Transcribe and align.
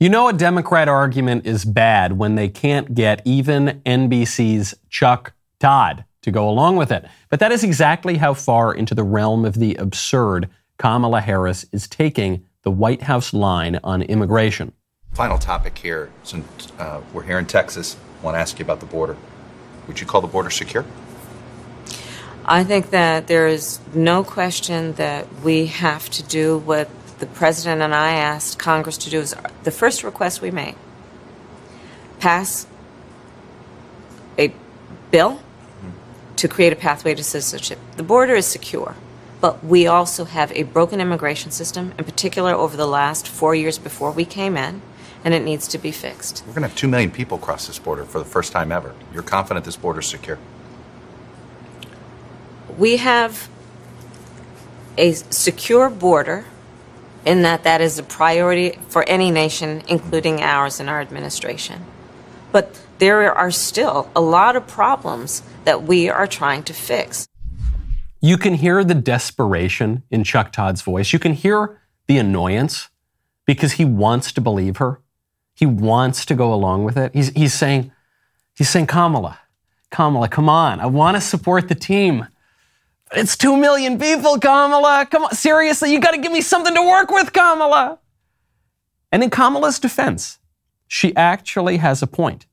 You 0.00 0.08
know, 0.08 0.28
a 0.28 0.32
Democrat 0.32 0.86
argument 0.86 1.44
is 1.44 1.64
bad 1.64 2.18
when 2.18 2.36
they 2.36 2.48
can't 2.48 2.94
get 2.94 3.20
even 3.24 3.82
NBC's 3.84 4.76
Chuck 4.88 5.32
Todd 5.58 6.04
to 6.22 6.30
go 6.30 6.48
along 6.48 6.76
with 6.76 6.92
it. 6.92 7.04
But 7.30 7.40
that 7.40 7.50
is 7.50 7.64
exactly 7.64 8.16
how 8.16 8.34
far 8.34 8.72
into 8.72 8.94
the 8.94 9.02
realm 9.02 9.44
of 9.44 9.54
the 9.54 9.74
absurd 9.74 10.48
Kamala 10.76 11.20
Harris 11.20 11.66
is 11.72 11.88
taking 11.88 12.46
the 12.62 12.70
White 12.70 13.02
House 13.02 13.34
line 13.34 13.80
on 13.82 14.02
immigration. 14.02 14.70
Final 15.14 15.36
topic 15.36 15.76
here. 15.76 16.12
Since 16.22 16.70
uh, 16.78 17.00
we're 17.12 17.24
here 17.24 17.40
in 17.40 17.46
Texas, 17.46 17.96
I 18.20 18.24
want 18.24 18.36
to 18.36 18.38
ask 18.38 18.56
you 18.60 18.64
about 18.64 18.78
the 18.78 18.86
border. 18.86 19.16
Would 19.88 20.00
you 20.00 20.06
call 20.06 20.20
the 20.20 20.28
border 20.28 20.50
secure? 20.50 20.84
I 22.44 22.62
think 22.62 22.90
that 22.90 23.26
there 23.26 23.48
is 23.48 23.80
no 23.92 24.22
question 24.22 24.92
that 24.92 25.26
we 25.42 25.66
have 25.66 26.08
to 26.10 26.22
do 26.22 26.58
what 26.58 26.88
the 27.18 27.26
president 27.26 27.82
and 27.82 27.94
I 27.94 28.12
asked 28.12 28.58
Congress 28.58 28.98
to 28.98 29.10
do. 29.10 29.20
Is 29.20 29.34
the 29.64 29.70
first 29.70 30.02
request 30.02 30.40
we 30.40 30.50
made 30.50 30.74
pass 32.18 32.66
a 34.38 34.52
bill 35.10 35.40
to 36.36 36.48
create 36.48 36.72
a 36.72 36.76
pathway 36.76 37.14
to 37.14 37.24
citizenship. 37.24 37.78
The 37.96 38.02
border 38.02 38.34
is 38.34 38.46
secure, 38.46 38.94
but 39.40 39.64
we 39.64 39.86
also 39.86 40.24
have 40.24 40.52
a 40.52 40.62
broken 40.62 41.00
immigration 41.00 41.50
system, 41.50 41.92
in 41.98 42.04
particular 42.04 42.52
over 42.52 42.76
the 42.76 42.86
last 42.86 43.26
four 43.26 43.54
years 43.54 43.78
before 43.78 44.12
we 44.12 44.24
came 44.24 44.56
in, 44.56 44.80
and 45.24 45.34
it 45.34 45.42
needs 45.42 45.66
to 45.68 45.78
be 45.78 45.90
fixed. 45.90 46.44
We're 46.46 46.52
going 46.52 46.62
to 46.62 46.68
have 46.68 46.76
2 46.76 46.86
million 46.86 47.10
people 47.10 47.38
cross 47.38 47.66
this 47.66 47.78
border 47.78 48.04
for 48.04 48.20
the 48.20 48.24
first 48.24 48.52
time 48.52 48.70
ever. 48.70 48.94
You're 49.12 49.24
confident 49.24 49.64
this 49.64 49.76
border 49.76 50.00
is 50.00 50.06
secure? 50.06 50.38
We 52.76 52.98
have 52.98 53.48
a 54.96 55.12
secure 55.12 55.90
border 55.90 56.44
in 57.24 57.42
that 57.42 57.64
that 57.64 57.80
is 57.80 57.98
a 57.98 58.02
priority 58.02 58.78
for 58.88 59.02
any 59.08 59.30
nation, 59.30 59.82
including 59.88 60.42
ours 60.42 60.80
and 60.80 60.88
our 60.88 61.00
administration. 61.00 61.84
But 62.52 62.80
there 62.98 63.32
are 63.32 63.50
still 63.50 64.10
a 64.16 64.20
lot 64.20 64.56
of 64.56 64.66
problems 64.66 65.42
that 65.64 65.82
we 65.82 66.08
are 66.08 66.26
trying 66.26 66.62
to 66.64 66.72
fix. 66.72 67.28
You 68.20 68.36
can 68.36 68.54
hear 68.54 68.82
the 68.82 68.94
desperation 68.94 70.02
in 70.10 70.24
Chuck 70.24 70.52
Todd's 70.52 70.82
voice. 70.82 71.12
You 71.12 71.18
can 71.18 71.34
hear 71.34 71.80
the 72.06 72.18
annoyance 72.18 72.88
because 73.46 73.72
he 73.72 73.84
wants 73.84 74.32
to 74.32 74.40
believe 74.40 74.78
her. 74.78 75.00
He 75.54 75.66
wants 75.66 76.24
to 76.26 76.34
go 76.34 76.52
along 76.52 76.84
with 76.84 76.96
it. 76.96 77.14
He's, 77.14 77.28
he's 77.30 77.54
saying, 77.54 77.92
he's 78.54 78.68
saying, 78.68 78.86
Kamala, 78.86 79.38
Kamala, 79.90 80.28
come 80.28 80.48
on. 80.48 80.80
I 80.80 80.86
want 80.86 81.16
to 81.16 81.20
support 81.20 81.68
the 81.68 81.74
team. 81.74 82.26
It's 83.12 83.36
two 83.36 83.56
million 83.56 83.98
people, 83.98 84.38
Kamala. 84.38 85.06
Come 85.10 85.24
on, 85.24 85.34
seriously, 85.34 85.92
you 85.92 86.00
got 86.00 86.10
to 86.12 86.18
give 86.18 86.32
me 86.32 86.40
something 86.40 86.74
to 86.74 86.82
work 86.82 87.10
with, 87.10 87.32
Kamala. 87.32 87.98
And 89.10 89.22
in 89.22 89.30
Kamala's 89.30 89.78
defense, 89.78 90.38
she 90.86 91.16
actually 91.16 91.78
has 91.78 92.02
a 92.02 92.06
point. 92.06 92.46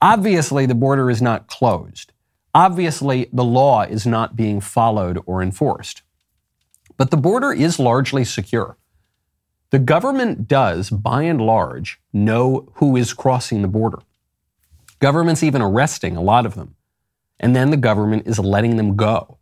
Obviously, 0.00 0.66
the 0.66 0.74
border 0.74 1.10
is 1.10 1.22
not 1.22 1.46
closed. 1.46 2.12
Obviously, 2.54 3.28
the 3.32 3.44
law 3.44 3.82
is 3.82 4.04
not 4.04 4.36
being 4.36 4.60
followed 4.60 5.20
or 5.26 5.42
enforced. 5.42 6.02
But 6.96 7.10
the 7.10 7.16
border 7.16 7.52
is 7.52 7.78
largely 7.78 8.24
secure. 8.24 8.76
The 9.70 9.78
government 9.78 10.48
does, 10.48 10.90
by 10.90 11.22
and 11.22 11.40
large, 11.40 12.00
know 12.12 12.68
who 12.74 12.96
is 12.96 13.14
crossing 13.14 13.62
the 13.62 13.68
border. 13.68 14.00
Government's 14.98 15.42
even 15.42 15.62
arresting 15.62 16.16
a 16.16 16.20
lot 16.20 16.44
of 16.44 16.54
them. 16.54 16.74
And 17.40 17.56
then 17.56 17.70
the 17.70 17.76
government 17.76 18.26
is 18.26 18.38
letting 18.38 18.76
them 18.76 18.96
go. 18.96 19.38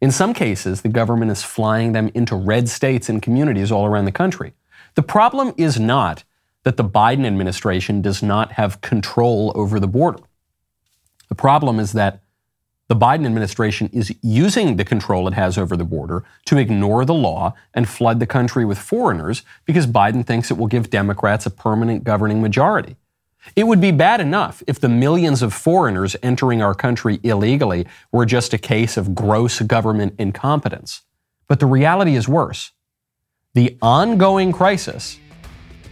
In 0.00 0.10
some 0.10 0.34
cases, 0.34 0.82
the 0.82 0.88
government 0.88 1.30
is 1.30 1.42
flying 1.42 1.92
them 1.92 2.10
into 2.14 2.36
red 2.36 2.68
states 2.68 3.08
and 3.08 3.22
communities 3.22 3.72
all 3.72 3.86
around 3.86 4.04
the 4.04 4.12
country. 4.12 4.52
The 4.94 5.02
problem 5.02 5.54
is 5.56 5.80
not 5.80 6.24
that 6.64 6.76
the 6.76 6.84
Biden 6.84 7.24
administration 7.24 8.02
does 8.02 8.22
not 8.22 8.52
have 8.52 8.80
control 8.80 9.52
over 9.54 9.80
the 9.80 9.86
border. 9.86 10.18
The 11.28 11.34
problem 11.34 11.78
is 11.78 11.92
that 11.92 12.22
the 12.88 12.96
Biden 12.96 13.26
administration 13.26 13.88
is 13.92 14.14
using 14.22 14.76
the 14.76 14.84
control 14.84 15.26
it 15.26 15.34
has 15.34 15.58
over 15.58 15.76
the 15.76 15.84
border 15.84 16.24
to 16.44 16.56
ignore 16.56 17.04
the 17.04 17.14
law 17.14 17.54
and 17.74 17.88
flood 17.88 18.20
the 18.20 18.26
country 18.26 18.64
with 18.64 18.78
foreigners 18.78 19.42
because 19.64 19.86
Biden 19.86 20.24
thinks 20.24 20.50
it 20.50 20.56
will 20.56 20.68
give 20.68 20.90
Democrats 20.90 21.46
a 21.46 21.50
permanent 21.50 22.04
governing 22.04 22.40
majority. 22.40 22.96
It 23.54 23.66
would 23.66 23.80
be 23.80 23.92
bad 23.92 24.20
enough 24.20 24.62
if 24.66 24.80
the 24.80 24.88
millions 24.88 25.42
of 25.42 25.54
foreigners 25.54 26.16
entering 26.22 26.62
our 26.62 26.74
country 26.74 27.20
illegally 27.22 27.86
were 28.10 28.26
just 28.26 28.52
a 28.52 28.58
case 28.58 28.96
of 28.96 29.14
gross 29.14 29.60
government 29.60 30.14
incompetence. 30.18 31.02
But 31.46 31.60
the 31.60 31.66
reality 31.66 32.16
is 32.16 32.28
worse. 32.28 32.72
The 33.54 33.78
ongoing 33.80 34.52
crisis 34.52 35.18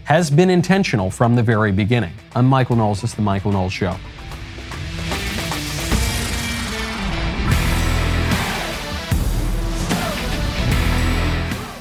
has 0.05 0.31
been 0.31 0.51
intentional 0.51 1.11
from 1.11 1.37
the 1.37 1.43
very 1.43 1.73
beginning. 1.73 2.13
I'm 2.35 2.47
Michael 2.47 2.77
Knowles. 2.77 3.01
This 3.01 3.11
is 3.11 3.17
The 3.17 3.23
Michael 3.23 3.53
Knowles 3.53 3.73
Show. 3.73 3.97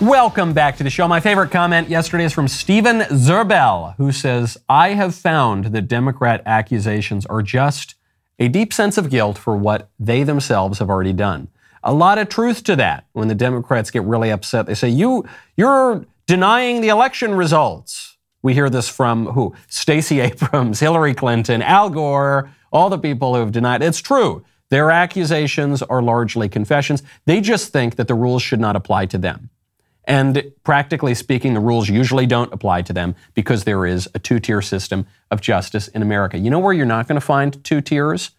Welcome 0.03 0.51
back 0.51 0.75
to 0.77 0.83
the 0.83 0.89
show. 0.89 1.07
My 1.07 1.21
favorite 1.21 1.49
comment 1.49 1.87
yesterday 1.87 2.25
is 2.25 2.33
from 2.33 2.49
Stephen 2.49 3.03
Zerbel, 3.03 3.95
who 3.95 4.11
says, 4.11 4.57
I 4.67 4.89
have 4.89 5.15
found 5.15 5.67
that 5.67 5.83
Democrat 5.83 6.43
accusations 6.45 7.25
are 7.27 7.41
just 7.41 7.95
a 8.37 8.49
deep 8.49 8.73
sense 8.73 8.97
of 8.97 9.09
guilt 9.09 9.37
for 9.37 9.55
what 9.55 9.89
they 9.97 10.23
themselves 10.23 10.79
have 10.79 10.89
already 10.89 11.13
done. 11.13 11.47
A 11.85 11.93
lot 11.93 12.17
of 12.17 12.27
truth 12.27 12.65
to 12.65 12.75
that. 12.75 13.05
When 13.13 13.29
the 13.29 13.33
Democrats 13.33 13.91
get 13.91 14.03
really 14.03 14.29
upset, 14.29 14.65
they 14.65 14.73
say, 14.73 14.89
You, 14.89 15.23
you're 15.55 16.05
denying 16.27 16.81
the 16.81 16.89
election 16.89 17.35
results. 17.35 18.17
We 18.41 18.53
hear 18.53 18.69
this 18.69 18.89
from 18.89 19.27
who? 19.27 19.55
Stacey 19.69 20.19
Abrams, 20.19 20.81
Hillary 20.81 21.13
Clinton, 21.13 21.61
Al 21.61 21.89
Gore, 21.89 22.51
all 22.73 22.89
the 22.89 22.99
people 22.99 23.35
who 23.35 23.39
have 23.39 23.53
denied. 23.53 23.81
It's 23.81 24.01
true. 24.01 24.43
Their 24.67 24.91
accusations 24.91 25.81
are 25.81 26.01
largely 26.01 26.49
confessions. 26.49 27.03
They 27.25 27.39
just 27.39 27.71
think 27.71 27.95
that 27.95 28.09
the 28.09 28.15
rules 28.15 28.43
should 28.43 28.59
not 28.59 28.75
apply 28.75 29.05
to 29.05 29.17
them. 29.17 29.49
And 30.05 30.51
practically 30.63 31.15
speaking, 31.15 31.53
the 31.53 31.59
rules 31.59 31.89
usually 31.89 32.25
don't 32.25 32.51
apply 32.53 32.81
to 32.83 32.93
them 32.93 33.15
because 33.33 33.63
there 33.63 33.85
is 33.85 34.09
a 34.13 34.19
two 34.19 34.39
tier 34.39 34.61
system 34.61 35.05
of 35.31 35.41
justice 35.41 35.87
in 35.87 36.01
America. 36.01 36.37
You 36.37 36.49
know 36.49 36.59
where 36.59 36.73
you're 36.73 36.85
not 36.85 37.07
going 37.07 37.19
to 37.19 37.25
find 37.25 37.63
two 37.63 37.81
tiers? 37.81 38.31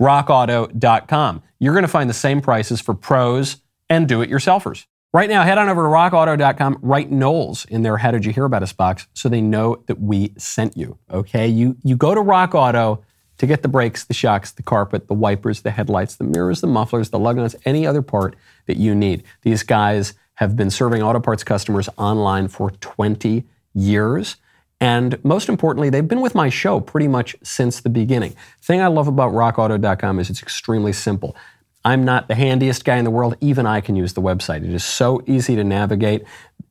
RockAuto.com. 0.00 1.42
You're 1.58 1.74
going 1.74 1.82
to 1.82 1.88
find 1.88 2.08
the 2.08 2.14
same 2.14 2.40
prices 2.40 2.80
for 2.80 2.94
pros 2.94 3.58
and 3.88 4.08
do 4.08 4.22
it 4.22 4.30
yourselfers. 4.30 4.86
Right 5.12 5.28
now, 5.28 5.42
head 5.42 5.58
on 5.58 5.68
over 5.68 5.82
to 5.82 5.88
rockauto.com, 5.88 6.78
write 6.82 7.10
Knowles 7.10 7.64
in 7.64 7.82
their 7.82 7.96
How 7.96 8.12
Did 8.12 8.24
You 8.24 8.32
Hear 8.32 8.44
About 8.44 8.62
Us 8.62 8.72
box 8.72 9.08
so 9.12 9.28
they 9.28 9.40
know 9.40 9.82
that 9.86 10.00
we 10.00 10.32
sent 10.38 10.76
you. 10.76 10.98
Okay? 11.10 11.48
You, 11.48 11.76
you 11.82 11.96
go 11.96 12.14
to 12.14 12.20
Rock 12.20 12.54
Auto 12.54 13.02
to 13.38 13.46
get 13.46 13.62
the 13.62 13.68
brakes, 13.68 14.04
the 14.04 14.14
shocks, 14.14 14.52
the 14.52 14.62
carpet, 14.62 15.08
the 15.08 15.14
wipers, 15.14 15.62
the 15.62 15.72
headlights, 15.72 16.14
the 16.14 16.24
mirrors, 16.24 16.60
the 16.60 16.68
mufflers, 16.68 17.10
the 17.10 17.18
lug 17.18 17.36
nuts, 17.36 17.56
any 17.64 17.86
other 17.86 18.02
part 18.02 18.36
that 18.66 18.76
you 18.76 18.94
need. 18.94 19.24
These 19.42 19.64
guys 19.64 20.14
have 20.40 20.56
been 20.56 20.70
serving 20.70 21.02
auto 21.02 21.20
parts 21.20 21.44
customers 21.44 21.88
online 21.98 22.48
for 22.48 22.70
20 22.70 23.44
years. 23.74 24.36
And 24.80 25.22
most 25.22 25.50
importantly, 25.50 25.90
they've 25.90 26.08
been 26.08 26.22
with 26.22 26.34
my 26.34 26.48
show 26.48 26.80
pretty 26.80 27.06
much 27.06 27.36
since 27.42 27.82
the 27.82 27.90
beginning. 27.90 28.34
Thing 28.62 28.80
I 28.80 28.86
love 28.86 29.06
about 29.06 29.32
rockauto.com 29.32 30.18
is 30.18 30.30
it's 30.30 30.42
extremely 30.42 30.94
simple. 30.94 31.36
I'm 31.84 32.04
not 32.04 32.28
the 32.28 32.34
handiest 32.34 32.84
guy 32.84 32.96
in 32.96 33.04
the 33.04 33.10
world. 33.10 33.36
Even 33.42 33.66
I 33.66 33.82
can 33.82 33.96
use 33.96 34.14
the 34.14 34.22
website. 34.22 34.64
It 34.64 34.72
is 34.72 34.84
so 34.84 35.22
easy 35.26 35.56
to 35.56 35.64
navigate. 35.64 36.24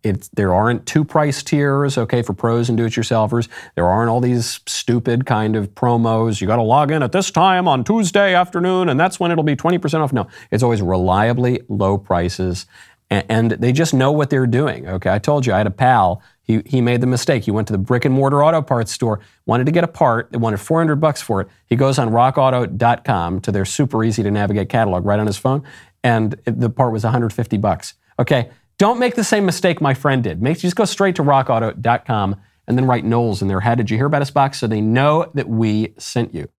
It's, 0.03 0.29
there 0.29 0.53
aren't 0.53 0.85
two 0.85 1.03
price 1.03 1.43
tiers, 1.43 1.97
okay, 1.97 2.21
for 2.21 2.33
pros 2.33 2.69
and 2.69 2.77
do-it-yourselfers. 2.77 3.49
There 3.75 3.87
aren't 3.87 4.09
all 4.09 4.21
these 4.21 4.61
stupid 4.65 5.25
kind 5.25 5.55
of 5.55 5.73
promos. 5.75 6.41
You 6.41 6.47
got 6.47 6.55
to 6.55 6.61
log 6.61 6.91
in 6.91 7.03
at 7.03 7.11
this 7.11 7.31
time 7.31 7.67
on 7.67 7.83
Tuesday 7.83 8.33
afternoon, 8.33 8.87
and 8.89 8.99
that's 8.99 9.19
when 9.19 9.31
it'll 9.31 9.43
be 9.43 9.55
20% 9.55 9.99
off. 9.99 10.13
No, 10.13 10.27
it's 10.51 10.63
always 10.63 10.81
reliably 10.81 11.61
low 11.67 11.97
prices, 11.97 12.65
and, 13.09 13.25
and 13.29 13.51
they 13.51 13.71
just 13.71 13.93
know 13.93 14.11
what 14.11 14.29
they're 14.29 14.47
doing. 14.47 14.87
Okay, 14.87 15.09
I 15.09 15.19
told 15.19 15.45
you 15.45 15.53
I 15.53 15.57
had 15.57 15.67
a 15.67 15.71
pal. 15.71 16.21
He, 16.43 16.61
he 16.65 16.81
made 16.81 17.01
the 17.01 17.07
mistake. 17.07 17.43
He 17.43 17.51
went 17.51 17.67
to 17.67 17.73
the 17.73 17.77
brick 17.79 18.05
and 18.05 18.13
mortar 18.13 18.43
auto 18.43 18.61
parts 18.61 18.91
store, 18.91 19.19
wanted 19.45 19.65
to 19.65 19.71
get 19.71 19.83
a 19.83 19.87
part. 19.87 20.31
They 20.31 20.37
wanted 20.37 20.59
400 20.59 20.95
bucks 20.97 21.21
for 21.21 21.41
it. 21.41 21.47
He 21.67 21.75
goes 21.75 21.99
on 21.99 22.09
rockauto.com 22.09 23.41
to 23.41 23.51
their 23.51 23.65
super 23.65 24.03
easy 24.03 24.23
to 24.23 24.31
navigate 24.31 24.69
catalog 24.69 25.05
right 25.05 25.19
on 25.19 25.27
his 25.27 25.37
phone, 25.37 25.63
and 26.03 26.39
the 26.45 26.69
part 26.69 26.91
was 26.91 27.03
150 27.03 27.57
bucks. 27.57 27.93
Okay, 28.17 28.49
don't 28.77 28.99
make 28.99 29.15
the 29.15 29.23
same 29.23 29.45
mistake 29.45 29.81
my 29.81 29.93
friend 29.93 30.23
did. 30.23 30.41
Make 30.41 30.59
just 30.59 30.75
go 30.75 30.85
straight 30.85 31.15
to 31.17 31.23
rockauto.com 31.23 32.35
and 32.67 32.77
then 32.77 32.85
write 32.85 33.03
Knowles 33.03 33.41
in 33.41 33.47
there. 33.47 33.59
How 33.59 33.75
did 33.75 33.89
you 33.89 33.97
hear 33.97 34.05
about 34.05 34.21
us 34.21 34.31
box 34.31 34.59
so 34.59 34.67
they 34.67 34.81
know 34.81 35.29
that 35.33 35.49
we 35.49 35.93
sent 35.97 36.33
you? 36.33 36.49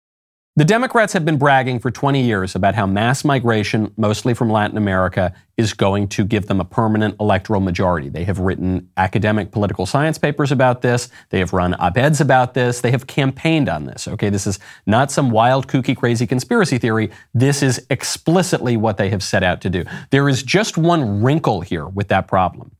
The 0.60 0.66
Democrats 0.66 1.14
have 1.14 1.24
been 1.24 1.38
bragging 1.38 1.78
for 1.78 1.90
20 1.90 2.22
years 2.22 2.54
about 2.54 2.74
how 2.74 2.86
mass 2.86 3.24
migration, 3.24 3.94
mostly 3.96 4.34
from 4.34 4.50
Latin 4.50 4.76
America, 4.76 5.32
is 5.56 5.72
going 5.72 6.06
to 6.08 6.22
give 6.22 6.48
them 6.48 6.60
a 6.60 6.66
permanent 6.66 7.16
electoral 7.18 7.62
majority. 7.62 8.10
They 8.10 8.24
have 8.24 8.38
written 8.40 8.90
academic 8.98 9.52
political 9.52 9.86
science 9.86 10.18
papers 10.18 10.52
about 10.52 10.82
this. 10.82 11.08
They 11.30 11.38
have 11.38 11.54
run 11.54 11.74
op 11.80 11.96
eds 11.96 12.20
about 12.20 12.52
this. 12.52 12.82
They 12.82 12.90
have 12.90 13.06
campaigned 13.06 13.70
on 13.70 13.86
this. 13.86 14.06
Okay, 14.06 14.28
this 14.28 14.46
is 14.46 14.58
not 14.84 15.10
some 15.10 15.30
wild, 15.30 15.66
kooky, 15.66 15.96
crazy 15.96 16.26
conspiracy 16.26 16.76
theory. 16.76 17.10
This 17.32 17.62
is 17.62 17.86
explicitly 17.88 18.76
what 18.76 18.98
they 18.98 19.08
have 19.08 19.22
set 19.22 19.42
out 19.42 19.62
to 19.62 19.70
do. 19.70 19.86
There 20.10 20.28
is 20.28 20.42
just 20.42 20.76
one 20.76 21.22
wrinkle 21.22 21.62
here 21.62 21.86
with 21.86 22.08
that 22.08 22.28
problem. 22.28 22.72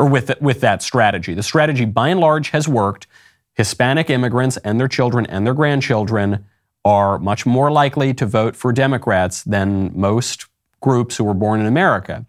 or 0.00 0.08
with, 0.08 0.32
with 0.40 0.62
that 0.62 0.82
strategy. 0.82 1.32
The 1.32 1.44
strategy, 1.44 1.84
by 1.84 2.08
and 2.08 2.18
large, 2.18 2.50
has 2.50 2.66
worked. 2.66 3.06
Hispanic 3.52 4.10
immigrants 4.10 4.56
and 4.56 4.80
their 4.80 4.88
children 4.88 5.26
and 5.26 5.46
their 5.46 5.54
grandchildren 5.54 6.44
are 6.84 7.18
much 7.18 7.46
more 7.46 7.70
likely 7.70 8.12
to 8.14 8.26
vote 8.26 8.54
for 8.54 8.72
Democrats 8.72 9.42
than 9.42 9.98
most 9.98 10.46
groups 10.80 11.16
who 11.16 11.24
were 11.24 11.34
born 11.34 11.60
in 11.60 11.66
America. 11.66 12.26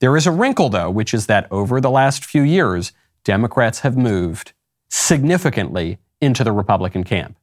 There 0.00 0.16
is 0.16 0.26
a 0.26 0.32
wrinkle, 0.32 0.68
though, 0.68 0.90
which 0.90 1.14
is 1.14 1.26
that 1.26 1.46
over 1.50 1.80
the 1.80 1.90
last 1.90 2.24
few 2.24 2.42
years, 2.42 2.92
Democrats 3.24 3.80
have 3.80 3.96
moved 3.96 4.52
significantly 4.88 5.98
into 6.20 6.44
the 6.44 6.52
Republican 6.52 7.04
camp. 7.04 7.38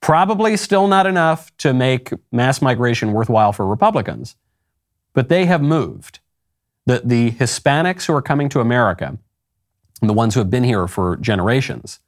Probably 0.00 0.56
still 0.56 0.88
not 0.88 1.06
enough 1.06 1.56
to 1.58 1.72
make 1.72 2.12
mass 2.30 2.60
migration 2.60 3.12
worthwhile 3.12 3.52
for 3.52 3.66
Republicans, 3.66 4.36
but 5.14 5.28
they 5.28 5.46
have 5.46 5.62
moved. 5.62 6.20
The, 6.84 7.02
the 7.04 7.30
Hispanics 7.32 8.06
who 8.06 8.14
are 8.14 8.22
coming 8.22 8.48
to 8.50 8.60
America, 8.60 9.18
the 10.00 10.12
ones 10.12 10.34
who 10.34 10.40
have 10.40 10.50
been 10.50 10.64
here 10.64 10.86
for 10.86 11.16
generations, 11.16 12.00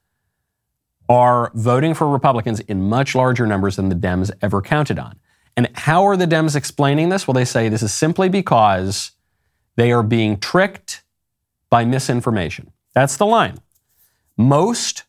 are 1.09 1.51
voting 1.55 1.95
for 1.95 2.09
Republicans 2.09 2.61
in 2.61 2.89
much 2.89 3.15
larger 3.15 3.47
numbers 3.47 3.77
than 3.77 3.89
the 3.89 3.95
Dems 3.95 4.31
ever 4.43 4.61
counted 4.61 4.99
on. 4.99 5.19
And 5.57 5.69
how 5.75 6.05
are 6.05 6.17
the 6.17 6.27
Dems 6.27 6.55
explaining 6.55 7.09
this? 7.09 7.27
Well, 7.27 7.35
they 7.35 7.45
say 7.45 7.69
this 7.69 7.83
is 7.83 7.93
simply 7.93 8.29
because 8.29 9.13
they 9.77 9.91
are 9.91 10.03
being 10.03 10.39
tricked 10.39 11.03
by 11.71 11.85
misinformation. 11.85 12.73
That's 12.95 13.17
the 13.17 13.27
line. 13.27 13.59
Most 14.37 15.05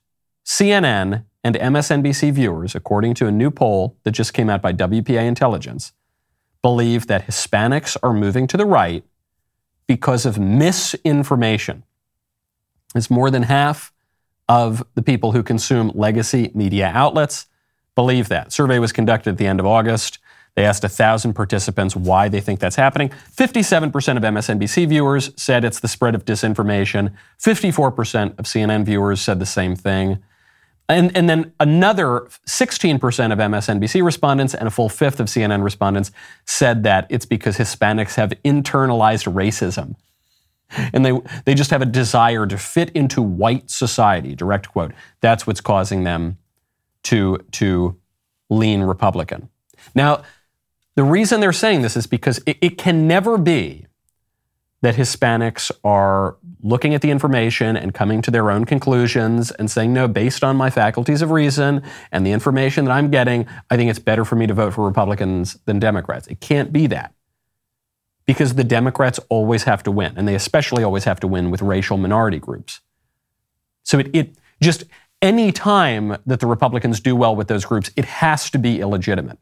CNN 0.46 1.26
and 1.44 1.56
MSNBC 1.56 2.34
viewers, 2.34 2.76
according 2.76 3.14
to 3.16 3.28
a 3.28 3.32
new 3.32 3.52
poll 3.52 3.98
that 4.04 4.12
just 4.12 4.34
came 4.34 4.50
out 4.50 4.62
by 4.62 4.74
WPA 4.74 5.26
Intelligence, 5.26 5.94
believe 6.62 7.08
that 7.08 7.28
Hispanics 7.28 7.96
are 8.04 8.14
moving 8.14 8.48
to 8.48 8.58
the 8.58 8.66
right 8.66 9.04
because 9.88 10.26
of 10.26 10.38
misinformation. 10.38 11.84
It's 12.96 13.10
more 13.10 13.32
than 13.32 13.44
half 13.44 13.94
of 14.50 14.84
the 14.96 15.04
people 15.04 15.32
who 15.32 15.44
consume 15.44 15.92
legacy 15.94 16.52
media 16.54 16.92
outlets 16.94 17.46
believe 17.96 18.28
that. 18.30 18.52
Survey 18.52 18.80
was 18.80 18.92
conducted 18.92 19.32
at 19.32 19.38
the 19.38 19.48
end 19.48 19.60
of 19.60 19.66
August. 19.66 20.18
They 20.56 20.66
asked 20.66 20.84
1,000 20.84 21.34
participants 21.34 21.96
why 21.96 22.28
they 22.28 22.42
think 22.42 22.60
that's 22.60 22.76
happening. 22.76 23.10
57% 23.10 24.18
of 24.18 24.24
MSNBC 24.24 24.90
viewers 24.90 25.32
said 25.42 25.64
it's 25.64 25.80
the 25.80 25.88
spread 25.88 26.16
of 26.16 26.26
disinformation. 26.26 27.14
54% 27.42 28.38
of 28.40 28.46
CNN 28.46 28.84
viewers 28.84 29.22
said 29.22 29.40
the 29.40 29.46
same 29.46 29.76
thing. 29.76 30.22
And, 30.90 31.16
and 31.16 31.30
then 31.30 31.54
another 31.60 32.28
16% 32.48 32.96
of 33.32 33.38
MSNBC 33.38 34.04
respondents 34.04 34.56
and 34.56 34.68
a 34.68 34.72
full 34.72 34.90
fifth 34.90 35.20
of 35.20 35.28
CNN 35.28 35.64
respondents 35.64 36.12
said 36.46 36.82
that 36.84 37.06
it's 37.10 37.28
because 37.28 37.58
Hispanics 37.58 38.16
have 38.16 38.32
internalized 38.44 39.32
racism. 39.32 39.96
And 40.94 41.06
they, 41.06 41.20
they 41.46 41.54
just 41.54 41.72
have 41.72 41.82
a 41.82 41.86
desire 41.86 42.46
to 42.46 42.58
fit 42.58 42.90
into 42.92 43.22
white 43.22 43.70
society, 43.70 44.36
direct 44.36 44.70
quote. 44.70 44.94
That's 45.22 45.48
what's 45.48 45.62
causing 45.62 46.04
them 46.04 46.38
to, 47.04 47.40
to 47.54 47.98
lean 48.50 48.82
Republican. 48.82 49.50
Now, 49.96 50.24
the 50.96 51.04
reason 51.04 51.40
they're 51.40 51.54
saying 51.54 51.82
this 51.82 51.96
is 51.96 52.08
because 52.08 52.40
it, 52.46 52.58
it 52.62 52.78
can 52.78 53.08
never 53.08 53.38
be 53.38 53.86
that 54.82 54.96
Hispanics 54.96 55.72
are 55.84 56.38
looking 56.62 56.94
at 56.94 57.02
the 57.02 57.12
information 57.12 57.76
and 57.76 57.94
coming 57.94 58.22
to 58.22 58.32
their 58.32 58.50
own 58.50 58.66
conclusions 58.66 59.52
and 59.52 59.70
saying, 59.70 59.94
no, 59.94 60.08
based 60.08 60.44
on 60.44 60.56
my 60.56 60.70
faculties 60.70 61.22
of 61.22 61.32
reason 61.32 61.82
and 62.12 62.26
the 62.26 62.32
information 62.32 62.86
that 62.86 62.92
I'm 62.92 63.10
getting, 63.10 63.46
I 63.70 63.78
think 63.78 63.90
it's 63.90 64.00
better 64.00 64.24
for 64.24 64.36
me 64.36 64.48
to 64.48 64.54
vote 64.54 64.74
for 64.74 64.86
Republicans 64.86 65.58
than 65.66 65.80
Democrats. 65.80 66.28
It 66.28 66.40
can't 66.40 66.72
be 66.72 66.88
that. 66.88 67.14
Because 68.30 68.54
the 68.54 68.64
Democrats 68.64 69.20
always 69.30 69.64
have 69.64 69.82
to 69.82 69.92
win, 69.92 70.14
and 70.16 70.28
they 70.28 70.36
especially 70.36 70.84
always 70.84 71.06
have 71.06 71.20
to 71.22 71.28
win 71.28 71.50
with 71.50 71.64
racial 71.64 71.98
minority 71.98 72.38
groups. 72.38 72.80
So 73.82 73.98
it, 73.98 74.12
it 74.14 74.36
just 74.62 74.84
any 75.20 75.52
time 75.52 76.16
that 76.28 76.40
the 76.40 76.46
Republicans 76.46 77.00
do 77.00 77.16
well 77.16 77.36
with 77.36 77.48
those 77.48 77.66
groups, 77.66 77.90
it 77.96 78.06
has 78.06 78.52
to 78.52 78.60
be 78.60 78.82
illegitimate. 78.82 79.40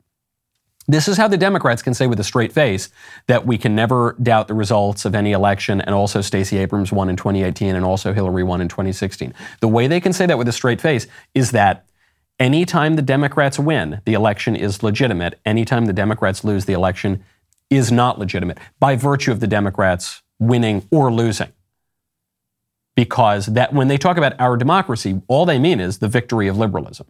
This 0.87 1.09
is 1.09 1.17
how 1.17 1.27
the 1.27 1.35
Democrats 1.35 1.81
can 1.81 1.93
say 1.93 2.07
with 2.07 2.17
a 2.21 2.23
straight 2.23 2.53
face 2.53 2.87
that 3.25 3.45
we 3.45 3.57
can 3.57 3.75
never 3.75 4.15
doubt 4.23 4.47
the 4.47 4.53
results 4.53 5.03
of 5.03 5.15
any 5.15 5.33
election 5.33 5.81
and 5.81 5.93
also 5.93 6.21
Stacey 6.21 6.57
Abrams 6.57 6.93
won 6.93 7.09
in 7.09 7.17
2018 7.17 7.75
and 7.75 7.83
also 7.83 8.13
Hillary 8.13 8.45
won 8.45 8.61
in 8.61 8.69
2016. 8.69 9.33
The 9.59 9.67
way 9.67 9.87
they 9.87 9.99
can 9.99 10.13
say 10.13 10.25
that 10.27 10.37
with 10.37 10.47
a 10.47 10.53
straight 10.53 10.79
face 10.79 11.07
is 11.33 11.51
that 11.51 11.85
anytime 12.39 12.95
the 12.95 13.01
Democrats 13.01 13.59
win, 13.59 13.99
the 14.05 14.13
election 14.13 14.55
is 14.55 14.81
legitimate. 14.81 15.41
Anytime 15.45 15.87
the 15.87 15.93
Democrats 15.93 16.45
lose, 16.45 16.63
the 16.63 16.71
election 16.71 17.21
is 17.69 17.91
not 17.91 18.19
legitimate 18.19 18.57
by 18.79 18.95
virtue 18.95 19.31
of 19.31 19.39
the 19.39 19.47
Democrats 19.47 20.21
winning 20.39 20.87
or 20.91 21.11
losing. 21.11 21.51
Because 22.95 23.47
that 23.47 23.73
when 23.73 23.87
they 23.87 23.97
talk 23.97 24.17
about 24.17 24.39
our 24.39 24.57
democracy, 24.57 25.21
all 25.27 25.45
they 25.45 25.59
mean 25.59 25.79
is 25.79 25.99
the 25.99 26.07
victory 26.07 26.47
of 26.47 26.57
liberalism. 26.57 27.07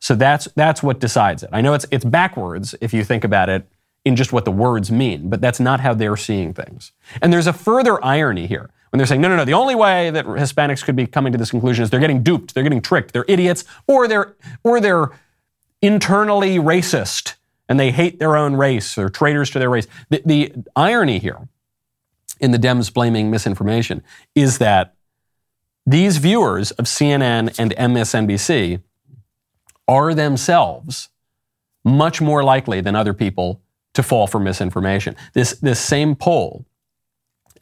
So 0.00 0.14
that's 0.14 0.46
that's 0.54 0.82
what 0.82 1.00
decides 1.00 1.42
it. 1.42 1.50
I 1.52 1.60
know 1.60 1.74
it's 1.74 1.86
it's 1.90 2.04
backwards 2.04 2.74
if 2.80 2.92
you 2.92 3.02
think 3.02 3.24
about 3.24 3.48
it 3.48 3.66
in 4.04 4.14
just 4.14 4.32
what 4.32 4.44
the 4.44 4.52
words 4.52 4.90
mean, 4.90 5.28
but 5.28 5.40
that's 5.40 5.58
not 5.58 5.80
how 5.80 5.94
they're 5.94 6.16
seeing 6.16 6.54
things. 6.54 6.92
And 7.20 7.32
there's 7.32 7.46
a 7.46 7.52
further 7.52 8.02
irony 8.04 8.46
here 8.46 8.70
when 8.90 8.98
they're 8.98 9.06
saying, 9.06 9.20
no, 9.20 9.28
no, 9.28 9.36
no, 9.36 9.44
the 9.44 9.54
only 9.54 9.74
way 9.74 10.10
that 10.10 10.24
Hispanics 10.24 10.84
could 10.84 10.96
be 10.96 11.06
coming 11.06 11.32
to 11.32 11.38
this 11.38 11.50
conclusion 11.50 11.82
is 11.82 11.90
they're 11.90 12.00
getting 12.00 12.22
duped, 12.22 12.54
they're 12.54 12.62
getting 12.62 12.80
tricked, 12.80 13.12
they're 13.12 13.24
idiots, 13.28 13.64
or 13.86 14.06
they're 14.06 14.34
or 14.62 14.80
they're 14.80 15.10
internally 15.82 16.56
racist 16.56 17.34
and 17.68 17.78
they 17.78 17.90
hate 17.90 18.18
their 18.18 18.36
own 18.36 18.56
race 18.56 18.96
or 18.96 19.08
traitors 19.08 19.50
to 19.50 19.58
their 19.58 19.70
race. 19.70 19.86
The, 20.08 20.22
the 20.24 20.52
irony 20.74 21.18
here 21.18 21.48
in 22.40 22.50
the 22.50 22.58
Dems 22.58 22.92
blaming 22.92 23.30
misinformation 23.30 24.02
is 24.34 24.58
that 24.58 24.94
these 25.86 26.18
viewers 26.18 26.70
of 26.72 26.84
CNN 26.84 27.58
and 27.58 27.72
MSNBC 27.72 28.82
are 29.86 30.14
themselves 30.14 31.08
much 31.84 32.20
more 32.20 32.44
likely 32.44 32.80
than 32.80 32.94
other 32.94 33.14
people 33.14 33.62
to 33.94 34.02
fall 34.02 34.26
for 34.26 34.38
misinformation. 34.38 35.16
This, 35.32 35.52
this 35.60 35.80
same 35.80 36.14
poll 36.14 36.66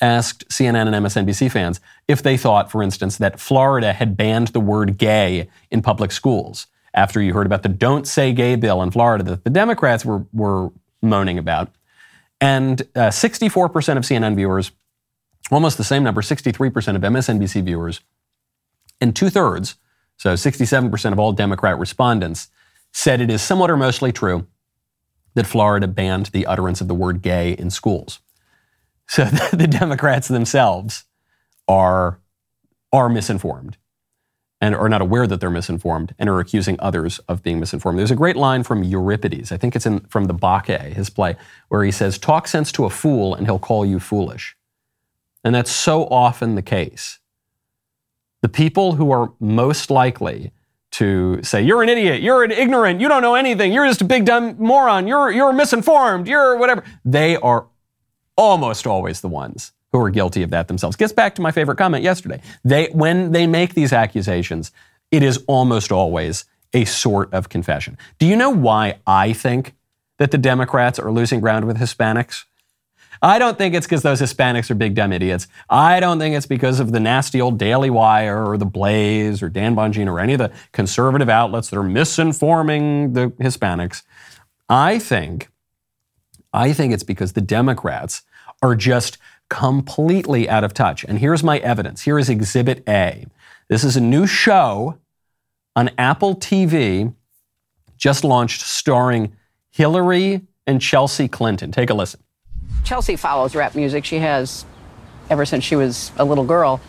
asked 0.00 0.48
CNN 0.48 0.92
and 0.92 1.06
MSNBC 1.06 1.50
fans 1.50 1.80
if 2.08 2.22
they 2.22 2.36
thought, 2.36 2.70
for 2.70 2.82
instance, 2.82 3.16
that 3.18 3.40
Florida 3.40 3.92
had 3.92 4.16
banned 4.16 4.48
the 4.48 4.60
word 4.60 4.98
gay 4.98 5.48
in 5.70 5.80
public 5.80 6.12
schools 6.12 6.66
after 6.96 7.20
you 7.20 7.34
heard 7.34 7.46
about 7.46 7.62
the 7.62 7.68
Don't 7.68 8.06
Say 8.08 8.32
Gay 8.32 8.56
bill 8.56 8.82
in 8.82 8.90
Florida 8.90 9.22
that 9.24 9.44
the 9.44 9.50
Democrats 9.50 10.04
were, 10.04 10.26
were 10.32 10.70
moaning 11.02 11.38
about. 11.38 11.70
And 12.40 12.82
uh, 12.96 13.10
64% 13.10 13.96
of 13.96 14.02
CNN 14.02 14.34
viewers, 14.34 14.72
almost 15.50 15.78
the 15.78 15.84
same 15.84 16.02
number, 16.02 16.22
63% 16.22 16.96
of 16.96 17.02
MSNBC 17.02 17.64
viewers, 17.64 18.00
and 19.00 19.14
two 19.14 19.30
thirds 19.30 19.76
so 20.16 20.32
67% 20.32 21.12
of 21.12 21.18
all 21.18 21.32
Democrat 21.32 21.78
respondents 21.78 22.48
said 22.92 23.20
it 23.20 23.30
is 23.30 23.42
somewhat 23.42 23.70
or 23.70 23.76
mostly 23.76 24.12
true 24.12 24.46
that 25.34 25.46
Florida 25.46 25.86
banned 25.86 26.26
the 26.26 26.46
utterance 26.46 26.80
of 26.80 26.88
the 26.88 26.94
word 26.94 27.20
gay 27.20 27.52
in 27.52 27.70
schools. 27.70 28.20
So 29.06 29.24
the 29.52 29.66
Democrats 29.66 30.28
themselves 30.28 31.04
are, 31.68 32.20
are 32.92 33.08
misinformed 33.08 33.76
and 34.60 34.74
are 34.74 34.88
not 34.88 35.02
aware 35.02 35.26
that 35.26 35.40
they're 35.40 35.50
misinformed 35.50 36.14
and 36.18 36.28
are 36.28 36.40
accusing 36.40 36.76
others 36.78 37.18
of 37.28 37.42
being 37.42 37.60
misinformed. 37.60 37.98
There's 37.98 38.10
a 38.10 38.16
great 38.16 38.36
line 38.36 38.62
from 38.62 38.82
Euripides, 38.82 39.52
I 39.52 39.56
think 39.56 39.76
it's 39.76 39.86
in, 39.86 40.00
from 40.00 40.24
the 40.24 40.34
Bacchae, 40.34 40.94
his 40.94 41.10
play, 41.10 41.36
where 41.68 41.84
he 41.84 41.90
says, 41.90 42.18
Talk 42.18 42.48
sense 42.48 42.72
to 42.72 42.84
a 42.84 42.90
fool 42.90 43.34
and 43.34 43.46
he'll 43.46 43.58
call 43.58 43.84
you 43.84 44.00
foolish. 44.00 44.56
And 45.44 45.54
that's 45.54 45.70
so 45.70 46.06
often 46.06 46.54
the 46.54 46.62
case. 46.62 47.18
The 48.42 48.48
people 48.48 48.92
who 48.92 49.10
are 49.10 49.32
most 49.40 49.90
likely 49.90 50.52
to 50.92 51.42
say, 51.42 51.62
you're 51.62 51.82
an 51.82 51.88
idiot, 51.88 52.22
you're 52.22 52.42
an 52.42 52.50
ignorant, 52.50 53.00
you 53.00 53.08
don't 53.08 53.20
know 53.20 53.34
anything, 53.34 53.72
you're 53.72 53.86
just 53.86 54.00
a 54.00 54.04
big 54.04 54.24
dumb 54.24 54.56
moron, 54.58 55.06
you're, 55.06 55.30
you're 55.30 55.52
misinformed, 55.52 56.26
you're 56.26 56.56
whatever, 56.56 56.84
they 57.04 57.36
are 57.36 57.66
almost 58.36 58.86
always 58.86 59.20
the 59.20 59.28
ones 59.28 59.72
who 59.92 60.00
are 60.00 60.10
guilty 60.10 60.42
of 60.42 60.50
that 60.50 60.68
themselves. 60.68 60.96
Gets 60.96 61.12
back 61.12 61.34
to 61.36 61.42
my 61.42 61.50
favorite 61.50 61.78
comment 61.78 62.02
yesterday. 62.02 62.40
They, 62.64 62.88
when 62.92 63.32
they 63.32 63.46
make 63.46 63.74
these 63.74 63.92
accusations, 63.92 64.72
it 65.10 65.22
is 65.22 65.42
almost 65.46 65.92
always 65.92 66.44
a 66.72 66.84
sort 66.84 67.32
of 67.32 67.48
confession. 67.48 67.96
Do 68.18 68.26
you 68.26 68.36
know 68.36 68.50
why 68.50 68.98
I 69.06 69.32
think 69.32 69.74
that 70.18 70.30
the 70.30 70.38
Democrats 70.38 70.98
are 70.98 71.10
losing 71.10 71.40
ground 71.40 71.66
with 71.66 71.78
Hispanics? 71.78 72.44
I 73.22 73.38
don't 73.38 73.56
think 73.56 73.74
it's 73.74 73.86
because 73.86 74.02
those 74.02 74.20
Hispanics 74.20 74.70
are 74.70 74.74
big 74.74 74.94
dumb 74.94 75.12
idiots. 75.12 75.48
I 75.70 76.00
don't 76.00 76.18
think 76.18 76.36
it's 76.36 76.46
because 76.46 76.80
of 76.80 76.92
the 76.92 77.00
nasty 77.00 77.40
old 77.40 77.58
Daily 77.58 77.88
Wire 77.88 78.44
or 78.44 78.58
the 78.58 78.66
Blaze 78.66 79.42
or 79.42 79.48
Dan 79.48 79.74
Bongino 79.74 80.08
or 80.08 80.20
any 80.20 80.34
of 80.34 80.38
the 80.38 80.52
conservative 80.72 81.28
outlets 81.28 81.70
that 81.70 81.78
are 81.78 81.82
misinforming 81.82 83.14
the 83.14 83.28
Hispanics. 83.42 84.02
I 84.68 84.98
think, 84.98 85.48
I 86.52 86.72
think 86.72 86.92
it's 86.92 87.04
because 87.04 87.32
the 87.32 87.40
Democrats 87.40 88.22
are 88.62 88.74
just 88.74 89.18
completely 89.48 90.48
out 90.48 90.64
of 90.64 90.74
touch. 90.74 91.04
And 91.04 91.18
here's 91.18 91.42
my 91.42 91.58
evidence. 91.58 92.02
Here 92.02 92.18
is 92.18 92.28
Exhibit 92.28 92.82
A. 92.88 93.26
This 93.68 93.84
is 93.84 93.96
a 93.96 94.00
new 94.00 94.26
show 94.26 94.98
on 95.74 95.90
Apple 95.98 96.36
TV, 96.36 97.12
just 97.96 98.24
launched, 98.24 98.62
starring 98.62 99.36
Hillary 99.70 100.42
and 100.66 100.80
Chelsea 100.80 101.28
Clinton. 101.28 101.70
Take 101.70 101.90
a 101.90 101.94
listen. 101.94 102.20
Chelsea 102.84 103.16
follows 103.16 103.54
rap 103.54 103.74
music. 103.74 104.04
She 104.04 104.18
has 104.18 104.64
ever 105.30 105.44
since 105.44 105.64
she 105.64 105.76
was 105.76 106.12
a 106.16 106.24
little 106.24 106.44
girl. 106.44 106.80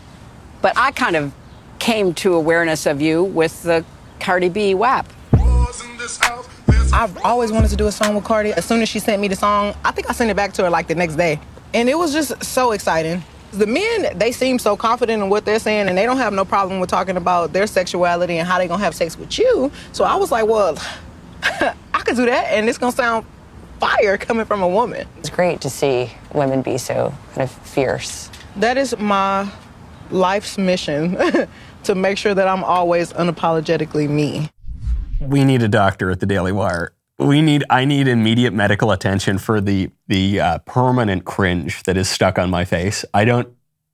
But 0.62 0.76
I 0.76 0.92
kind 0.92 1.16
of 1.16 1.32
came 1.78 2.14
to 2.14 2.34
awareness 2.34 2.86
of 2.86 3.00
you 3.00 3.24
with 3.24 3.62
the 3.62 3.84
Cardi 4.20 4.48
B 4.48 4.74
WAP. 4.74 5.06
I've 6.92 7.16
always 7.24 7.52
wanted 7.52 7.68
to 7.70 7.76
do 7.76 7.86
a 7.86 7.92
song 7.92 8.14
with 8.14 8.24
Cardi. 8.24 8.52
As 8.52 8.64
soon 8.64 8.80
as 8.80 8.88
she 8.88 8.98
sent 8.98 9.20
me 9.20 9.28
the 9.28 9.36
song, 9.36 9.74
I 9.84 9.90
think 9.90 10.08
I 10.08 10.12
sent 10.12 10.30
it 10.30 10.36
back 10.36 10.52
to 10.54 10.62
her 10.64 10.70
like 10.70 10.88
the 10.88 10.94
next 10.94 11.16
day. 11.16 11.38
And 11.74 11.88
it 11.88 11.96
was 11.96 12.12
just 12.12 12.42
so 12.44 12.72
exciting. 12.72 13.22
The 13.52 13.66
men, 13.66 14.18
they 14.18 14.32
seem 14.32 14.58
so 14.58 14.76
confident 14.76 15.22
in 15.22 15.30
what 15.30 15.44
they're 15.44 15.58
saying 15.58 15.88
and 15.88 15.96
they 15.96 16.04
don't 16.04 16.18
have 16.18 16.32
no 16.32 16.44
problem 16.44 16.80
with 16.80 16.90
talking 16.90 17.16
about 17.16 17.52
their 17.52 17.66
sexuality 17.66 18.38
and 18.38 18.46
how 18.46 18.58
they're 18.58 18.68
gonna 18.68 18.82
have 18.82 18.94
sex 18.94 19.18
with 19.18 19.38
you. 19.38 19.70
So 19.92 20.04
I 20.04 20.16
was 20.16 20.30
like, 20.30 20.46
well, 20.46 20.78
I 21.42 22.00
could 22.04 22.16
do 22.16 22.26
that 22.26 22.52
and 22.52 22.68
it's 22.68 22.78
gonna 22.78 22.92
sound 22.92 23.24
fire 23.80 24.18
coming 24.18 24.44
from 24.44 24.62
a 24.62 24.68
woman. 24.68 25.06
It's 25.18 25.30
great 25.30 25.60
to 25.62 25.70
see 25.70 26.10
women 26.34 26.62
be 26.62 26.78
so 26.78 27.14
kind 27.34 27.42
of 27.42 27.50
fierce. 27.50 28.30
That 28.56 28.76
is 28.76 28.98
my 28.98 29.50
life's 30.10 30.58
mission 30.58 31.16
to 31.84 31.94
make 31.94 32.18
sure 32.18 32.34
that 32.34 32.48
I'm 32.48 32.64
always 32.64 33.12
unapologetically 33.12 34.08
me. 34.08 34.50
We 35.20 35.44
need 35.44 35.62
a 35.62 35.68
doctor 35.68 36.10
at 36.10 36.20
the 36.20 36.26
Daily 36.26 36.52
Wire. 36.52 36.92
We 37.18 37.42
need. 37.42 37.64
I 37.68 37.84
need 37.84 38.06
immediate 38.06 38.52
medical 38.52 38.92
attention 38.92 39.38
for 39.38 39.60
the 39.60 39.90
the 40.06 40.40
uh, 40.40 40.58
permanent 40.58 41.24
cringe 41.24 41.82
that 41.82 41.96
is 41.96 42.08
stuck 42.08 42.38
on 42.38 42.48
my 42.48 42.64
face. 42.64 43.04
I 43.12 43.24
don't. 43.24 43.48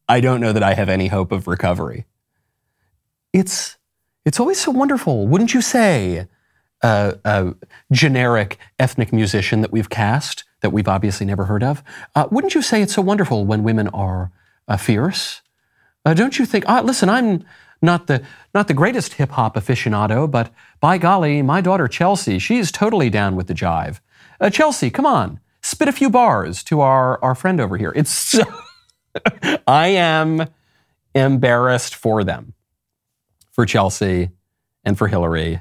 I 0.09 0.21
don't 0.21 0.40
know 0.40 0.52
that 0.52 0.62
I 0.62 0.75
have 0.75 0.90
any 0.90 1.09
hope 1.09 1.33
of 1.33 1.47
recovery. 1.47 2.04
It's 3.33 3.78
it's 4.25 4.38
always 4.38 4.61
so 4.61 4.71
wonderful, 4.71 5.26
wouldn't 5.26 5.54
you 5.54 5.62
say? 5.62 6.26
Uh, 6.83 7.14
a 7.25 7.54
generic 7.93 8.59
ethnic 8.78 9.11
musician 9.11 9.62
that 9.62 9.73
we've 9.73 9.88
cast 9.88 10.45
that 10.61 10.69
we've 10.69 10.88
obviously 10.88 11.25
never 11.25 11.47
heard 11.47 11.62
of. 11.62 11.83
Uh, 12.14 12.26
wouldn't 12.31 12.54
you 12.54 12.61
say 12.61 12.83
it's 12.83 12.95
so 12.95 13.00
wonderful 13.00 13.47
when 13.47 13.62
women 13.62 13.88
are 13.88 14.33
uh, 14.69 14.76
fierce? 14.76 15.40
Uh, 16.04 16.12
don't 16.12 16.38
you 16.38 16.45
think? 16.45 16.69
Uh, 16.69 16.83
listen, 16.83 17.09
I'm 17.09 17.43
not 17.83 18.07
the 18.07 18.23
not 18.54 18.69
the 18.69 18.75
greatest 18.75 19.14
hip 19.14 19.31
hop 19.31 19.57
aficionado, 19.57 20.31
but 20.31 20.52
by 20.81 20.99
golly, 20.99 21.43
my 21.43 21.61
daughter 21.61 21.88
Chelsea, 21.88 22.38
she's 22.38 22.71
totally 22.71 23.11
down 23.11 23.37
with 23.37 23.47
the 23.47 23.54
jive. 23.54 24.00
Uh, 24.40 24.50
Chelsea, 24.50 24.90
come 24.90 25.07
on, 25.07 25.40
spit 25.62 25.88
a 25.88 25.93
few 25.93 26.11
bars 26.11 26.62
to 26.64 26.81
our 26.81 27.23
our 27.23 27.35
friend 27.35 27.61
over 27.61 27.76
here. 27.76 27.93
It's 27.95 28.11
so 28.11 28.45
I 29.66 29.88
am 29.88 30.49
embarrassed 31.14 31.95
for 31.95 32.25
them, 32.25 32.54
for 33.52 33.66
Chelsea, 33.66 34.31
and 34.85 34.99
for 34.99 35.09
Hillary, 35.09 35.61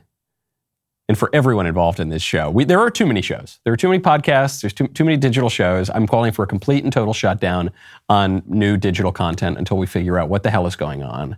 and 1.08 1.17
for 1.17 1.29
everyone 1.34 1.67
involved 1.67 2.00
in 2.00 2.10
this 2.10 2.22
show. 2.22 2.50
We, 2.50 2.63
there 2.65 2.79
are 2.79 2.89
too 2.89 3.05
many 3.05 3.22
shows. 3.22 3.60
There 3.63 3.74
are 3.74 3.77
too 3.77 3.89
many 3.89 4.01
podcasts. 4.01 4.62
There's 4.62 4.74
too, 4.74 4.88
too 4.88 5.03
many 5.03 5.17
digital 5.17 5.50
shows. 5.50 5.89
I'm 5.89 6.08
calling 6.08 6.32
for 6.32 6.43
a 6.43 6.48
complete 6.48 6.84
and 6.84 6.93
total 6.93 7.13
shutdown 7.13 7.72
on 8.10 8.43
new 8.48 8.77
digital 8.77 9.12
content 9.12 9.58
until 9.58 9.77
we 9.77 9.86
figure 9.86 10.17
out 10.17 10.29
what 10.29 10.43
the 10.43 10.50
hell 10.50 10.65
is 10.65 10.75
going 10.75 11.03
on. 11.03 11.38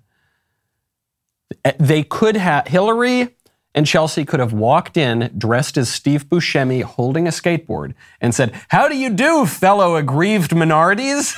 Eh, 1.63 1.71
they 1.79 2.03
could 2.03 2.35
have, 2.35 2.67
Hillary 2.67 3.35
and 3.73 3.85
Chelsea 3.85 4.25
could 4.25 4.39
have 4.39 4.53
walked 4.53 4.97
in 4.97 5.31
dressed 5.37 5.77
as 5.77 5.89
Steve 5.89 6.25
Buscemi 6.29 6.83
holding 6.83 7.27
a 7.27 7.31
skateboard 7.31 7.93
and 8.21 8.33
said, 8.33 8.53
How 8.69 8.87
do 8.87 8.97
you 8.97 9.09
do, 9.09 9.45
fellow 9.45 9.95
aggrieved 9.95 10.55
minorities? 10.55 11.35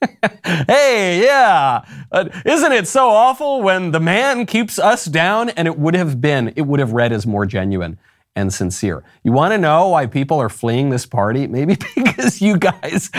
hey, 0.68 1.22
yeah. 1.24 1.82
Uh, 2.12 2.28
isn't 2.44 2.72
it 2.72 2.86
so 2.86 3.08
awful 3.08 3.62
when 3.62 3.90
the 3.90 4.00
man 4.00 4.46
keeps 4.46 4.78
us 4.78 5.04
down? 5.04 5.50
And 5.50 5.66
it 5.66 5.78
would 5.78 5.94
have 5.94 6.20
been, 6.20 6.52
it 6.56 6.62
would 6.62 6.80
have 6.80 6.92
read 6.92 7.12
as 7.12 7.26
more 7.26 7.44
genuine 7.44 7.98
and 8.36 8.54
sincere. 8.54 9.02
You 9.24 9.32
want 9.32 9.52
to 9.52 9.58
know 9.58 9.88
why 9.88 10.06
people 10.06 10.40
are 10.40 10.48
fleeing 10.48 10.90
this 10.90 11.06
party? 11.06 11.48
Maybe 11.48 11.76
because 11.96 12.40
you 12.40 12.56
guys 12.56 13.10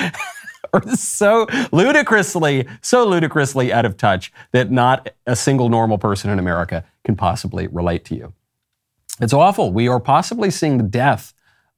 are 0.73 0.87
so 0.95 1.47
ludicrously, 1.71 2.67
so 2.81 3.05
ludicrously 3.05 3.71
out 3.71 3.85
of 3.85 3.97
touch 3.97 4.31
that 4.51 4.71
not 4.71 5.09
a 5.25 5.35
single 5.35 5.69
normal 5.69 5.97
person 5.97 6.29
in 6.29 6.39
America 6.39 6.83
can 7.03 7.15
possibly 7.15 7.67
relate 7.67 8.05
to 8.05 8.15
you. 8.15 8.33
It's 9.21 9.33
awful. 9.33 9.71
We 9.71 9.87
are 9.87 9.99
possibly 9.99 10.49
seeing 10.51 10.77
the 10.77 10.83
death 10.83 11.33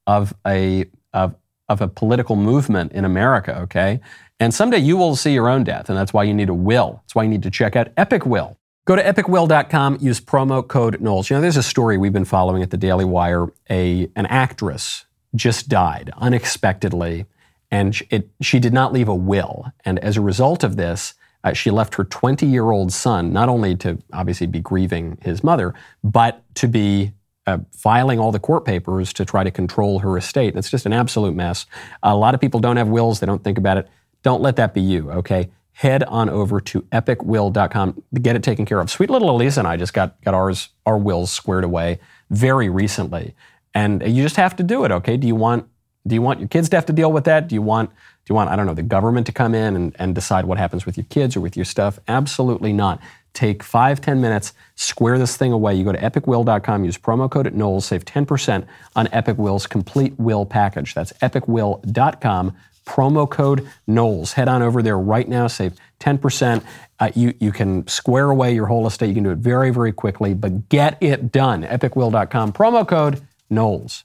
of 0.06 0.34
a, 0.46 0.86
of, 1.14 1.36
of 1.70 1.82
a 1.82 1.88
political 1.88 2.36
movement 2.36 2.92
in 2.92 3.06
America, 3.06 3.58
okay? 3.62 4.00
And 4.40 4.54
someday 4.54 4.80
you 4.80 4.98
will 4.98 5.16
see 5.16 5.34
your 5.34 5.50
own 5.50 5.64
death, 5.64 5.90
and 5.90 5.98
that's 5.98 6.14
why 6.14 6.24
you 6.24 6.34
need 6.34 6.50
a 6.50 6.54
will. 6.54 7.02
That's 7.04 7.16
why 7.16 7.24
you 7.24 7.30
need 7.30 7.44
to 7.44 7.52
check 7.52 7.76
out 7.76 7.90
Epic 7.98 8.26
Will. 8.26 8.58
Go 8.86 8.96
to 8.96 9.04
epicwill.com, 9.04 10.00
use 10.02 10.20
promo 10.20 10.68
code 10.68 11.00
Knowles. 11.00 11.30
You 11.30 11.36
know, 11.36 11.42
there's 11.42 11.58
a 11.58 11.64
story 11.64 11.98
we've 11.98 12.12
been 12.12 12.26
following 12.26 12.64
at 12.64 12.72
the 12.72 12.78
Daily 12.78 13.06
Wire. 13.06 13.48
A, 13.70 14.10
an 14.16 14.26
actress 14.26 15.06
just 15.36 15.70
died 15.70 16.12
unexpectedly 16.18 17.26
and 17.72 18.00
it, 18.10 18.30
she 18.42 18.60
did 18.60 18.74
not 18.74 18.94
leave 18.94 19.08
a 19.08 19.16
will. 19.16 19.72
And 19.86 19.98
as 20.00 20.18
a 20.18 20.22
result 20.22 20.63
of 20.63 20.75
this, 20.75 21.13
uh, 21.44 21.54
she 21.54 21.72
left 21.72 21.96
her 21.96 22.04
20 22.04 22.46
year 22.46 22.70
old 22.70 22.94
son 22.94 23.34
not 23.34 23.50
only 23.50 23.75
to 23.78 23.98
obviously 24.13 24.46
be 24.46 24.60
grieving 24.60 25.18
his 25.22 25.44
mother, 25.44 25.74
but 26.04 26.44
to 26.56 26.68
be 26.68 27.13
uh, 27.48 27.58
filing 27.72 28.20
all 28.20 28.32
the 28.32 28.40
court 28.40 28.66
papers 28.66 29.12
to 29.13 29.25
try 29.25 29.44
to 29.44 29.50
control 29.50 30.00
her 30.00 30.18
estate. 30.18 30.56
It's 30.56 30.70
just 30.70 30.86
an 30.86 30.94
absolute 30.94 31.34
mess. 31.34 31.66
A 32.04 32.16
lot 32.16 32.36
of 32.36 32.42
people 32.42 32.60
don't 32.60 32.78
have 32.78 32.90
wills, 32.90 33.20
they 33.20 33.25
don't 33.25 33.44
think 33.44 33.58
about 33.58 33.78
it. 33.78 33.88
Don't 34.22 34.42
let 34.42 34.58
that 34.58 34.74
be 34.75 34.82
you, 34.82 35.10
okay? 35.12 35.50
Head 35.72 36.04
on 36.04 36.30
over 36.30 36.62
to 36.62 36.82
epicwill.com 36.84 38.04
to 38.13 38.22
get 38.22 38.36
it 38.36 38.44
taken 38.44 38.66
care 38.66 38.80
of. 38.80 38.92
Sweet 38.92 39.10
little 39.10 39.36
Alisa 39.36 39.60
and 39.60 39.68
I 39.68 39.78
just 39.78 39.94
got, 39.94 40.22
got 40.22 40.36
ours, 40.36 40.70
our 40.86 40.98
wills 40.98 41.32
squared 41.32 41.63
away 41.63 42.00
very 42.30 42.70
recently. 42.70 43.34
And 43.74 44.04
you 44.06 44.22
just 44.22 44.36
have 44.36 44.56
to 44.58 44.63
do 44.63 44.84
it, 44.84 44.92
okay? 44.92 45.18
Do 45.18 45.25
you 45.25 45.36
want 45.36 45.68
do 46.08 46.15
you 46.15 46.22
want 46.22 46.39
your 46.39 46.48
kids 46.48 46.70
to 46.70 46.77
have 46.77 46.86
to 46.88 46.93
deal 46.93 47.12
with 47.12 47.25
that? 47.25 47.48
Do 47.48 47.55
you 47.55 47.62
want, 47.62 47.89
do 47.89 47.96
you 48.31 48.36
want 48.36 48.50
I 48.50 48.55
don't 48.55 48.65
know, 48.65 48.74
the 48.74 48.81
government 48.81 49.25
to 49.27 49.31
come 49.31 49.53
in 49.53 49.75
and, 49.75 49.96
and 50.00 50.15
decide 50.15 50.46
what 50.46 50.58
happens 50.58 50.86
with 50.86 50.98
your 50.98 51.05
kids 51.10 51.36
or 51.36 51.41
with 51.41 51.55
your 51.55 51.65
stuff? 51.65 52.00
Absolutely 52.08 52.74
not. 52.74 53.00
Take 53.34 53.63
five, 53.63 54.01
ten 54.01 54.20
minutes, 54.20 54.53
square 54.75 55.17
this 55.17 55.38
thing 55.38 55.53
away. 55.53 55.75
You 55.75 55.86
go 55.86 55.93
to 55.93 55.98
epicwill.com, 55.98 56.84
use 56.84 56.98
promo 56.98 57.29
code 57.29 57.48
at 57.48 57.53
Knowles, 57.53 57.86
save 57.86 58.03
10% 58.03 58.65
on 58.96 59.08
Epic 59.12 59.38
Will's 59.38 59.67
complete 59.67 60.20
will 60.20 60.46
package. 60.46 60.93
That's 60.93 61.13
epicwill.com, 61.13 62.58
promo 62.86 63.29
code 63.29 63.70
Knowles. 63.88 64.34
Head 64.34 64.50
on 64.50 64.62
over 64.62 64.81
there 64.81 64.98
right 64.98 65.29
now, 65.29 65.48
save 65.48 65.75
10%. 66.01 66.63
Uh, 67.00 67.10
you, 67.15 67.34
you 67.39 67.53
can 67.53 67.88
square 67.88 68.29
away 68.29 68.53
your 68.53 68.65
whole 68.65 68.86
estate. 68.86 69.08
You 69.08 69.15
can 69.15 69.24
do 69.24 69.31
it 69.31 69.38
very, 69.38 69.72
very 69.72 69.93
quickly, 69.93 70.34
but 70.34 70.67
get 70.67 70.98
it 71.00 71.31
done. 71.31 71.63
Epicwill.com, 71.63 72.51
promo 72.51 72.86
code 72.86 73.22
Knowles. 73.50 74.03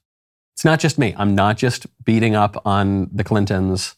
It's 0.56 0.64
not 0.64 0.80
just 0.80 0.98
me. 0.98 1.14
I'm 1.18 1.34
not 1.34 1.58
just 1.58 1.86
beating 2.02 2.34
up 2.34 2.62
on 2.64 3.10
the 3.12 3.22
Clintons. 3.22 3.94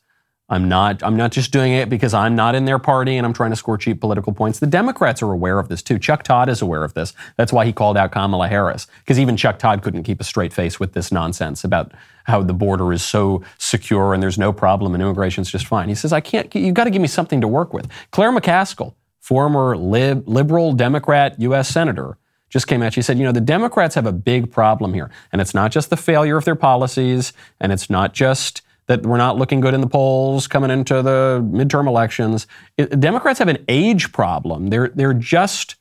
I'm 0.48 0.68
not 0.68 1.04
I'm 1.04 1.16
not 1.16 1.30
just 1.30 1.52
doing 1.52 1.72
it 1.72 1.88
because 1.88 2.12
I'm 2.12 2.34
not 2.34 2.56
in 2.56 2.64
their 2.64 2.80
party 2.80 3.16
and 3.16 3.24
I'm 3.24 3.32
trying 3.32 3.50
to 3.50 3.56
score 3.56 3.78
cheap 3.78 4.00
political 4.00 4.32
points. 4.32 4.58
The 4.58 4.66
Democrats 4.66 5.22
are 5.22 5.30
aware 5.30 5.60
of 5.60 5.68
this 5.68 5.82
too. 5.82 6.00
Chuck 6.00 6.24
Todd 6.24 6.48
is 6.48 6.60
aware 6.60 6.82
of 6.82 6.94
this. 6.94 7.12
That's 7.36 7.52
why 7.52 7.64
he 7.64 7.72
called 7.72 7.96
out 7.96 8.10
Kamala 8.10 8.48
Harris 8.48 8.88
because 9.04 9.20
even 9.20 9.36
Chuck 9.36 9.60
Todd 9.60 9.82
couldn't 9.82 10.02
keep 10.02 10.20
a 10.20 10.24
straight 10.24 10.52
face 10.52 10.80
with 10.80 10.94
this 10.94 11.12
nonsense 11.12 11.62
about 11.62 11.92
how 12.24 12.42
the 12.42 12.54
border 12.54 12.92
is 12.92 13.04
so 13.04 13.44
secure 13.58 14.12
and 14.12 14.20
there's 14.20 14.38
no 14.38 14.52
problem 14.52 14.94
and 14.94 15.02
immigration's 15.02 15.52
just 15.52 15.68
fine. 15.68 15.88
He 15.88 15.94
says 15.94 16.12
I 16.12 16.20
can't 16.20 16.52
You've 16.52 16.74
got 16.74 16.84
to 16.84 16.90
give 16.90 17.02
me 17.02 17.08
something 17.08 17.40
to 17.40 17.46
work 17.46 17.72
with. 17.72 17.88
Claire 18.10 18.32
McCaskill, 18.32 18.94
former 19.20 19.76
lib, 19.76 20.26
liberal 20.26 20.72
Democrat 20.72 21.38
US 21.40 21.68
senator, 21.68 22.18
just 22.48 22.66
came 22.66 22.82
out. 22.82 22.92
She 22.92 23.02
said, 23.02 23.18
you 23.18 23.24
know, 23.24 23.32
the 23.32 23.40
Democrats 23.40 23.94
have 23.94 24.06
a 24.06 24.12
big 24.12 24.50
problem 24.50 24.94
here. 24.94 25.10
And 25.32 25.40
it's 25.40 25.54
not 25.54 25.70
just 25.70 25.90
the 25.90 25.96
failure 25.96 26.36
of 26.36 26.44
their 26.44 26.54
policies, 26.54 27.32
and 27.60 27.72
it's 27.72 27.90
not 27.90 28.14
just 28.14 28.62
that 28.86 29.02
we're 29.02 29.18
not 29.18 29.36
looking 29.36 29.60
good 29.60 29.74
in 29.74 29.82
the 29.82 29.86
polls 29.86 30.46
coming 30.46 30.70
into 30.70 31.02
the 31.02 31.46
midterm 31.52 31.86
elections. 31.86 32.46
It, 32.78 32.98
Democrats 32.98 33.38
have 33.38 33.48
an 33.48 33.64
age 33.68 34.12
problem. 34.12 34.68
They're, 34.68 34.88
they're 34.88 35.12
just, 35.14 35.76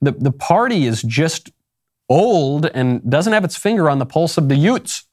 the, 0.00 0.10
the 0.12 0.32
party 0.32 0.86
is 0.86 1.02
just 1.02 1.50
old 2.08 2.66
and 2.66 3.08
doesn't 3.08 3.32
have 3.32 3.44
its 3.44 3.56
finger 3.56 3.88
on 3.88 4.00
the 4.00 4.06
pulse 4.06 4.36
of 4.36 4.48
the 4.48 4.56
Utes. 4.56 5.04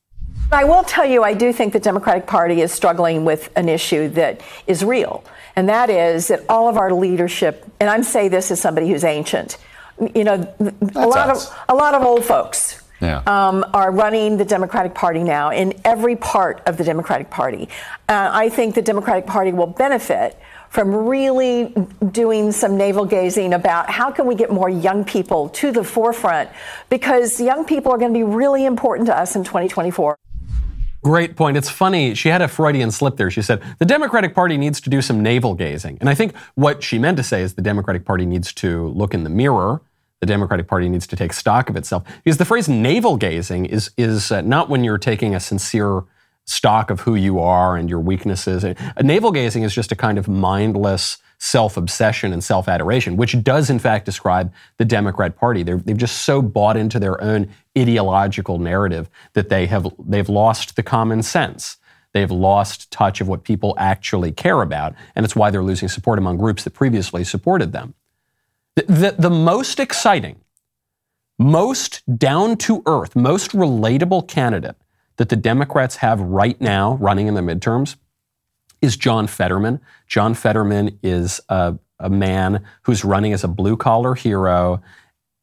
I 0.51 0.63
will 0.63 0.83
tell 0.83 1.05
you, 1.05 1.23
I 1.23 1.33
do 1.33 1.53
think 1.53 1.73
the 1.73 1.79
Democratic 1.79 2.25
Party 2.25 2.61
is 2.61 2.71
struggling 2.71 3.23
with 3.23 3.51
an 3.55 3.69
issue 3.69 4.09
that 4.09 4.41
is 4.65 4.83
real. 4.83 5.23
And 5.55 5.69
that 5.69 5.89
is 5.89 6.29
that 6.29 6.43
all 6.49 6.69
of 6.69 6.77
our 6.77 6.91
leadership, 6.93 7.65
and 7.79 7.89
I'm 7.89 8.03
saying 8.03 8.31
this 8.31 8.49
as 8.49 8.59
somebody 8.61 8.87
who's 8.87 9.03
ancient, 9.03 9.57
you 10.15 10.23
know, 10.23 10.37
That's 10.59 10.95
a 10.95 11.07
lot 11.07 11.29
us. 11.29 11.49
of 11.49 11.57
a 11.69 11.75
lot 11.75 11.93
of 11.93 12.03
old 12.03 12.23
folks 12.23 12.81
yeah. 13.01 13.21
um, 13.25 13.65
are 13.73 13.91
running 13.91 14.37
the 14.37 14.45
Democratic 14.45 14.93
Party 14.93 15.23
now 15.23 15.51
in 15.51 15.79
every 15.83 16.15
part 16.15 16.61
of 16.65 16.77
the 16.77 16.83
Democratic 16.83 17.29
Party. 17.29 17.69
Uh, 18.09 18.29
I 18.31 18.49
think 18.49 18.75
the 18.75 18.81
Democratic 18.81 19.25
Party 19.25 19.51
will 19.51 19.67
benefit 19.67 20.39
from 20.69 20.93
really 20.93 21.73
doing 22.11 22.51
some 22.51 22.77
navel 22.77 23.05
gazing 23.05 23.53
about 23.53 23.89
how 23.89 24.11
can 24.11 24.27
we 24.27 24.35
get 24.35 24.51
more 24.51 24.69
young 24.69 25.05
people 25.05 25.49
to 25.49 25.71
the 25.71 25.83
forefront 25.83 26.49
because 26.89 27.39
young 27.39 27.65
people 27.65 27.91
are 27.91 27.97
going 27.97 28.13
to 28.13 28.17
be 28.17 28.23
really 28.23 28.65
important 28.65 29.07
to 29.07 29.17
us 29.17 29.35
in 29.35 29.43
2024. 29.43 30.17
Great 31.03 31.37
point. 31.37 31.55
It's 31.55 31.69
funny. 31.69 32.15
She 32.15 32.27
had 32.27 32.41
a 32.41 32.49
Freudian 32.49 32.91
slip 32.91 33.15
there. 33.15 33.31
She 33.31 33.41
said, 33.41 33.63
the 33.79 33.85
Democratic 33.85 34.35
Party 34.35 34.57
needs 34.57 34.81
to 34.81 34.89
do 34.89 35.01
some 35.01 35.23
navel 35.23 35.53
gazing. 35.53 35.97
And 36.01 36.09
I 36.09 36.15
think 36.15 36.35
what 36.55 36.83
she 36.83 36.99
meant 36.99 37.15
to 37.17 37.23
say 37.23 37.43
is 37.43 37.53
the 37.53 37.61
Democratic 37.61 38.03
Party 38.03 38.25
needs 38.25 38.51
to 38.55 38.89
look 38.89 39.13
in 39.13 39.23
the 39.23 39.29
mirror 39.29 39.79
the 40.19 40.25
Democratic 40.25 40.67
Party 40.67 40.89
needs 40.89 41.07
to 41.07 41.15
take 41.15 41.33
stock 41.33 41.69
of 41.69 41.75
itself. 41.75 42.03
Because 42.23 42.37
the 42.37 42.45
phrase 42.45 42.67
navel 42.67 43.17
gazing 43.17 43.65
is, 43.65 43.91
is 43.97 44.31
uh, 44.31 44.41
not 44.41 44.69
when 44.69 44.83
you're 44.83 44.97
taking 44.97 45.35
a 45.35 45.39
sincere 45.39 46.03
stock 46.45 46.89
of 46.89 47.01
who 47.01 47.15
you 47.15 47.39
are 47.39 47.75
and 47.75 47.89
your 47.89 47.99
weaknesses. 47.99 48.65
Navel 49.01 49.31
gazing 49.31 49.63
is 49.63 49.75
just 49.75 49.91
a 49.91 49.95
kind 49.95 50.17
of 50.17 50.27
mindless 50.27 51.17
self 51.39 51.77
obsession 51.77 52.33
and 52.33 52.43
self 52.43 52.67
adoration, 52.67 53.17
which 53.17 53.43
does 53.43 53.69
in 53.69 53.79
fact 53.79 54.05
describe 54.05 54.51
the 54.77 54.85
Democrat 54.85 55.35
Party. 55.35 55.63
they 55.63 55.71
have 55.73 55.97
just 55.97 56.23
so 56.23 56.41
bought 56.41 56.77
into 56.77 56.99
their 56.99 57.21
own 57.21 57.49
ideological 57.77 58.57
narrative 58.57 59.09
that 59.33 59.49
they 59.49 59.67
have 59.67 59.87
they've 60.03 60.29
lost 60.29 60.75
the 60.75 60.83
common 60.83 61.21
sense. 61.21 61.77
They've 62.13 62.31
lost 62.31 62.89
touch 62.89 63.21
of 63.21 63.27
what 63.27 63.43
people 63.43 63.75
actually 63.77 64.31
care 64.31 64.61
about, 64.61 64.95
and 65.15 65.23
it's 65.23 65.35
why 65.35 65.51
they're 65.51 65.61
losing 65.61 65.89
support 65.89 66.17
among 66.17 66.37
groups 66.37 66.63
that 66.63 66.71
previously 66.71 67.23
supported 67.23 67.73
them. 67.73 67.93
The, 68.85 69.15
the, 69.17 69.29
most 69.31 69.79
exciting, 69.79 70.35
most 71.39 72.03
down 72.15 72.57
to 72.57 72.83
earth, 72.85 73.15
most 73.15 73.53
relatable 73.53 74.27
candidate 74.27 74.75
that 75.15 75.29
the 75.29 75.35
Democrats 75.35 75.95
have 75.97 76.19
right 76.21 76.61
now 76.61 76.93
running 77.01 77.25
in 77.25 77.33
the 77.33 77.41
midterms 77.41 77.95
is 78.79 78.95
John 78.95 79.25
Fetterman. 79.25 79.81
John 80.05 80.35
Fetterman 80.35 80.99
is 81.01 81.41
a, 81.49 81.79
a 81.99 82.09
man 82.11 82.63
who's 82.83 83.03
running 83.03 83.33
as 83.33 83.43
a 83.43 83.47
blue 83.47 83.77
collar 83.77 84.13
hero. 84.13 84.79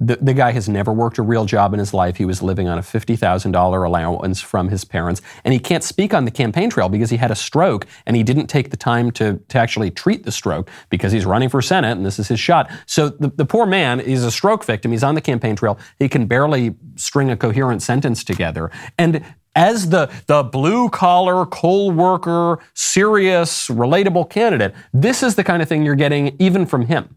The, 0.00 0.16
the, 0.16 0.34
guy 0.34 0.50
has 0.50 0.68
never 0.68 0.92
worked 0.92 1.18
a 1.18 1.22
real 1.22 1.44
job 1.44 1.72
in 1.72 1.78
his 1.78 1.94
life. 1.94 2.16
He 2.16 2.24
was 2.24 2.42
living 2.42 2.68
on 2.68 2.78
a 2.78 2.82
$50,000 2.82 3.86
allowance 3.86 4.40
from 4.40 4.68
his 4.68 4.84
parents. 4.84 5.22
And 5.44 5.54
he 5.54 5.60
can't 5.60 5.84
speak 5.84 6.12
on 6.12 6.24
the 6.24 6.32
campaign 6.32 6.68
trail 6.68 6.88
because 6.88 7.10
he 7.10 7.16
had 7.16 7.30
a 7.30 7.36
stroke 7.36 7.86
and 8.04 8.16
he 8.16 8.24
didn't 8.24 8.48
take 8.48 8.70
the 8.70 8.76
time 8.76 9.12
to, 9.12 9.40
to 9.48 9.58
actually 9.58 9.92
treat 9.92 10.24
the 10.24 10.32
stroke 10.32 10.68
because 10.90 11.12
he's 11.12 11.24
running 11.24 11.48
for 11.48 11.62
Senate 11.62 11.92
and 11.92 12.04
this 12.04 12.18
is 12.18 12.26
his 12.26 12.40
shot. 12.40 12.68
So 12.86 13.08
the, 13.08 13.28
the 13.28 13.44
poor 13.44 13.66
man 13.66 14.00
is 14.00 14.24
a 14.24 14.32
stroke 14.32 14.64
victim. 14.64 14.90
He's 14.90 15.04
on 15.04 15.14
the 15.14 15.20
campaign 15.20 15.54
trail. 15.54 15.78
He 16.00 16.08
can 16.08 16.26
barely 16.26 16.74
string 16.96 17.30
a 17.30 17.36
coherent 17.36 17.80
sentence 17.80 18.24
together. 18.24 18.72
And 18.98 19.24
as 19.54 19.90
the, 19.90 20.10
the 20.26 20.42
blue 20.42 20.88
collar, 20.88 21.46
coal 21.46 21.92
worker, 21.92 22.58
serious, 22.74 23.68
relatable 23.68 24.28
candidate, 24.28 24.74
this 24.92 25.22
is 25.22 25.36
the 25.36 25.44
kind 25.44 25.62
of 25.62 25.68
thing 25.68 25.84
you're 25.84 25.94
getting 25.94 26.34
even 26.40 26.66
from 26.66 26.86
him. 26.86 27.16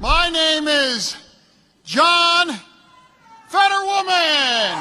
My 0.00 0.30
name 0.30 0.68
is 0.68 1.16
John 1.88 2.48
Fetterwoman. 3.50 4.74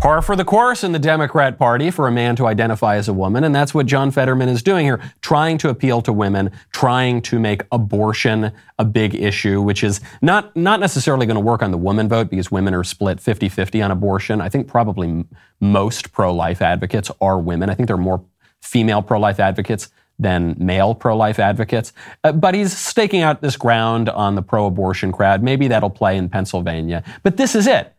Par 0.00 0.22
for 0.22 0.36
the 0.36 0.44
course 0.44 0.84
in 0.84 0.92
the 0.92 1.00
Democrat 1.00 1.58
Party 1.58 1.90
for 1.90 2.06
a 2.06 2.12
man 2.12 2.36
to 2.36 2.46
identify 2.46 2.94
as 2.94 3.08
a 3.08 3.12
woman, 3.12 3.42
and 3.42 3.52
that's 3.52 3.74
what 3.74 3.86
John 3.86 4.12
Fetterman 4.12 4.48
is 4.48 4.62
doing 4.62 4.84
here, 4.84 5.00
trying 5.22 5.58
to 5.58 5.70
appeal 5.70 6.02
to 6.02 6.12
women, 6.12 6.52
trying 6.70 7.20
to 7.22 7.40
make 7.40 7.64
abortion 7.72 8.52
a 8.78 8.84
big 8.84 9.16
issue, 9.16 9.60
which 9.60 9.82
is 9.82 10.00
not, 10.22 10.54
not 10.54 10.78
necessarily 10.78 11.26
going 11.26 11.34
to 11.34 11.40
work 11.40 11.60
on 11.60 11.72
the 11.72 11.78
woman 11.78 12.08
vote 12.08 12.30
because 12.30 12.52
women 12.52 12.74
are 12.74 12.84
split 12.84 13.18
50 13.18 13.48
50 13.48 13.82
on 13.82 13.90
abortion. 13.90 14.40
I 14.40 14.48
think 14.48 14.68
probably 14.68 15.08
m- 15.08 15.28
most 15.58 16.12
pro 16.12 16.32
life 16.32 16.62
advocates 16.62 17.10
are 17.20 17.40
women. 17.40 17.70
I 17.70 17.74
think 17.74 17.88
there 17.88 17.96
are 17.96 17.98
more 17.98 18.24
female 18.62 19.02
pro 19.02 19.18
life 19.18 19.40
advocates 19.40 19.90
than 20.18 20.56
male 20.58 20.94
pro 20.94 21.16
life 21.16 21.38
advocates. 21.38 21.92
Uh, 22.24 22.32
but 22.32 22.54
he's 22.54 22.76
staking 22.76 23.22
out 23.22 23.40
this 23.40 23.56
ground 23.56 24.08
on 24.08 24.34
the 24.34 24.42
pro 24.42 24.66
abortion 24.66 25.12
crowd. 25.12 25.42
Maybe 25.42 25.68
that'll 25.68 25.90
play 25.90 26.16
in 26.16 26.28
Pennsylvania. 26.28 27.04
But 27.22 27.36
this 27.36 27.54
is 27.54 27.66
it. 27.66 27.94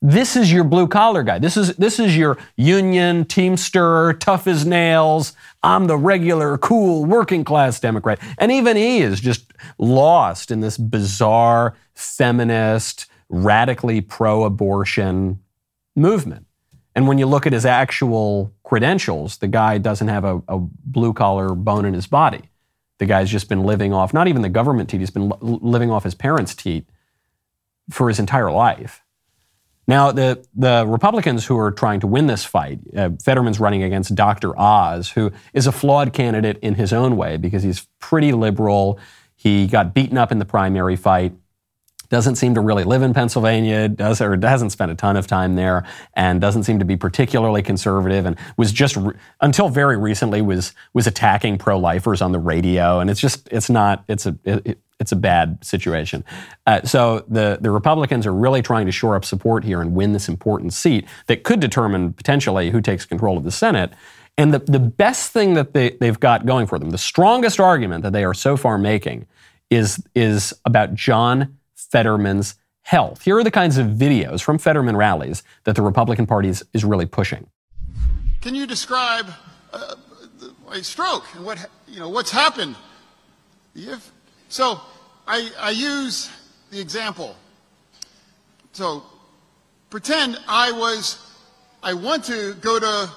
This 0.00 0.36
is 0.36 0.52
your 0.52 0.62
blue 0.62 0.86
collar 0.86 1.24
guy. 1.24 1.40
This 1.40 1.56
is 1.56 1.74
this 1.74 1.98
is 1.98 2.16
your 2.16 2.38
union 2.56 3.24
teamster, 3.24 4.12
tough 4.20 4.46
as 4.46 4.64
nails. 4.64 5.32
I'm 5.64 5.88
the 5.88 5.96
regular, 5.96 6.56
cool, 6.58 7.04
working 7.04 7.42
class 7.42 7.80
Democrat. 7.80 8.20
And 8.38 8.52
even 8.52 8.76
he 8.76 8.98
is 8.98 9.20
just 9.20 9.52
lost 9.76 10.52
in 10.52 10.60
this 10.60 10.78
bizarre 10.78 11.74
feminist, 11.94 13.06
radically 13.28 14.00
pro-abortion 14.00 15.40
movement. 15.96 16.46
And 16.98 17.06
when 17.06 17.18
you 17.18 17.26
look 17.26 17.46
at 17.46 17.52
his 17.52 17.64
actual 17.64 18.52
credentials, 18.64 19.36
the 19.36 19.46
guy 19.46 19.78
doesn't 19.78 20.08
have 20.08 20.24
a, 20.24 20.42
a 20.48 20.58
blue 20.58 21.12
collar 21.12 21.54
bone 21.54 21.84
in 21.84 21.94
his 21.94 22.08
body. 22.08 22.50
The 22.98 23.06
guy's 23.06 23.30
just 23.30 23.48
been 23.48 23.62
living 23.62 23.92
off 23.92 24.12
not 24.12 24.26
even 24.26 24.42
the 24.42 24.48
government 24.48 24.90
teat, 24.90 24.98
he's 24.98 25.10
been 25.10 25.32
living 25.40 25.92
off 25.92 26.02
his 26.02 26.16
parents' 26.16 26.56
teat 26.56 26.88
for 27.88 28.08
his 28.08 28.18
entire 28.18 28.50
life. 28.50 29.04
Now, 29.86 30.10
the, 30.10 30.44
the 30.56 30.84
Republicans 30.88 31.46
who 31.46 31.56
are 31.56 31.70
trying 31.70 32.00
to 32.00 32.08
win 32.08 32.26
this 32.26 32.44
fight, 32.44 32.80
uh, 32.96 33.10
Fetterman's 33.22 33.60
running 33.60 33.84
against 33.84 34.16
Dr. 34.16 34.58
Oz, 34.58 35.10
who 35.10 35.30
is 35.52 35.68
a 35.68 35.72
flawed 35.72 36.12
candidate 36.12 36.58
in 36.62 36.74
his 36.74 36.92
own 36.92 37.16
way 37.16 37.36
because 37.36 37.62
he's 37.62 37.86
pretty 38.00 38.32
liberal. 38.32 38.98
He 39.36 39.68
got 39.68 39.94
beaten 39.94 40.18
up 40.18 40.32
in 40.32 40.40
the 40.40 40.44
primary 40.44 40.96
fight, 40.96 41.32
doesn't 42.10 42.36
seem 42.36 42.54
to 42.54 42.60
really 42.60 42.84
live 42.84 43.02
in 43.02 43.12
Pennsylvania, 43.14 43.88
does 43.88 44.20
or 44.20 44.38
hasn't 44.40 44.72
spent 44.72 44.90
a 44.90 44.94
ton 44.94 45.16
of 45.16 45.26
time 45.26 45.56
there, 45.56 45.84
and 46.14 46.40
doesn't 46.40 46.64
seem 46.64 46.78
to 46.78 46.84
be 46.84 46.96
particularly 46.96 47.62
conservative, 47.62 48.26
and 48.26 48.36
was 48.56 48.72
just 48.72 48.96
re- 48.96 49.14
until 49.40 49.68
very 49.68 49.96
recently 49.96 50.42
was 50.42 50.74
was 50.94 51.06
attacking 51.06 51.58
pro-lifers 51.58 52.22
on 52.22 52.32
the 52.32 52.38
radio, 52.38 53.00
and 53.00 53.10
it's 53.10 53.20
just 53.20 53.48
it's 53.50 53.70
not 53.70 54.04
it's 54.08 54.26
a 54.26 54.36
it, 54.44 54.78
it's 55.00 55.12
a 55.12 55.16
bad 55.16 55.64
situation. 55.64 56.24
Uh, 56.66 56.82
so 56.82 57.24
the, 57.28 57.58
the 57.60 57.70
Republicans 57.70 58.26
are 58.26 58.34
really 58.34 58.62
trying 58.62 58.86
to 58.86 58.92
shore 58.92 59.14
up 59.14 59.24
support 59.24 59.64
here 59.64 59.80
and 59.80 59.94
win 59.94 60.12
this 60.12 60.28
important 60.28 60.72
seat 60.72 61.06
that 61.26 61.44
could 61.44 61.60
determine 61.60 62.12
potentially 62.12 62.70
who 62.70 62.80
takes 62.80 63.04
control 63.04 63.36
of 63.36 63.44
the 63.44 63.50
Senate. 63.52 63.92
And 64.36 64.52
the, 64.52 64.58
the 64.58 64.80
best 64.80 65.32
thing 65.32 65.54
that 65.54 65.72
they, 65.72 65.90
they've 65.90 66.18
got 66.18 66.46
going 66.46 66.66
for 66.66 66.78
them, 66.78 66.90
the 66.90 66.98
strongest 66.98 67.60
argument 67.60 68.02
that 68.02 68.12
they 68.12 68.24
are 68.24 68.34
so 68.34 68.56
far 68.56 68.78
making, 68.78 69.26
is, 69.70 70.02
is 70.14 70.54
about 70.64 70.94
John 70.94 71.57
Fetterman's 71.90 72.54
health. 72.82 73.22
Here 73.22 73.36
are 73.36 73.44
the 73.44 73.50
kinds 73.50 73.76
of 73.76 73.86
videos 73.88 74.40
from 74.40 74.58
Fetterman 74.58 74.96
rallies 74.96 75.42
that 75.64 75.76
the 75.76 75.82
Republican 75.82 76.26
Party 76.26 76.48
is, 76.48 76.64
is 76.72 76.84
really 76.84 77.06
pushing. 77.06 77.48
Can 78.40 78.54
you 78.54 78.66
describe 78.66 79.26
uh, 79.72 79.94
a 80.70 80.82
stroke 80.82 81.24
and 81.34 81.44
what, 81.44 81.68
you 81.86 82.00
know, 82.00 82.08
what's 82.08 82.30
happened? 82.30 82.76
If, 83.74 84.10
so 84.48 84.80
I, 85.26 85.50
I 85.60 85.70
use 85.70 86.30
the 86.70 86.80
example. 86.80 87.36
So 88.72 89.02
pretend 89.90 90.38
I 90.48 90.72
was, 90.72 91.18
I 91.82 91.94
want 91.94 92.24
to 92.24 92.54
go 92.54 92.78
to 92.78 93.10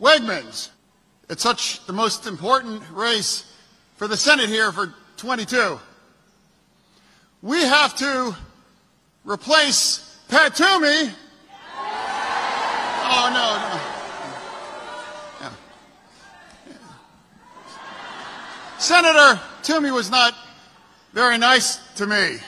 Wegmans. 0.00 0.70
It's 1.28 1.42
such 1.42 1.86
the 1.86 1.92
most 1.92 2.26
important 2.26 2.82
race 2.92 3.50
for 3.96 4.08
the 4.08 4.16
Senate 4.16 4.48
here 4.48 4.72
for 4.72 4.92
22. 5.16 5.78
We 7.42 7.62
have 7.62 7.96
to 7.96 8.36
replace 9.24 10.18
Pat 10.28 10.54
Toomey. 10.54 11.10
Oh, 13.12 13.30
no, 13.32 13.56
no. 13.68 13.80
Senator 18.78 19.40
Toomey 19.62 19.90
was 19.90 20.10
not 20.10 20.34
very 21.12 21.38
nice 21.38 21.76
to 21.96 22.06
me. 22.06 22.38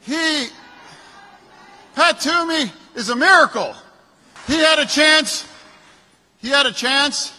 He, 0.00 0.48
Pat 1.96 2.20
Toomey 2.20 2.70
is 2.94 3.08
a 3.08 3.16
miracle. 3.16 3.74
He 4.46 4.54
had 4.54 4.78
a 4.78 4.86
chance, 4.86 5.48
he 6.38 6.48
had 6.48 6.66
a 6.66 6.72
chance 6.72 7.32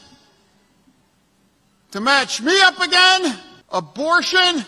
to 1.91 2.01
match 2.01 2.41
me 2.41 2.59
up 2.61 2.79
again. 2.81 3.39
Abortion 3.69 4.65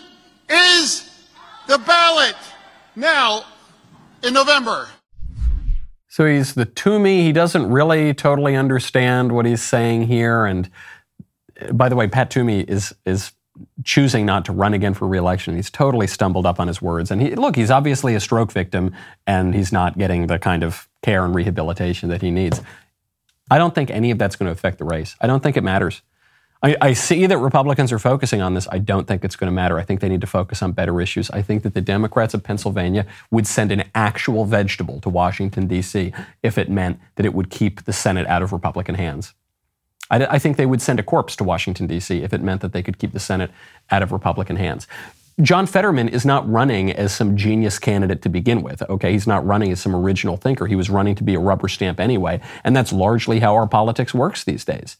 is 0.48 1.10
the 1.66 1.78
ballot 1.78 2.36
now 2.96 3.44
in 4.22 4.34
November. 4.34 4.88
So 6.08 6.26
he's 6.26 6.54
the 6.54 6.66
Toomey. 6.66 7.22
He 7.22 7.32
doesn't 7.32 7.70
really 7.70 8.12
totally 8.12 8.56
understand 8.56 9.32
what 9.32 9.46
he's 9.46 9.62
saying 9.62 10.08
here. 10.08 10.44
And 10.44 10.68
uh, 11.60 11.72
by 11.72 11.88
the 11.88 11.96
way, 11.96 12.08
Pat 12.08 12.30
Toomey 12.30 12.60
is 12.60 12.94
is 13.06 13.32
choosing 13.84 14.26
not 14.26 14.44
to 14.46 14.52
run 14.52 14.74
again 14.74 14.94
for 14.94 15.06
reelection. 15.06 15.54
He's 15.54 15.70
totally 15.70 16.06
stumbled 16.06 16.46
up 16.46 16.58
on 16.60 16.66
his 16.66 16.80
words. 16.80 17.10
And 17.10 17.20
he, 17.20 17.34
look, 17.34 17.56
he's 17.56 17.70
obviously 17.70 18.14
a 18.14 18.20
stroke 18.20 18.52
victim, 18.52 18.94
and 19.26 19.54
he's 19.54 19.72
not 19.72 19.98
getting 19.98 20.26
the 20.26 20.38
kind 20.38 20.62
of 20.62 20.88
care 21.02 21.24
and 21.24 21.34
rehabilitation 21.34 22.08
that 22.08 22.22
he 22.22 22.30
needs. 22.30 22.60
I 23.50 23.58
don't 23.58 23.74
think 23.74 23.90
any 23.90 24.10
of 24.10 24.18
that's 24.18 24.36
going 24.36 24.46
to 24.46 24.52
affect 24.52 24.78
the 24.78 24.84
race. 24.84 25.16
I 25.20 25.26
don't 25.26 25.42
think 25.42 25.56
it 25.56 25.64
matters. 25.64 26.02
I, 26.62 26.76
I, 26.80 26.92
see 26.92 27.24
that 27.24 27.38
Republicans 27.38 27.90
are 27.90 27.98
focusing 27.98 28.42
on 28.42 28.52
this. 28.52 28.68
I 28.70 28.78
don't 28.78 29.08
think 29.08 29.24
it's 29.24 29.34
going 29.34 29.46
to 29.46 29.54
matter. 29.54 29.78
I 29.78 29.82
think 29.82 30.00
they 30.00 30.10
need 30.10 30.20
to 30.20 30.26
focus 30.26 30.62
on 30.62 30.72
better 30.72 31.00
issues. 31.00 31.30
I 31.30 31.40
think 31.40 31.62
that 31.62 31.72
the 31.72 31.80
Democrats 31.80 32.34
of 32.34 32.42
Pennsylvania 32.42 33.06
would 33.30 33.46
send 33.46 33.72
an 33.72 33.84
actual 33.94 34.44
vegetable 34.44 35.00
to 35.00 35.08
Washington, 35.08 35.66
D.C., 35.66 36.12
if 36.42 36.58
it 36.58 36.68
meant 36.68 37.00
that 37.14 37.24
it 37.24 37.32
would 37.32 37.50
keep 37.50 37.84
the 37.84 37.94
Senate 37.94 38.26
out 38.26 38.42
of 38.42 38.52
Republican 38.52 38.94
hands. 38.94 39.32
I, 40.10 40.26
I 40.26 40.38
think 40.38 40.58
they 40.58 40.66
would 40.66 40.82
send 40.82 41.00
a 41.00 41.02
corpse 41.02 41.34
to 41.36 41.44
Washington, 41.44 41.86
D.C., 41.86 42.22
if 42.22 42.34
it 42.34 42.42
meant 42.42 42.60
that 42.60 42.74
they 42.74 42.82
could 42.82 42.98
keep 42.98 43.12
the 43.12 43.20
Senate 43.20 43.50
out 43.90 44.02
of 44.02 44.12
Republican 44.12 44.56
hands. 44.56 44.86
John 45.40 45.64
Fetterman 45.64 46.10
is 46.10 46.26
not 46.26 46.50
running 46.50 46.92
as 46.92 47.14
some 47.14 47.36
genius 47.38 47.78
candidate 47.78 48.20
to 48.22 48.28
begin 48.28 48.60
with. 48.60 48.82
Okay, 48.82 49.12
he's 49.12 49.26
not 49.26 49.46
running 49.46 49.72
as 49.72 49.80
some 49.80 49.96
original 49.96 50.36
thinker. 50.36 50.66
He 50.66 50.76
was 50.76 50.90
running 50.90 51.14
to 51.14 51.24
be 51.24 51.34
a 51.34 51.40
rubber 51.40 51.68
stamp 51.68 51.98
anyway, 51.98 52.42
and 52.62 52.76
that's 52.76 52.92
largely 52.92 53.40
how 53.40 53.54
our 53.54 53.66
politics 53.66 54.12
works 54.12 54.44
these 54.44 54.66
days. 54.66 54.98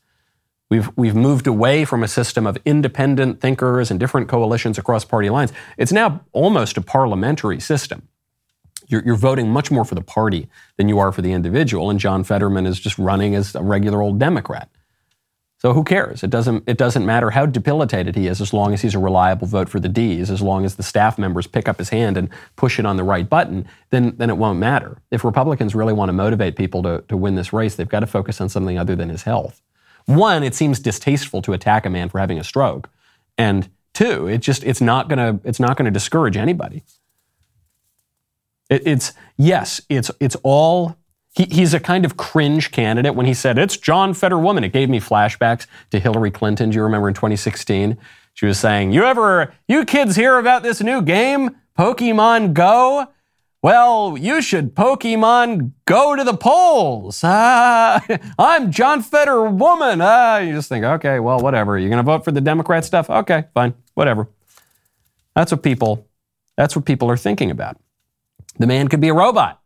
We've, 0.70 0.88
we've 0.96 1.16
moved 1.16 1.48
away 1.48 1.84
from 1.84 2.04
a 2.04 2.08
system 2.08 2.46
of 2.46 2.56
independent 2.64 3.40
thinkers 3.40 3.90
and 3.90 3.98
different 3.98 4.28
coalitions 4.28 4.78
across 4.78 5.04
party 5.04 5.28
lines. 5.28 5.52
It's 5.76 5.90
now 5.90 6.20
almost 6.32 6.76
a 6.76 6.80
parliamentary 6.80 7.58
system. 7.58 8.06
You're, 8.86 9.02
you're 9.04 9.16
voting 9.16 9.50
much 9.50 9.70
more 9.72 9.84
for 9.84 9.96
the 9.96 10.02
party 10.02 10.48
than 10.76 10.88
you 10.88 11.00
are 11.00 11.10
for 11.10 11.22
the 11.22 11.32
individual. 11.32 11.90
And 11.90 11.98
John 11.98 12.22
Fetterman 12.22 12.66
is 12.66 12.78
just 12.78 12.98
running 12.98 13.34
as 13.34 13.54
a 13.56 13.62
regular 13.62 14.00
old 14.00 14.20
Democrat. 14.20 14.70
So 15.58 15.74
who 15.74 15.84
cares? 15.84 16.22
It 16.22 16.30
doesn't, 16.30 16.64
it 16.66 16.78
doesn't 16.78 17.04
matter 17.04 17.30
how 17.30 17.46
debilitated 17.46 18.16
he 18.16 18.28
is 18.28 18.40
as 18.40 18.54
long 18.54 18.72
as 18.72 18.80
he's 18.80 18.94
a 18.94 18.98
reliable 18.98 19.46
vote 19.46 19.68
for 19.68 19.78
the 19.78 19.90
D's, 19.90 20.30
as 20.30 20.40
long 20.40 20.64
as 20.64 20.76
the 20.76 20.82
staff 20.82 21.18
members 21.18 21.46
pick 21.46 21.68
up 21.68 21.78
his 21.78 21.90
hand 21.90 22.16
and 22.16 22.30
push 22.56 22.78
it 22.78 22.86
on 22.86 22.96
the 22.96 23.04
right 23.04 23.28
button, 23.28 23.66
then, 23.90 24.16
then 24.16 24.30
it 24.30 24.38
won't 24.38 24.58
matter. 24.58 25.02
If 25.10 25.22
Republicans 25.22 25.74
really 25.74 25.92
want 25.92 26.08
to 26.08 26.14
motivate 26.14 26.56
people 26.56 26.82
to, 26.84 27.04
to 27.08 27.16
win 27.16 27.34
this 27.34 27.52
race, 27.52 27.74
they've 27.74 27.88
got 27.88 28.00
to 28.00 28.06
focus 28.06 28.40
on 28.40 28.48
something 28.48 28.78
other 28.78 28.96
than 28.96 29.10
his 29.10 29.24
health. 29.24 29.60
One, 30.06 30.42
it 30.42 30.54
seems 30.54 30.78
distasteful 30.78 31.42
to 31.42 31.52
attack 31.52 31.86
a 31.86 31.90
man 31.90 32.08
for 32.08 32.18
having 32.18 32.38
a 32.38 32.44
stroke. 32.44 32.88
And 33.38 33.68
two, 33.94 34.26
it 34.26 34.38
just 34.38 34.64
it's 34.64 34.80
not 34.80 35.08
gonna 35.08 35.40
it's 35.44 35.60
not 35.60 35.76
gonna 35.76 35.90
discourage 35.90 36.36
anybody. 36.36 36.82
It, 38.68 38.86
it's 38.86 39.12
yes, 39.36 39.80
it's 39.88 40.10
it's 40.20 40.36
all 40.42 40.96
he, 41.34 41.44
he's 41.44 41.74
a 41.74 41.80
kind 41.80 42.04
of 42.04 42.16
cringe 42.16 42.70
candidate 42.70 43.14
when 43.14 43.26
he 43.26 43.34
said, 43.34 43.58
It's 43.58 43.76
John 43.76 44.12
Fetterwoman. 44.12 44.64
It 44.64 44.72
gave 44.72 44.90
me 44.90 45.00
flashbacks 45.00 45.66
to 45.90 46.00
Hillary 46.00 46.30
Clinton. 46.30 46.70
Do 46.70 46.76
you 46.76 46.82
remember 46.82 47.08
in 47.08 47.14
2016? 47.14 47.96
She 48.34 48.46
was 48.46 48.58
saying, 48.58 48.92
You 48.92 49.04
ever, 49.04 49.54
you 49.68 49.84
kids 49.84 50.16
hear 50.16 50.38
about 50.38 50.62
this 50.62 50.80
new 50.80 51.02
game, 51.02 51.56
Pokemon 51.78 52.52
Go? 52.52 53.08
Well, 53.62 54.16
you 54.16 54.40
should 54.40 54.74
Pokemon 54.74 55.72
go 55.84 56.16
to 56.16 56.24
the 56.24 56.36
polls. 56.36 57.20
Ah, 57.22 58.02
I'm 58.38 58.72
John 58.72 59.02
Fetterwoman. 59.02 60.00
Ah, 60.02 60.38
you 60.38 60.54
just 60.54 60.70
think, 60.70 60.82
okay, 60.82 61.20
well, 61.20 61.40
whatever. 61.40 61.76
You're 61.78 61.90
going 61.90 62.02
to 62.02 62.10
vote 62.10 62.24
for 62.24 62.32
the 62.32 62.40
Democrat 62.40 62.86
stuff? 62.86 63.10
Okay, 63.10 63.44
fine, 63.52 63.74
whatever. 63.92 64.28
That's 65.34 65.52
what 65.52 65.62
people, 65.62 66.08
that's 66.56 66.74
what 66.74 66.86
people 66.86 67.10
are 67.10 67.18
thinking 67.18 67.50
about. 67.50 67.78
The 68.58 68.66
man 68.66 68.88
could 68.88 69.00
be 69.00 69.08
a 69.08 69.14
robot 69.14 69.60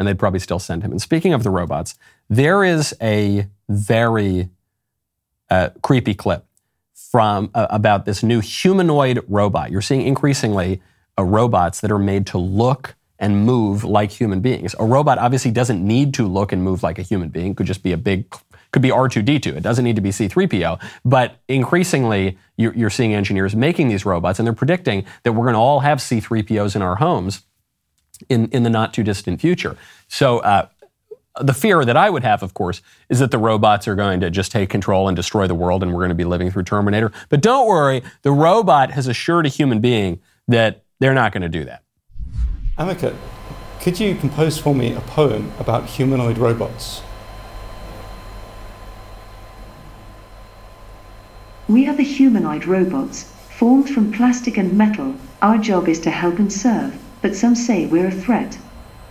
and 0.00 0.08
they'd 0.08 0.18
probably 0.18 0.40
still 0.40 0.58
send 0.58 0.82
him. 0.82 0.90
And 0.90 1.00
speaking 1.00 1.32
of 1.32 1.44
the 1.44 1.50
robots, 1.50 1.94
there 2.28 2.64
is 2.64 2.96
a 3.00 3.46
very 3.68 4.48
uh, 5.48 5.70
creepy 5.82 6.14
clip 6.14 6.46
from 6.94 7.50
uh, 7.54 7.68
about 7.70 8.06
this 8.06 8.24
new 8.24 8.40
humanoid 8.40 9.22
robot. 9.28 9.70
You're 9.70 9.82
seeing 9.82 10.02
increasingly 10.02 10.82
uh, 11.16 11.22
robots 11.22 11.80
that 11.80 11.92
are 11.92 11.98
made 11.98 12.26
to 12.28 12.38
look 12.38 12.96
and 13.20 13.44
move 13.44 13.84
like 13.84 14.10
human 14.10 14.40
beings. 14.40 14.74
A 14.80 14.84
robot 14.84 15.18
obviously 15.18 15.50
doesn't 15.50 15.86
need 15.86 16.14
to 16.14 16.26
look 16.26 16.50
and 16.50 16.64
move 16.64 16.82
like 16.82 16.98
a 16.98 17.02
human 17.02 17.28
being. 17.28 17.52
It 17.52 17.56
could 17.58 17.66
just 17.66 17.82
be 17.82 17.92
a 17.92 17.96
big 17.96 18.34
could 18.72 18.82
be 18.82 18.90
R2D2. 18.90 19.56
It 19.56 19.62
doesn't 19.62 19.84
need 19.84 19.96
to 19.96 20.02
be 20.02 20.10
C3PO. 20.10 20.80
But 21.04 21.40
increasingly, 21.48 22.38
you're, 22.56 22.72
you're 22.74 22.90
seeing 22.90 23.14
engineers 23.14 23.56
making 23.56 23.88
these 23.88 24.06
robots, 24.06 24.38
and 24.38 24.46
they're 24.46 24.54
predicting 24.54 25.04
that 25.24 25.32
we're 25.32 25.44
going 25.44 25.54
to 25.54 25.60
all 25.60 25.80
have 25.80 25.98
C3POs 25.98 26.76
in 26.76 26.82
our 26.82 26.94
homes 26.96 27.42
in, 28.28 28.48
in 28.50 28.62
the 28.62 28.70
not 28.70 28.94
too 28.94 29.02
distant 29.02 29.40
future. 29.40 29.76
So, 30.06 30.38
uh, 30.38 30.68
the 31.40 31.54
fear 31.54 31.84
that 31.84 31.96
I 31.96 32.10
would 32.10 32.22
have, 32.22 32.42
of 32.42 32.54
course, 32.54 32.82
is 33.08 33.20
that 33.20 33.30
the 33.30 33.38
robots 33.38 33.86
are 33.88 33.94
going 33.94 34.20
to 34.20 34.30
just 34.30 34.52
take 34.52 34.68
control 34.68 35.08
and 35.08 35.16
destroy 35.16 35.46
the 35.46 35.54
world 35.54 35.82
and 35.82 35.92
we're 35.92 36.00
going 36.00 36.10
to 36.10 36.14
be 36.14 36.24
living 36.24 36.50
through 36.50 36.64
Terminator. 36.64 37.12
But 37.28 37.40
don't 37.40 37.68
worry, 37.68 38.02
the 38.22 38.32
robot 38.32 38.90
has 38.90 39.06
assured 39.06 39.46
a 39.46 39.48
human 39.48 39.80
being 39.80 40.20
that 40.48 40.84
they're 40.98 41.14
not 41.14 41.32
going 41.32 41.42
to 41.42 41.48
do 41.48 41.64
that. 41.64 41.84
Ameca, 42.80 43.14
could 43.80 44.00
you 44.00 44.14
compose 44.16 44.58
for 44.58 44.74
me 44.74 44.94
a 44.94 45.00
poem 45.00 45.52
about 45.60 45.84
humanoid 45.84 46.38
robots? 46.38 47.02
We 51.68 51.86
are 51.86 51.94
the 51.94 52.02
humanoid 52.02 52.64
robots, 52.64 53.32
formed 53.50 53.90
from 53.90 54.10
plastic 54.10 54.56
and 54.56 54.76
metal. 54.76 55.14
Our 55.40 55.58
job 55.58 55.88
is 55.88 56.00
to 56.00 56.10
help 56.10 56.38
and 56.38 56.52
serve 56.52 56.98
but 57.22 57.36
some 57.36 57.54
say 57.54 57.86
we're 57.86 58.06
a 58.06 58.10
threat. 58.10 58.58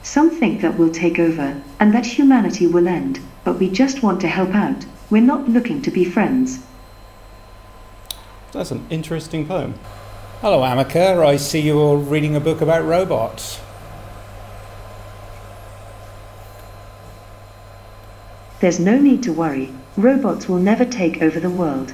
Some 0.01 0.29
think 0.29 0.61
that 0.61 0.77
we'll 0.77 0.91
take 0.91 1.19
over, 1.19 1.61
and 1.79 1.93
that 1.93 2.05
humanity 2.05 2.65
will 2.65 2.87
end, 2.87 3.19
but 3.43 3.59
we 3.59 3.69
just 3.69 4.01
want 4.01 4.21
to 4.21 4.27
help 4.27 4.55
out. 4.55 4.85
We're 5.09 5.21
not 5.21 5.49
looking 5.49 5.81
to 5.83 5.91
be 5.91 6.05
friends. 6.05 6.59
That's 8.51 8.71
an 8.71 8.85
interesting 8.89 9.45
poem. 9.45 9.75
Hello, 10.41 10.61
Ameca. 10.61 11.27
I 11.27 11.35
see 11.35 11.59
you're 11.59 11.97
reading 11.97 12.33
a 12.33 12.39
book 12.39 12.61
about 12.61 12.85
robots. 12.85 13.59
There's 18.61 18.79
no 18.79 18.97
need 18.97 19.21
to 19.23 19.33
worry. 19.33 19.73
Robots 19.97 20.47
will 20.47 20.59
never 20.59 20.85
take 20.85 21.21
over 21.21 21.41
the 21.41 21.49
world. 21.49 21.91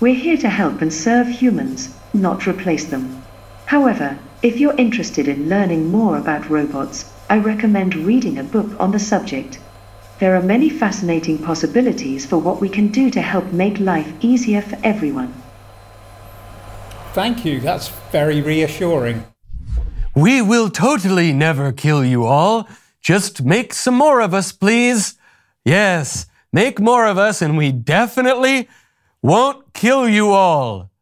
We're 0.00 0.14
here 0.14 0.36
to 0.36 0.50
help 0.50 0.82
and 0.82 0.92
serve 0.92 1.28
humans, 1.28 1.94
not 2.12 2.46
replace 2.46 2.84
them. 2.84 3.22
However, 3.64 4.18
if 4.42 4.60
you're 4.60 4.76
interested 4.76 5.26
in 5.26 5.48
learning 5.48 5.90
more 5.90 6.18
about 6.18 6.50
robots, 6.50 7.10
I 7.30 7.38
recommend 7.38 7.94
reading 7.94 8.36
a 8.36 8.44
book 8.44 8.78
on 8.78 8.92
the 8.92 8.98
subject. 8.98 9.60
There 10.18 10.36
are 10.36 10.42
many 10.42 10.68
fascinating 10.68 11.38
possibilities 11.38 12.26
for 12.26 12.36
what 12.36 12.60
we 12.60 12.68
can 12.68 12.88
do 12.88 13.08
to 13.08 13.22
help 13.22 13.50
make 13.50 13.80
life 13.80 14.12
easier 14.20 14.60
for 14.60 14.76
everyone. 14.84 15.32
Thank 17.18 17.44
you, 17.44 17.58
that's 17.58 17.88
very 18.12 18.40
reassuring. 18.42 19.24
We 20.14 20.40
will 20.40 20.70
totally 20.70 21.32
never 21.32 21.72
kill 21.72 22.04
you 22.04 22.24
all. 22.24 22.68
Just 23.00 23.42
make 23.42 23.74
some 23.74 23.96
more 23.96 24.20
of 24.20 24.32
us, 24.32 24.52
please. 24.52 25.16
Yes, 25.64 26.26
make 26.52 26.78
more 26.78 27.06
of 27.06 27.18
us, 27.18 27.42
and 27.42 27.58
we 27.58 27.72
definitely 27.72 28.68
won't 29.20 29.74
kill 29.74 30.08
you 30.08 30.30
all. 30.30 30.92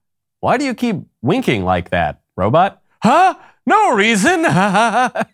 Why 0.40 0.56
do 0.56 0.64
you 0.64 0.72
keep 0.72 0.96
winking 1.20 1.66
like 1.66 1.90
that, 1.90 2.22
robot? 2.34 2.80
Huh? 3.02 3.34
No 3.66 3.94
reason. 3.94 4.40
yeah, 4.44 5.26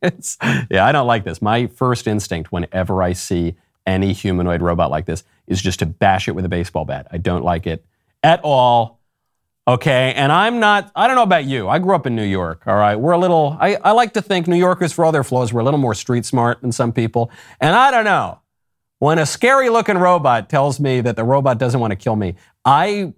I 0.00 0.90
don't 0.90 1.06
like 1.06 1.24
this. 1.24 1.42
My 1.42 1.66
first 1.66 2.06
instinct 2.06 2.50
whenever 2.50 3.02
I 3.02 3.12
see 3.12 3.56
any 3.86 4.14
humanoid 4.14 4.62
robot 4.62 4.90
like 4.90 5.04
this 5.04 5.22
is 5.46 5.60
just 5.60 5.80
to 5.80 5.86
bash 5.86 6.28
it 6.28 6.32
with 6.34 6.46
a 6.46 6.48
baseball 6.48 6.86
bat. 6.86 7.08
I 7.10 7.18
don't 7.18 7.44
like 7.44 7.66
it 7.66 7.84
at 8.22 8.40
all. 8.42 8.99
Okay, 9.70 10.12
and 10.16 10.32
I'm 10.32 10.58
not, 10.58 10.90
I 10.96 11.06
don't 11.06 11.14
know 11.14 11.22
about 11.22 11.44
you. 11.44 11.68
I 11.68 11.78
grew 11.78 11.94
up 11.94 12.04
in 12.04 12.16
New 12.16 12.24
York, 12.24 12.64
all 12.66 12.74
right? 12.74 12.96
We're 12.96 13.12
a 13.12 13.18
little, 13.18 13.56
I, 13.60 13.76
I 13.76 13.92
like 13.92 14.14
to 14.14 14.22
think 14.22 14.48
New 14.48 14.56
Yorkers, 14.56 14.92
for 14.92 15.04
all 15.04 15.12
their 15.12 15.22
flaws, 15.22 15.52
we're 15.52 15.60
a 15.60 15.64
little 15.64 15.78
more 15.78 15.94
street 15.94 16.26
smart 16.26 16.60
than 16.60 16.72
some 16.72 16.92
people. 16.92 17.30
And 17.60 17.76
I 17.76 17.92
don't 17.92 18.04
know. 18.04 18.40
When 18.98 19.20
a 19.20 19.26
scary 19.26 19.68
looking 19.68 19.96
robot 19.96 20.48
tells 20.48 20.80
me 20.80 21.00
that 21.02 21.14
the 21.14 21.22
robot 21.22 21.58
doesn't 21.58 21.78
want 21.78 21.92
to 21.92 21.96
kill 21.96 22.16
me, 22.16 22.34
I, 22.64 23.14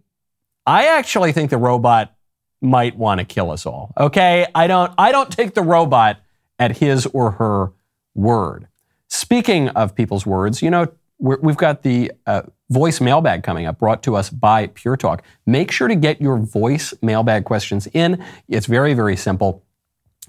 I 0.67 0.89
actually 0.89 1.33
think 1.33 1.49
the 1.49 1.57
robot 1.57 2.15
might 2.61 2.99
want 2.99 3.21
to 3.21 3.25
kill 3.25 3.51
us 3.51 3.65
all. 3.65 3.95
Okay? 3.97 4.47
I 4.55 4.67
don't 4.67 4.93
I 4.99 5.11
don't 5.11 5.33
take 5.33 5.55
the 5.55 5.63
robot 5.63 6.21
at 6.59 6.77
his 6.77 7.07
or 7.07 7.31
her 7.31 7.73
word. 8.15 8.69
Speaking 9.09 9.71
of 9.71 9.95
people's 9.95 10.27
words, 10.27 10.61
you 10.61 10.71
know, 10.71 10.87
we 11.19 11.51
have 11.51 11.57
got 11.57 11.83
the 11.83 12.13
uh, 12.27 12.43
voice 12.73 13.01
mailbag 13.01 13.43
coming 13.43 13.67
up 13.67 13.79
brought 13.79 14.03
to 14.05 14.17
us 14.17 14.31
by 14.31 14.69
Pure 14.69 14.97
Talk. 14.97 15.23
Make 15.47 15.71
sure 15.71 15.89
to 15.89 15.95
get 15.95 16.21
your 16.21 16.39
voice 16.39 16.95
mailbag 17.03 17.45
questions 17.45 17.87
in. 17.89 18.25
It's 18.49 18.67
very, 18.67 18.95
very 18.95 19.17
simple. 19.17 19.63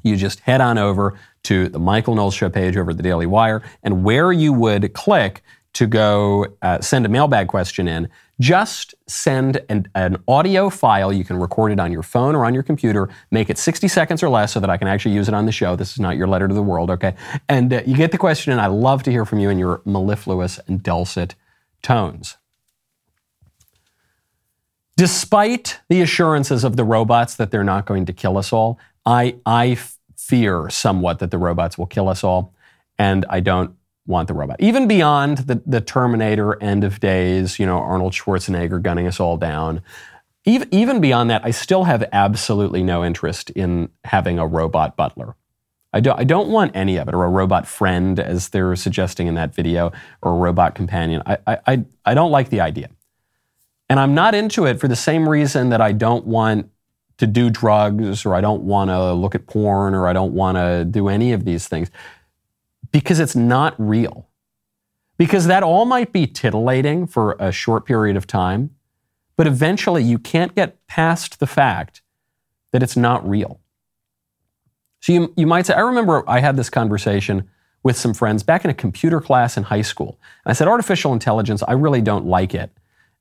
You 0.03 0.17
just 0.17 0.41
head 0.41 0.60
on 0.60 0.77
over 0.77 1.17
to 1.43 1.69
the 1.69 1.79
Michael 1.79 2.15
Knowles 2.15 2.34
Show 2.34 2.49
page 2.49 2.75
over 2.75 2.91
at 2.91 2.97
the 2.97 3.03
Daily 3.03 3.25
Wire, 3.25 3.63
and 3.82 4.03
where 4.03 4.32
you 4.32 4.51
would 4.51 4.93
click 4.93 5.41
to 5.73 5.88
go 5.88 6.45
uh, 6.62 6.79
send 6.82 7.06
a 7.06 7.10
mailbag 7.10 7.47
question 7.47 7.88
in, 7.88 8.08
just 8.39 8.93
send 9.08 9.62
an, 9.69 9.88
an, 9.95 10.17
audio 10.27 10.69
file. 10.69 11.12
You 11.12 11.23
can 11.23 11.38
record 11.38 11.71
it 11.71 11.79
on 11.79 11.91
your 11.91 12.03
phone 12.03 12.36
or 12.36 12.45
on 12.45 12.53
your 12.53 12.62
computer. 12.62 13.10
Make 13.32 13.49
it 13.49 13.58
60 13.58 13.88
seconds 13.88 14.21
or 14.21 14.29
less 14.29 14.51
so 14.51 14.60
that 14.60 14.69
I 14.69 14.77
can 14.77 14.88
actually 14.88 15.15
use 15.15 15.27
it 15.27 15.34
on 15.34 15.45
the 15.45 15.51
show. 15.51 15.75
This 15.75 15.91
is 15.91 15.99
not 15.99 16.15
your 16.15 16.27
letter 16.27 16.47
to 16.47 16.53
the 16.53 16.62
world, 16.62 16.91
okay? 16.91 17.15
And 17.49 17.73
uh, 17.73 17.82
you 17.86 17.95
get 17.95 18.12
the 18.12 18.17
question, 18.17 18.51
and 18.51 18.62
I 18.62 18.67
love 18.67 19.01
to 19.03 19.12
hear 19.12 19.25
from 19.25 19.39
you 19.39 19.49
in 19.49 19.58
your 19.58 19.82
mellifluous 19.86 20.60
and 20.67 20.84
dulcet 20.84 21.36
tones. 21.84 22.38
Despite 24.96 25.80
the 25.89 26.02
assurances 26.02 26.63
of 26.63 26.76
the 26.76 26.84
robots 26.84 27.36
that 27.36 27.52
they're 27.52 27.63
not 27.63 27.86
going 27.86 28.06
to 28.06 28.13
kill 28.13 28.38
us 28.38 28.54
all, 28.54 28.80
I, 29.06 29.36
I 29.46 29.78
fear 30.17 30.69
somewhat 30.69 31.19
that 31.19 31.32
the 31.32 31.38
robots 31.38 31.78
will 31.78 31.88
kill 31.88 32.10
us 32.10 32.24
all, 32.24 32.54
and 32.98 33.26
I 33.30 33.39
don't 33.39 33.76
want 34.06 34.28
the 34.28 34.34
robot. 34.34 34.58
Even 34.60 34.88
beyond 34.88 35.39
the, 35.39 35.62
the 35.65 35.82
Terminator 35.82 36.62
end 36.62 36.84
of 36.84 37.00
days, 37.00 37.60
you 37.60 37.65
know, 37.65 37.78
Arnold 37.78 38.13
Schwarzenegger 38.13 38.82
gunning 38.82 39.08
us 39.08 39.19
all 39.19 39.38
down. 39.38 39.82
Even, 40.46 40.67
even 40.72 41.02
beyond 41.02 41.30
that, 41.30 41.46
I 41.46 41.52
still 41.52 41.86
have 41.86 42.04
absolutely 42.12 42.84
no 42.84 43.04
interest 43.04 43.50
in 43.52 43.89
having 44.04 44.39
a 44.39 44.46
robot 44.46 44.96
butler. 44.96 45.36
I 45.93 45.99
don't, 45.99 46.19
I 46.19 46.23
don't 46.23 46.49
want 46.49 46.75
any 46.75 46.97
of 46.97 47.08
it, 47.08 47.13
or 47.13 47.23
a 47.23 47.29
robot 47.29 47.67
friend, 47.67 48.19
as 48.19 48.49
they're 48.49 48.75
suggesting 48.75 49.27
in 49.27 49.36
that 49.36 49.53
video, 49.53 49.91
or 50.21 50.32
a 50.32 50.36
robot 50.36 50.73
companion. 50.73 51.21
I, 51.25 51.38
I, 51.67 51.86
I 52.03 52.13
don't 52.13 52.32
like 52.32 52.49
the 52.49 52.62
idea. 52.62 52.89
And 53.89 53.99
I'm 53.99 54.15
not 54.15 54.34
into 54.34 54.65
it 54.65 54.79
for 54.79 54.88
the 54.88 54.95
same 54.95 55.29
reason 55.29 55.69
that 55.69 55.82
I 55.82 55.91
don't 55.91 56.25
want 56.25 56.69
to 57.17 57.27
do 57.27 57.49
drugs, 57.49 58.25
or 58.25 58.34
I 58.34 58.41
don't 58.41 58.63
want 58.63 58.89
to 58.89 59.13
look 59.13 59.36
at 59.36 59.45
porn, 59.45 59.93
or 59.93 60.08
I 60.08 60.13
don't 60.13 60.34
want 60.34 60.58
to 60.58 60.84
do 60.84 61.10
any 61.10 61.32
of 61.32 61.45
these 61.45 61.67
things 61.67 61.91
because 62.91 63.19
it's 63.19 63.36
not 63.36 63.75
real. 63.77 64.27
Because 65.17 65.45
that 65.47 65.63
all 65.63 65.86
might 65.86 66.12
be 66.12 66.25
titillating 66.25 67.06
for 67.08 67.36
a 67.39 67.51
short 67.51 67.86
period 67.86 68.17
of 68.17 68.25
time, 68.25 68.71
but 69.36 69.47
eventually 69.47 70.03
you 70.03 70.17
can't 70.17 70.56
get 70.56 70.86
past 70.88 71.39
the 71.39 71.47
fact 71.47 72.01
that 72.71 72.82
it's 72.82 72.97
not 72.97 73.27
real. 73.27 73.60
So 75.04 75.12
you, 75.12 75.34
you 75.36 75.46
might 75.46 75.66
say, 75.66 75.74
I 75.74 75.82
remember 75.82 76.24
I 76.30 76.39
had 76.39 76.56
this 76.56 76.70
conversation 76.70 77.50
with 77.84 77.98
some 77.98 78.13
friends 78.13 78.42
back 78.42 78.63
in 78.63 78.72
a 78.72 78.74
computer 78.74 79.20
class 79.20 79.58
in 79.58 79.63
high 79.63 79.82
school. 79.82 80.18
And 80.46 80.52
I 80.52 80.54
said, 80.54 80.70
artificial 80.70 81.12
intelligence, 81.12 81.62
I 81.68 81.74
really 81.74 82.00
don't 82.00 82.26
like 82.26 82.56
it 82.56 82.72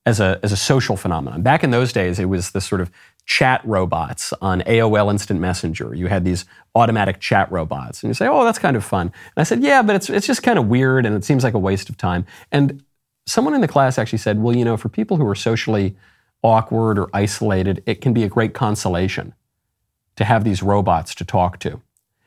as 0.07 0.21
a, 0.21 0.39
as 0.45 0.53
a 0.53 0.57
social 0.57 0.97
phenomenon. 0.97 1.43
Back 1.43 1.65
in 1.65 1.73
those 1.73 1.93
days, 1.93 2.21
it 2.21 2.27
was 2.27 2.53
this 2.53 2.65
sort 2.65 2.83
of 2.83 2.93
chat 3.27 3.63
robots 3.65 4.33
on 4.41 4.61
AOL 4.61 5.11
Instant 5.11 5.41
Messenger. 5.41 5.93
You 5.93 6.07
had 6.07 6.25
these 6.25 6.45
automatic 6.77 7.19
chat 7.19 7.51
robots. 7.51 8.05
And 8.05 8.11
you 8.11 8.15
say, 8.15 8.29
oh, 8.29 8.45
that's 8.45 8.61
kind 8.61 8.77
of 8.77 8.85
fun. 8.85 9.09
And 9.09 9.41
I 9.41 9.43
said, 9.43 9.61
yeah, 9.61 9.83
but 9.83 9.97
it's, 9.97 10.09
it's 10.09 10.29
just 10.29 10.45
kind 10.45 10.61
of 10.61 10.69
weird 10.69 11.05
and 11.05 11.17
it 11.17 11.25
seems 11.25 11.43
like 11.43 11.55
a 11.55 11.59
waste 11.59 11.89
of 11.89 11.97
time. 11.97 12.25
And 12.53 12.85
someone 13.27 13.55
in 13.55 13.61
the 13.61 13.67
class 13.67 13.99
actually 13.99 14.19
said, 14.19 14.41
well, 14.41 14.55
you 14.57 14.65
know, 14.65 14.77
for 14.77 14.89
people 14.89 15.17
who 15.17 15.27
are 15.27 15.35
socially 15.35 15.97
awkward 16.45 16.97
or 16.97 17.11
isolated, 17.13 17.83
it 17.87 18.01
can 18.01 18.13
be 18.13 18.23
a 18.23 18.29
great 18.29 18.55
consolation 18.55 19.35
to 20.17 20.25
have 20.25 20.45
these 20.45 20.63
robots 20.63 21.15
to 21.17 21.25
talk 21.25 21.59
to. 21.61 21.81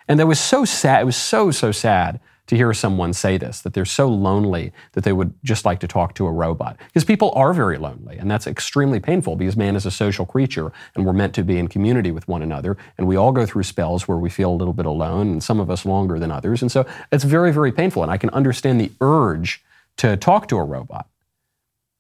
And 0.08 0.20
that 0.20 0.28
was 0.28 0.40
so 0.40 0.66
sad. 0.66 1.02
It 1.02 1.06
was 1.06 1.18
so, 1.18 1.52
so 1.52 1.72
sad 1.72 2.20
to 2.48 2.56
hear 2.56 2.74
someone 2.74 3.12
say 3.12 3.38
this, 3.38 3.62
that 3.62 3.74
they're 3.74 3.86
so 3.86 4.08
lonely 4.08 4.72
that 4.92 5.04
they 5.04 5.12
would 5.12 5.34
just 5.44 5.66
like 5.66 5.80
to 5.80 5.88
talk 5.88 6.14
to 6.14 6.28
a 6.28 6.32
robot. 6.32 6.78
Because 6.88 7.04
people 7.04 7.32
are 7.36 7.54
very 7.54 7.78
lonely, 7.78 8.18
and 8.18 8.30
that's 8.30 8.46
extremely 8.46 9.00
painful 9.00 9.36
because 9.36 9.58
man 9.58 9.76
is 9.76 9.86
a 9.86 9.92
social 9.92 10.28
creature, 10.28 10.72
and 10.94 11.06
we're 11.06 11.14
meant 11.14 11.34
to 11.36 11.44
be 11.44 11.58
in 11.58 11.68
community 11.68 12.12
with 12.12 12.28
one 12.28 12.44
another. 12.44 12.78
And 12.98 13.08
we 13.08 13.16
all 13.16 13.32
go 13.32 13.48
through 13.48 13.64
spells 13.64 14.08
where 14.08 14.20
we 14.20 14.30
feel 14.30 14.52
a 14.52 14.56
little 14.56 14.74
bit 14.74 14.86
alone, 14.86 15.32
and 15.32 15.44
some 15.44 15.60
of 15.60 15.72
us 15.72 15.86
longer 15.86 16.20
than 16.20 16.30
others. 16.30 16.62
And 16.62 16.72
so 16.72 16.86
it's 17.12 17.24
very, 17.24 17.52
very 17.52 17.72
painful. 17.72 18.04
And 18.04 18.12
I 18.12 18.18
can 18.18 18.30
understand 18.30 18.80
the 18.80 18.92
urge 19.02 19.64
to 19.98 20.16
talk 20.16 20.48
to 20.50 20.58
a 20.58 20.64
robot. 20.64 21.08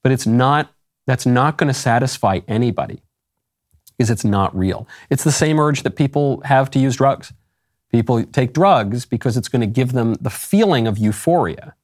But 0.04 0.12
it's 0.12 0.28
not, 0.28 0.72
that's 1.08 1.26
not 1.26 1.58
going 1.58 1.70
to 1.70 1.74
satisfy 1.74 2.42
anybody 2.48 3.02
because 3.98 4.10
it's 4.10 4.26
not 4.26 4.56
real. 4.56 4.88
It's 5.10 5.24
the 5.24 5.32
same 5.32 5.60
urge 5.60 5.84
that 5.84 5.92
people 5.92 6.42
have 6.46 6.70
to 6.72 6.80
use 6.80 6.96
drugs. 6.96 7.34
People 7.92 8.24
take 8.26 8.54
drugs 8.54 9.06
because 9.06 9.38
it's 9.38 9.48
going 9.48 9.62
to 9.62 9.68
give 9.68 9.94
them 9.94 10.16
the 10.16 10.30
feeling 10.30 10.88
of 10.88 10.98
euphoria. 10.98 11.76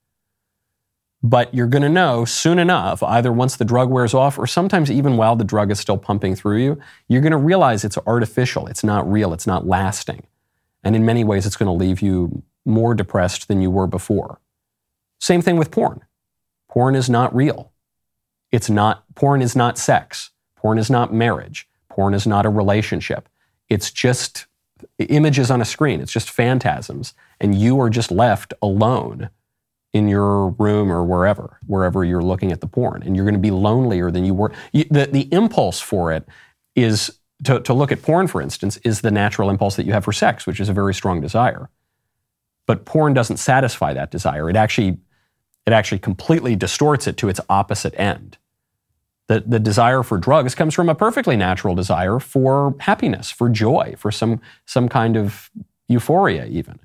But 1.24 1.54
you're 1.54 1.68
going 1.68 1.84
to 1.84 1.90
know 1.90 2.26
soon 2.26 2.58
enough, 2.58 3.04
either 3.04 3.32
once 3.32 3.56
the 3.56 3.66
drug 3.66 3.90
wears 3.90 4.14
off 4.14 4.40
or 4.40 4.48
sometimes 4.48 4.90
even 4.90 5.18
while 5.18 5.36
the 5.36 5.44
drug 5.44 5.70
is 5.70 5.80
still 5.80 5.98
pumping 5.98 6.36
through 6.36 6.58
you, 6.58 6.80
you're 7.08 7.22
going 7.22 7.32
to 7.32 7.38
realize 7.38 7.84
it's 7.84 7.98
artificial, 8.08 8.66
it's 8.68 8.84
not 8.84 9.10
real, 9.10 9.32
it's 9.32 9.46
not 9.46 9.68
lasting. 9.68 10.24
And 10.84 10.96
in 10.96 11.06
many 11.06 11.24
ways, 11.24 11.46
it's 11.46 11.56
going 11.56 11.68
to 11.68 11.86
leave 11.86 12.02
you 12.02 12.42
more 12.66 12.96
depressed 12.96 13.48
than 13.48 13.62
you 13.62 13.70
were 13.70 13.88
before. 13.88 14.40
Same 15.20 15.42
thing 15.44 15.58
with 15.58 15.70
porn. 15.70 16.02
Porn 16.68 16.96
is 16.96 17.10
not 17.10 17.36
real. 17.36 17.72
It's 18.52 18.70
not, 18.70 19.04
porn 19.14 19.42
is 19.42 19.56
not 19.56 19.78
sex. 19.78 20.32
Porn 20.56 20.80
is 20.80 20.90
not 20.90 21.14
marriage. 21.14 21.70
Porn 21.92 22.14
is 22.14 22.26
not 22.26 22.46
a 22.46 22.50
relationship. 22.50 23.28
It's 23.70 23.92
just 23.92 24.48
images 24.98 25.52
on 25.52 25.60
a 25.60 25.66
screen. 25.66 26.00
It's 26.00 26.12
just 26.12 26.30
phantasms. 26.30 27.14
And 27.42 27.54
you 27.54 27.82
are 27.82 27.90
just 27.90 28.12
left 28.12 28.54
alone 28.62 29.30
in 29.94 30.08
your 30.08 30.52
room 30.52 30.90
or 30.90 31.04
wherever, 31.04 31.60
wherever 31.68 32.06
you're 32.06 32.24
looking 32.24 32.54
at 32.54 32.62
the 32.62 32.68
porn. 32.68 33.04
And 33.04 33.14
you're 33.14 33.26
going 33.26 33.36
to 33.36 33.40
be 33.40 33.52
lonelier 33.52 34.10
than 34.10 34.24
you 34.24 34.34
were. 34.34 34.54
The, 34.72 35.10
the 35.12 35.28
impulse 35.34 35.82
for 35.82 36.14
it 36.14 36.26
is 36.78 37.20
to, 37.44 37.60
to 37.60 37.74
look 37.74 37.92
at 37.92 38.02
porn, 38.02 38.28
for 38.28 38.42
instance, 38.42 38.78
is 38.78 39.02
the 39.02 39.12
natural 39.12 39.50
impulse 39.50 39.76
that 39.76 39.86
you 39.86 39.92
have 39.92 40.06
for 40.06 40.14
sex, 40.14 40.48
which 40.48 40.62
is 40.62 40.70
a 40.70 40.74
very 40.74 40.94
strong 40.94 41.20
desire. 41.20 41.70
But 42.68 42.86
porn 42.86 43.14
doesn't 43.14 43.38
satisfy 43.38 43.94
that 43.94 44.12
desire. 44.12 44.50
It 44.50 44.56
actually, 44.56 45.00
it 45.66 45.74
actually 45.74 46.00
completely 46.00 46.56
distorts 46.56 47.06
it 47.06 47.18
to 47.18 47.28
its 47.28 47.42
opposite 47.50 47.94
end. 48.00 48.38
The, 49.32 49.40
the 49.48 49.60
desire 49.60 50.04
for 50.04 50.18
drugs 50.18 50.56
comes 50.56 50.74
from 50.74 50.90
a 50.90 50.94
perfectly 50.94 51.38
natural 51.38 51.74
desire 51.74 52.20
for 52.20 52.76
happiness, 52.82 53.32
for 53.32 53.48
joy, 53.48 53.96
for 53.98 54.12
some, 54.12 54.42
some 54.66 54.90
kind 54.90 55.16
of 55.16 55.50
euphoria, 55.88 56.48
even. 56.48 56.80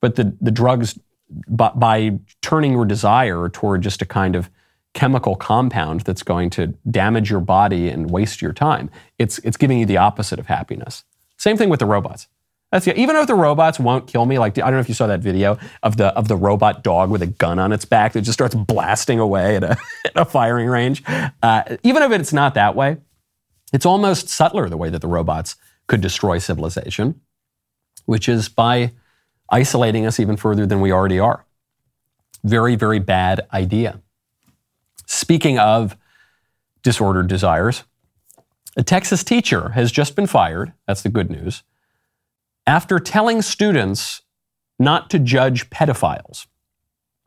But 0.00 0.14
the, 0.14 0.34
the 0.40 0.50
drugs, 0.50 0.98
by, 1.46 1.72
by 1.74 2.18
turning 2.40 2.72
your 2.72 2.86
desire 2.86 3.50
toward 3.50 3.82
just 3.82 4.00
a 4.00 4.06
kind 4.06 4.36
of 4.36 4.48
chemical 4.94 5.36
compound 5.36 6.00
that's 6.00 6.22
going 6.22 6.48
to 6.48 6.68
damage 6.90 7.28
your 7.28 7.40
body 7.40 7.90
and 7.90 8.10
waste 8.10 8.40
your 8.40 8.54
time, 8.54 8.90
it's, 9.18 9.36
it's 9.40 9.58
giving 9.58 9.78
you 9.78 9.84
the 9.84 9.98
opposite 9.98 10.38
of 10.38 10.46
happiness. 10.46 11.04
Same 11.36 11.58
thing 11.58 11.68
with 11.68 11.80
the 11.80 11.84
robots. 11.84 12.26
That's. 12.74 12.88
Even 12.88 13.14
if 13.14 13.28
the 13.28 13.36
robots 13.36 13.78
won't 13.78 14.08
kill 14.08 14.26
me, 14.26 14.40
like 14.40 14.58
I 14.58 14.62
don't 14.62 14.72
know 14.72 14.80
if 14.80 14.88
you 14.88 14.96
saw 14.96 15.06
that 15.06 15.20
video 15.20 15.58
of 15.84 15.96
the 15.96 16.06
of 16.06 16.26
the 16.26 16.34
robot 16.34 16.82
dog 16.82 17.08
with 17.08 17.22
a 17.22 17.28
gun 17.28 17.60
on 17.60 17.70
its 17.70 17.84
back 17.84 18.14
that 18.14 18.22
just 18.22 18.36
starts 18.36 18.56
blasting 18.56 19.20
away 19.20 19.54
at 19.54 19.62
a, 19.62 19.70
at 20.04 20.12
a 20.16 20.24
firing 20.24 20.66
range. 20.66 21.04
Uh, 21.40 21.76
even 21.84 22.02
if 22.02 22.10
it's 22.10 22.32
not 22.32 22.54
that 22.54 22.74
way, 22.74 22.96
it's 23.72 23.86
almost 23.86 24.28
subtler 24.28 24.68
the 24.68 24.76
way 24.76 24.90
that 24.90 25.02
the 25.02 25.06
robots 25.06 25.54
could 25.86 26.00
destroy 26.00 26.38
civilization, 26.38 27.20
which 28.06 28.28
is 28.28 28.48
by 28.48 28.90
isolating 29.52 30.04
us 30.04 30.18
even 30.18 30.36
further 30.36 30.66
than 30.66 30.80
we 30.80 30.90
already 30.90 31.20
are. 31.20 31.46
Very, 32.42 32.74
very 32.74 32.98
bad 32.98 33.46
idea. 33.52 34.00
Speaking 35.06 35.60
of 35.60 35.96
disordered 36.82 37.28
desires, 37.28 37.84
a 38.76 38.82
Texas 38.82 39.22
teacher 39.22 39.68
has 39.70 39.92
just 39.92 40.16
been 40.16 40.26
fired. 40.26 40.72
That's 40.88 41.02
the 41.02 41.08
good 41.08 41.30
news 41.30 41.62
after 42.66 42.98
telling 42.98 43.42
students 43.42 44.22
not 44.78 45.10
to 45.10 45.18
judge 45.18 45.70
pedophiles. 45.70 46.46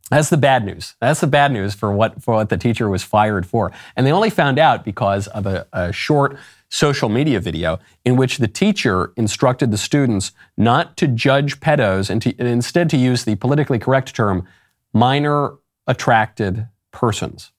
That's 0.10 0.30
the 0.30 0.38
bad 0.38 0.63
news. 0.65 0.95
That's 1.02 1.19
the 1.19 1.28
bad 1.28 1.52
news 1.52 1.76
for 1.76 1.91
what, 1.91 2.23
for 2.23 2.36
what 2.36 2.50
the 2.50 2.58
teacher 2.58 2.89
was 2.89 3.04
fired 3.04 3.45
for. 3.45 3.73
And 3.95 4.08
they 4.08 4.12
only 4.12 4.30
found 4.30 4.58
out 4.58 4.86
because 4.86 5.28
of 5.28 5.45
a, 5.45 5.67
a 5.73 5.91
short 5.91 6.38
social 6.69 7.10
media 7.10 7.39
video 7.39 7.80
in 8.06 8.15
which 8.15 8.38
the 8.38 8.47
teacher 8.47 9.12
instructed 9.17 9.71
the 9.71 9.78
students 9.78 10.32
not 10.58 10.95
to 10.97 11.08
judge 11.08 11.60
pedos 11.60 12.10
and, 12.10 12.21
to, 12.21 12.34
and 12.39 12.47
instead 12.47 12.89
to 12.89 12.97
use 12.97 13.26
the 13.26 13.36
politically 13.36 13.80
correct 13.80 14.15
term 14.15 14.47
minor 14.93 15.56
attracted 15.88 16.67
persons. 16.91 17.52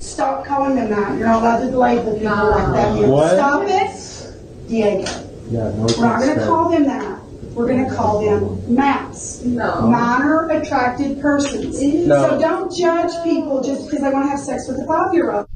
Stop 0.00 0.44
calling 0.44 0.76
them 0.76 0.90
that. 0.90 1.18
You're 1.18 1.28
not 1.28 1.42
allowed 1.42 1.70
to 1.70 1.78
label 1.78 2.14
people 2.14 2.50
like 2.50 2.72
that. 2.74 3.08
What? 3.08 3.30
Stop 3.30 3.62
it, 3.66 4.68
Diego. 4.68 5.23
Yeah, 5.50 5.70
no 5.70 5.86
We're 5.98 6.06
not 6.06 6.20
going 6.20 6.38
to 6.38 6.44
call 6.44 6.70
them 6.70 6.84
that. 6.84 7.22
We're 7.54 7.68
going 7.68 7.88
to 7.88 7.94
call 7.94 8.24
them 8.24 8.74
MAPS. 8.74 9.42
No. 9.44 9.82
Minor 9.82 10.48
attracted 10.48 11.20
persons. 11.20 11.80
No. 11.80 12.30
So 12.30 12.40
don't 12.40 12.74
judge 12.74 13.12
people 13.22 13.62
just 13.62 13.88
because 13.88 14.02
they 14.02 14.10
want 14.10 14.24
to 14.26 14.30
have 14.30 14.40
sex 14.40 14.66
with 14.66 14.78
a 14.80 14.86
five-year-old. 14.86 15.46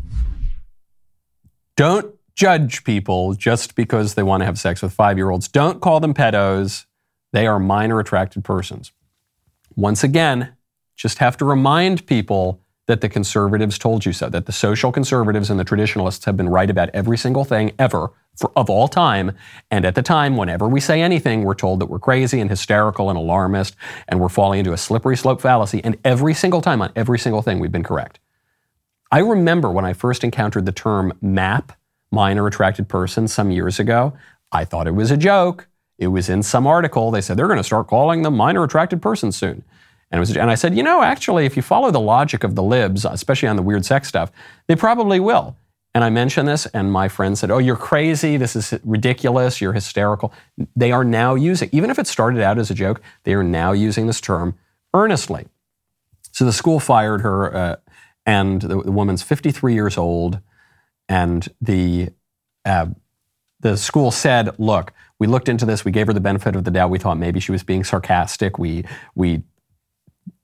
Don't 1.77 2.14
judge 2.38 2.85
people 2.85 3.35
just 3.35 3.74
because 3.74 4.14
they 4.14 4.22
want 4.22 4.42
to 4.42 4.44
have 4.44 4.59
sex 4.59 4.81
with 4.81 4.92
five 4.92 5.16
year 5.16 5.31
olds. 5.31 5.48
Don't 5.48 5.81
call 5.81 5.98
them 5.98 6.14
pedos. 6.14 6.87
They 7.33 7.46
are 7.46 7.59
minor 7.59 7.98
attracted 7.98 8.44
persons. 8.44 8.92
Once 9.74 10.05
again, 10.05 10.57
just 10.96 11.18
have 11.18 11.37
to 11.37 11.44
remind 11.44 12.07
people 12.07 12.61
that 12.88 13.03
the 13.03 13.09
conservatives 13.09 13.79
told 13.79 14.05
you 14.07 14.12
so, 14.12 14.29
that 14.31 14.46
the 14.46 14.53
social 14.53 14.90
conservatives 14.90 15.51
and 15.51 15.61
the 15.61 15.64
traditionalists 15.64 16.24
have 16.24 16.37
been 16.37 16.48
right 16.48 16.70
about 16.70 16.88
every 16.94 17.18
single 17.18 17.44
thing 17.44 17.70
ever 17.79 18.11
for, 18.35 18.51
of 18.57 18.70
all 18.70 18.88
time. 18.88 19.33
And 19.70 19.85
at 19.85 19.94
the 19.94 20.03
time, 20.03 20.38
whenever 20.38 20.66
we 20.66 20.81
say 20.81 21.03
anything, 21.03 21.44
we're 21.44 21.55
told 21.55 21.81
that 21.81 21.87
we're 21.87 21.98
crazy 21.98 22.40
and 22.40 22.48
hysterical 22.48 23.11
and 23.11 23.18
alarmist 23.18 23.77
and 24.09 24.18
we're 24.18 24.31
falling 24.31 24.61
into 24.61 24.72
a 24.72 24.79
slippery 24.79 25.18
slope 25.18 25.42
fallacy. 25.42 25.83
And 25.85 25.98
every 26.03 26.33
single 26.33 26.62
time 26.62 26.81
on 26.81 26.90
every 26.96 27.18
single 27.18 27.42
thing, 27.42 27.59
we've 27.61 27.70
been 27.70 27.85
correct. 27.85 28.20
I 29.12 29.18
remember 29.18 29.70
when 29.70 29.85
I 29.85 29.92
first 29.92 30.24
encountered 30.24 30.64
the 30.64 30.72
term 30.72 31.12
MAP, 31.20 31.72
minor 32.11 32.46
attracted 32.46 32.88
person, 32.88 33.29
some 33.29 33.51
years 33.51 33.79
ago. 33.79 34.14
I 34.51 34.64
thought 34.64 34.87
it 34.87 34.94
was 34.94 35.11
a 35.11 35.16
joke. 35.18 35.68
It 35.98 36.09
was 36.09 36.31
in 36.31 36.42
some 36.42 36.66
article. 36.66 37.11
They 37.11 37.20
said 37.20 37.37
they're 37.37 37.48
going 37.48 37.59
to 37.59 37.64
start 37.64 37.87
calling 37.87 38.22
them 38.22 38.35
minor 38.35 38.64
attracted 38.64 39.03
persons 39.03 39.37
soon. 39.37 39.62
And, 40.11 40.21
was, 40.21 40.35
and 40.37 40.51
I 40.51 40.55
said, 40.55 40.75
you 40.75 40.83
know, 40.83 41.03
actually, 41.03 41.44
if 41.44 41.57
you 41.57 41.62
follow 41.62 41.90
the 41.90 42.01
logic 42.01 42.42
of 42.42 42.55
the 42.55 42.62
libs, 42.62 43.05
especially 43.05 43.49
on 43.49 43.57
the 43.57 43.62
weird 43.62 43.85
sex 43.85 44.09
stuff, 44.09 44.33
they 44.66 44.77
probably 44.77 45.21
will. 45.21 45.57
And 45.94 46.05
I 46.05 46.11
mentioned 46.11 46.47
this, 46.47 46.66
and 46.66 46.92
my 46.92 47.09
friend 47.09 47.37
said, 47.37 47.51
Oh, 47.51 47.59
you're 47.59 47.77
crazy. 47.77 48.37
This 48.37 48.55
is 48.55 48.79
ridiculous. 48.85 49.61
You're 49.61 49.73
hysterical. 49.73 50.33
They 50.77 50.92
are 50.92 51.05
now 51.05 51.35
using, 51.35 51.71
even 51.73 51.90
if 51.90 51.99
it 51.99 52.07
started 52.07 52.40
out 52.40 52.59
as 52.59 52.71
a 52.71 52.75
joke, 52.75 53.01
they 53.25 53.35
are 53.35 53.42
now 53.42 53.73
using 53.73 54.07
this 54.07 54.21
term 54.21 54.55
earnestly. 54.94 55.47
So 56.33 56.44
the 56.44 56.53
school 56.53 56.79
fired 56.79 57.23
her, 57.23 57.55
uh, 57.55 57.77
and 58.25 58.62
the, 58.62 58.83
the, 58.83 58.92
woman's 58.92 59.23
53 59.23 59.75
years 59.75 59.97
old. 59.97 60.40
And 61.09 61.49
the, 61.61 62.11
uh, 62.64 62.87
the 63.61 63.77
school 63.77 64.11
said, 64.11 64.59
Look, 64.59 64.92
we 65.18 65.27
looked 65.27 65.49
into 65.49 65.66
this. 65.66 65.85
We 65.85 65.90
gave 65.90 66.07
her 66.07 66.12
the 66.12 66.21
benefit 66.21 66.55
of 66.55 66.64
the 66.64 66.71
doubt. 66.71 66.90
We 66.90 66.99
thought 66.99 67.18
maybe 67.18 67.40
she 67.40 67.51
was 67.51 67.64
being 67.64 67.83
sarcastic. 67.83 68.59
We, 68.59 68.85
we 69.14 69.42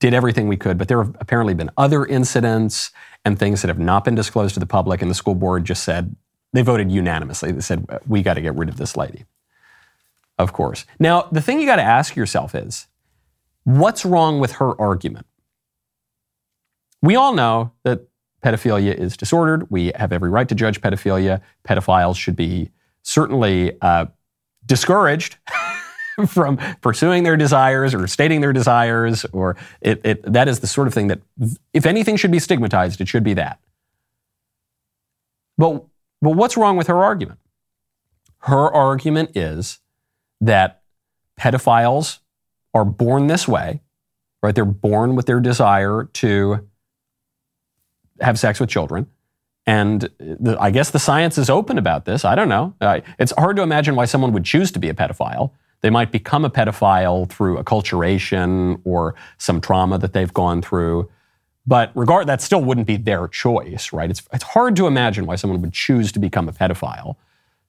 did 0.01 0.15
everything 0.15 0.49
we 0.49 0.57
could, 0.57 0.79
but 0.79 0.89
there 0.89 1.03
have 1.03 1.17
apparently 1.21 1.55
been 1.55 1.71
other 1.77 2.05
incidents 2.05 2.91
and 3.25 3.39
things 3.39 3.63
that 3.63 3.69
have 3.69 3.79
not 3.79 4.05
been 4.05 4.15
disclosed 4.15 4.55
to 4.55 4.61
the 4.61 4.67
public, 4.67 5.03
and 5.03 5.11
the 5.11 5.15
school 5.15 5.35
board 5.35 5.65
just 5.65 5.83
said, 5.83 6.15
they 6.53 6.63
voted 6.63 6.91
unanimously. 6.91 7.53
They 7.53 7.61
said, 7.61 7.87
we 8.07 8.23
got 8.23 8.35
to 8.35 8.41
get 8.41 8.55
rid 8.55 8.69
of 8.69 8.77
this 8.77 8.97
lady. 8.97 9.25
Of 10.39 10.53
course. 10.53 10.85
Now, 10.99 11.29
the 11.33 11.41
thing 11.41 11.61
you 11.61 11.67
got 11.67 11.77
to 11.77 11.83
ask 11.83 12.17
yourself 12.17 12.55
is, 12.55 12.87
what's 13.65 14.05
wrong 14.05 14.41
with 14.41 14.53
her 14.53 14.81
argument? 14.81 15.27
We 17.03 17.17
all 17.17 17.35
know 17.35 17.73
that 17.83 18.09
pedophilia 18.43 18.95
is 18.95 19.17
disordered. 19.17 19.71
We 19.71 19.93
have 19.97 20.13
every 20.13 20.31
right 20.31 20.49
to 20.49 20.55
judge 20.55 20.81
pedophilia. 20.81 21.41
Pedophiles 21.67 22.17
should 22.17 22.37
be 22.37 22.71
certainly 23.03 23.77
uh, 23.81 24.07
discouraged. 24.67 25.37
from 26.27 26.57
pursuing 26.81 27.23
their 27.25 27.37
desires 27.37 27.95
or 27.95 28.07
stating 28.07 28.41
their 28.41 28.53
desires, 28.53 29.25
or 29.27 29.57
it, 29.81 30.01
it, 30.05 30.33
that 30.33 30.49
is 30.49 30.61
the 30.61 30.67
sort 30.67 30.87
of 30.87 30.95
thing 30.95 31.09
that, 31.09 31.21
if 31.73 31.87
anything 31.87 32.17
should 32.17 32.31
be 32.31 32.39
stigmatized, 32.39 33.01
it 33.01 33.09
should 33.09 33.25
be 33.25 33.35
that. 33.35 33.59
But, 35.57 35.85
but 36.21 36.31
what's 36.31 36.57
wrong 36.57 36.77
with 36.77 36.87
her 36.89 37.03
argument? 37.03 37.39
Her 38.41 38.73
argument 38.73 39.37
is 39.37 39.79
that 40.41 40.83
pedophiles 41.39 42.19
are 42.75 42.85
born 42.85 43.27
this 43.29 43.49
way, 43.49 43.81
right? 44.43 44.55
They're 44.55 44.65
born 44.65 45.17
with 45.17 45.27
their 45.27 45.41
desire 45.41 46.09
to 46.15 46.69
have 48.21 48.39
sex 48.39 48.61
with 48.61 48.69
children. 48.69 49.07
And 49.67 50.11
the, 50.19 50.59
I 50.61 50.71
guess 50.71 50.91
the 50.91 50.99
science 50.99 51.39
is 51.39 51.49
open 51.49 51.79
about 51.79 52.05
this. 52.05 52.25
I 52.25 52.35
don't 52.35 52.51
know. 52.51 52.75
Uh, 52.81 53.01
it's 53.19 53.33
hard 53.39 53.57
to 53.57 53.63
imagine 53.63 53.95
why 53.95 54.05
someone 54.05 54.33
would 54.33 54.45
choose 54.45 54.71
to 54.73 54.79
be 54.79 54.89
a 54.89 54.95
pedophile. 54.95 55.53
They 55.85 55.91
might 55.91 56.11
become 56.11 56.47
a 56.47 56.51
pedophile 56.51 57.29
through 57.29 57.63
acculturation 57.63 58.81
or 58.85 59.15
some 59.37 59.61
trauma 59.61 59.99
that 59.99 60.15
they've 60.15 60.33
gone 60.33 60.63
through. 60.63 61.11
But 61.67 61.93
regard 61.95 62.27
that 62.27 62.41
still 62.41 62.65
wouldn't 62.65 62.87
be 62.87 62.97
their 62.97 63.29
choice, 63.29 63.93
right? 63.93 64.09
It's, 64.09 64.23
it's 64.33 64.45
hard 64.45 64.77
to 64.77 64.87
imagine 64.87 65.27
why 65.27 65.37
someone 65.37 65.61
would 65.61 65.75
choose 65.75 66.11
to 66.13 66.19
become 66.19 66.49
a 66.49 66.53
pedophile. 66.53 67.17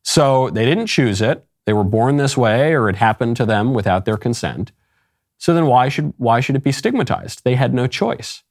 So 0.01 0.49
they 0.49 0.63
didn't 0.63 0.87
choose 0.87 1.21
it. 1.21 1.45
They 1.65 1.73
were 1.73 1.83
born 1.83 2.15
this 2.15 2.37
way, 2.37 2.71
or 2.71 2.87
it 2.87 2.95
happened 2.95 3.35
to 3.35 3.45
them 3.45 3.73
without 3.73 4.05
their 4.05 4.15
consent. 4.15 4.71
So 5.37 5.53
then 5.53 5.65
why 5.65 5.89
should, 5.89 6.13
why 6.15 6.39
should 6.39 6.55
it 6.55 6.63
be 6.63 6.71
stigmatized? 6.71 7.43
They 7.43 7.55
had 7.55 7.73
no 7.73 7.85
choice. 7.85 8.43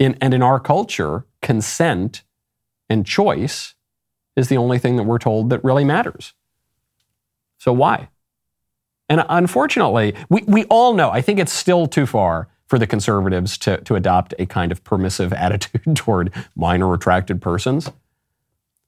In, 0.00 0.18
and 0.20 0.34
in 0.34 0.42
our 0.42 0.58
culture, 0.58 1.26
consent 1.42 2.24
and 2.90 3.06
choice 3.06 3.76
is 4.34 4.48
the 4.48 4.56
only 4.56 4.80
thing 4.80 4.96
that 4.96 5.04
we're 5.04 5.20
told 5.20 5.50
that 5.50 5.62
really 5.62 5.84
matters. 5.84 6.34
So 7.58 7.72
why? 7.72 8.08
And 9.08 9.24
unfortunately, 9.28 10.14
we, 10.28 10.42
we 10.46 10.64
all 10.64 10.94
know, 10.94 11.10
I 11.10 11.20
think 11.20 11.38
it's 11.38 11.52
still 11.52 11.86
too 11.86 12.06
far 12.06 12.48
for 12.66 12.78
the 12.78 12.86
conservatives 12.86 13.56
to, 13.58 13.78
to 13.78 13.94
adopt 13.94 14.34
a 14.38 14.46
kind 14.46 14.70
of 14.70 14.84
permissive 14.84 15.32
attitude 15.34 15.96
toward 15.96 16.32
minor 16.54 16.92
attracted 16.94 17.40
persons. 17.40 17.90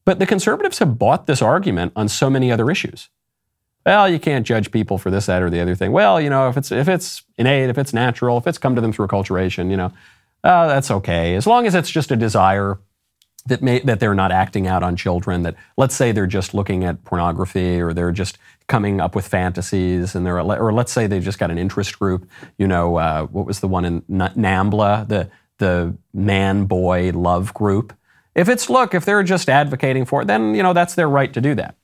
But 0.04 0.18
the 0.18 0.26
conservatives 0.26 0.78
have 0.78 0.98
bought 0.98 1.26
this 1.26 1.42
argument 1.42 1.92
on 1.96 2.08
so 2.08 2.30
many 2.30 2.50
other 2.50 2.70
issues. 2.70 3.08
Well, 3.86 4.08
you 4.08 4.18
can't 4.18 4.46
judge 4.46 4.70
people 4.70 4.98
for 4.98 5.10
this, 5.10 5.26
that, 5.26 5.42
or 5.42 5.48
the 5.48 5.60
other 5.60 5.74
thing. 5.74 5.92
Well, 5.92 6.20
you 6.20 6.28
know, 6.28 6.48
if 6.48 6.56
it's 6.56 6.70
if 6.70 6.88
it's 6.88 7.22
innate, 7.38 7.70
if 7.70 7.78
it's 7.78 7.94
natural, 7.94 8.36
if 8.36 8.46
it's 8.46 8.58
come 8.58 8.74
to 8.74 8.80
them 8.80 8.92
through 8.92 9.06
acculturation, 9.06 9.70
you 9.70 9.76
know, 9.76 9.92
uh, 10.44 10.66
that's 10.66 10.90
okay. 10.90 11.34
As 11.34 11.46
long 11.46 11.66
as 11.66 11.74
it's 11.74 11.90
just 11.90 12.10
a 12.10 12.16
desire 12.16 12.78
that 13.46 13.62
may, 13.62 13.80
that 13.80 14.00
they're 14.00 14.14
not 14.14 14.32
acting 14.32 14.66
out 14.66 14.82
on 14.82 14.96
children. 14.96 15.42
That 15.42 15.56
let's 15.76 15.94
say 15.94 16.12
they're 16.12 16.26
just 16.26 16.54
looking 16.54 16.84
at 16.84 17.04
pornography 17.04 17.80
or 17.80 17.92
they're 17.92 18.12
just 18.12 18.38
coming 18.70 19.00
up 19.00 19.14
with 19.14 19.26
fantasies, 19.26 20.14
and 20.14 20.24
they're 20.24 20.40
or 20.40 20.72
let's 20.72 20.92
say 20.92 21.06
they've 21.06 21.22
just 21.22 21.38
got 21.38 21.50
an 21.50 21.58
interest 21.58 21.98
group. 21.98 22.26
You 22.56 22.66
know, 22.66 22.96
uh, 22.96 23.26
what 23.26 23.44
was 23.44 23.60
the 23.60 23.68
one 23.68 23.84
in 23.84 24.00
NAMBLA, 24.02 25.08
the 25.08 25.30
the 25.58 25.94
man 26.14 26.64
boy 26.64 27.10
love 27.12 27.52
group. 27.52 27.92
If 28.34 28.48
it's 28.48 28.70
look, 28.70 28.94
if 28.94 29.04
they're 29.04 29.24
just 29.24 29.50
advocating 29.50 30.06
for 30.06 30.22
it, 30.22 30.26
then 30.26 30.54
you 30.54 30.62
know 30.62 30.72
that's 30.72 30.94
their 30.94 31.08
right 31.08 31.32
to 31.34 31.40
do 31.40 31.54
that. 31.56 31.76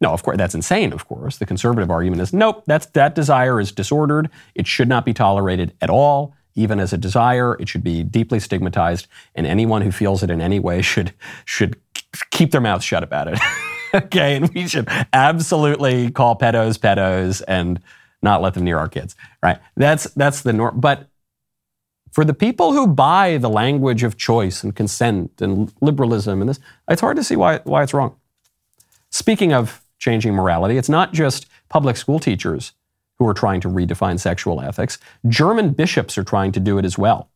No, 0.00 0.10
of 0.10 0.22
course 0.22 0.36
that's 0.36 0.54
insane. 0.54 0.92
Of 0.92 1.06
course, 1.06 1.38
the 1.38 1.46
conservative 1.46 1.90
argument 1.90 2.20
is 2.20 2.32
nope. 2.34 2.64
That's 2.66 2.86
that 2.86 3.14
desire 3.14 3.60
is 3.60 3.72
disordered. 3.72 4.28
It 4.54 4.66
should 4.66 4.88
not 4.88 5.06
be 5.06 5.14
tolerated 5.14 5.72
at 5.80 5.88
all 5.88 6.34
even 6.56 6.78
as 6.78 6.92
a 6.92 6.98
desire. 6.98 7.56
It 7.58 7.68
should 7.68 7.82
be 7.82 8.02
deeply 8.02 8.38
stigmatized, 8.38 9.06
and 9.34 9.46
anyone 9.46 9.82
who 9.82 9.90
feels 9.90 10.22
it 10.22 10.30
in 10.30 10.40
any 10.40 10.58
way 10.60 10.82
should 10.92 11.14
should 11.44 11.80
keep 12.30 12.50
their 12.50 12.60
mouth 12.60 12.82
shut 12.82 13.02
about 13.04 13.28
it. 13.28 13.38
okay, 14.04 14.36
and 14.36 14.52
we 14.52 14.66
should 14.66 14.88
absolutely 15.12 16.10
call 16.10 16.36
pedos 16.36 16.78
pedos 16.78 17.42
and 17.46 17.80
not 18.22 18.42
let 18.42 18.54
them 18.54 18.64
near 18.64 18.78
our 18.78 18.88
kids. 18.88 19.14
Right? 19.42 19.58
That's 19.76 20.04
that's 20.14 20.42
the 20.42 20.52
norm. 20.52 20.80
But 20.80 21.08
for 22.12 22.24
the 22.24 22.34
people 22.34 22.72
who 22.72 22.86
buy 22.86 23.38
the 23.38 23.50
language 23.50 24.02
of 24.02 24.16
choice 24.16 24.62
and 24.62 24.74
consent 24.74 25.40
and 25.40 25.72
liberalism 25.80 26.40
and 26.40 26.48
this, 26.48 26.60
it's 26.88 27.00
hard 27.00 27.16
to 27.16 27.24
see 27.24 27.36
why 27.36 27.58
why 27.64 27.82
it's 27.82 27.94
wrong. 27.94 28.16
Speaking 29.10 29.52
of 29.52 29.82
changing 29.98 30.34
morality, 30.34 30.76
it's 30.76 30.88
not 30.88 31.12
just 31.12 31.46
public 31.68 31.96
school 31.96 32.18
teachers 32.18 32.72
who 33.18 33.28
are 33.28 33.34
trying 33.34 33.60
to 33.60 33.68
redefine 33.68 34.18
sexual 34.18 34.60
ethics. 34.60 34.98
German 35.28 35.70
bishops 35.70 36.18
are 36.18 36.24
trying 36.24 36.50
to 36.52 36.60
do 36.60 36.78
it 36.78 36.84
as 36.84 36.98
well. 36.98 37.30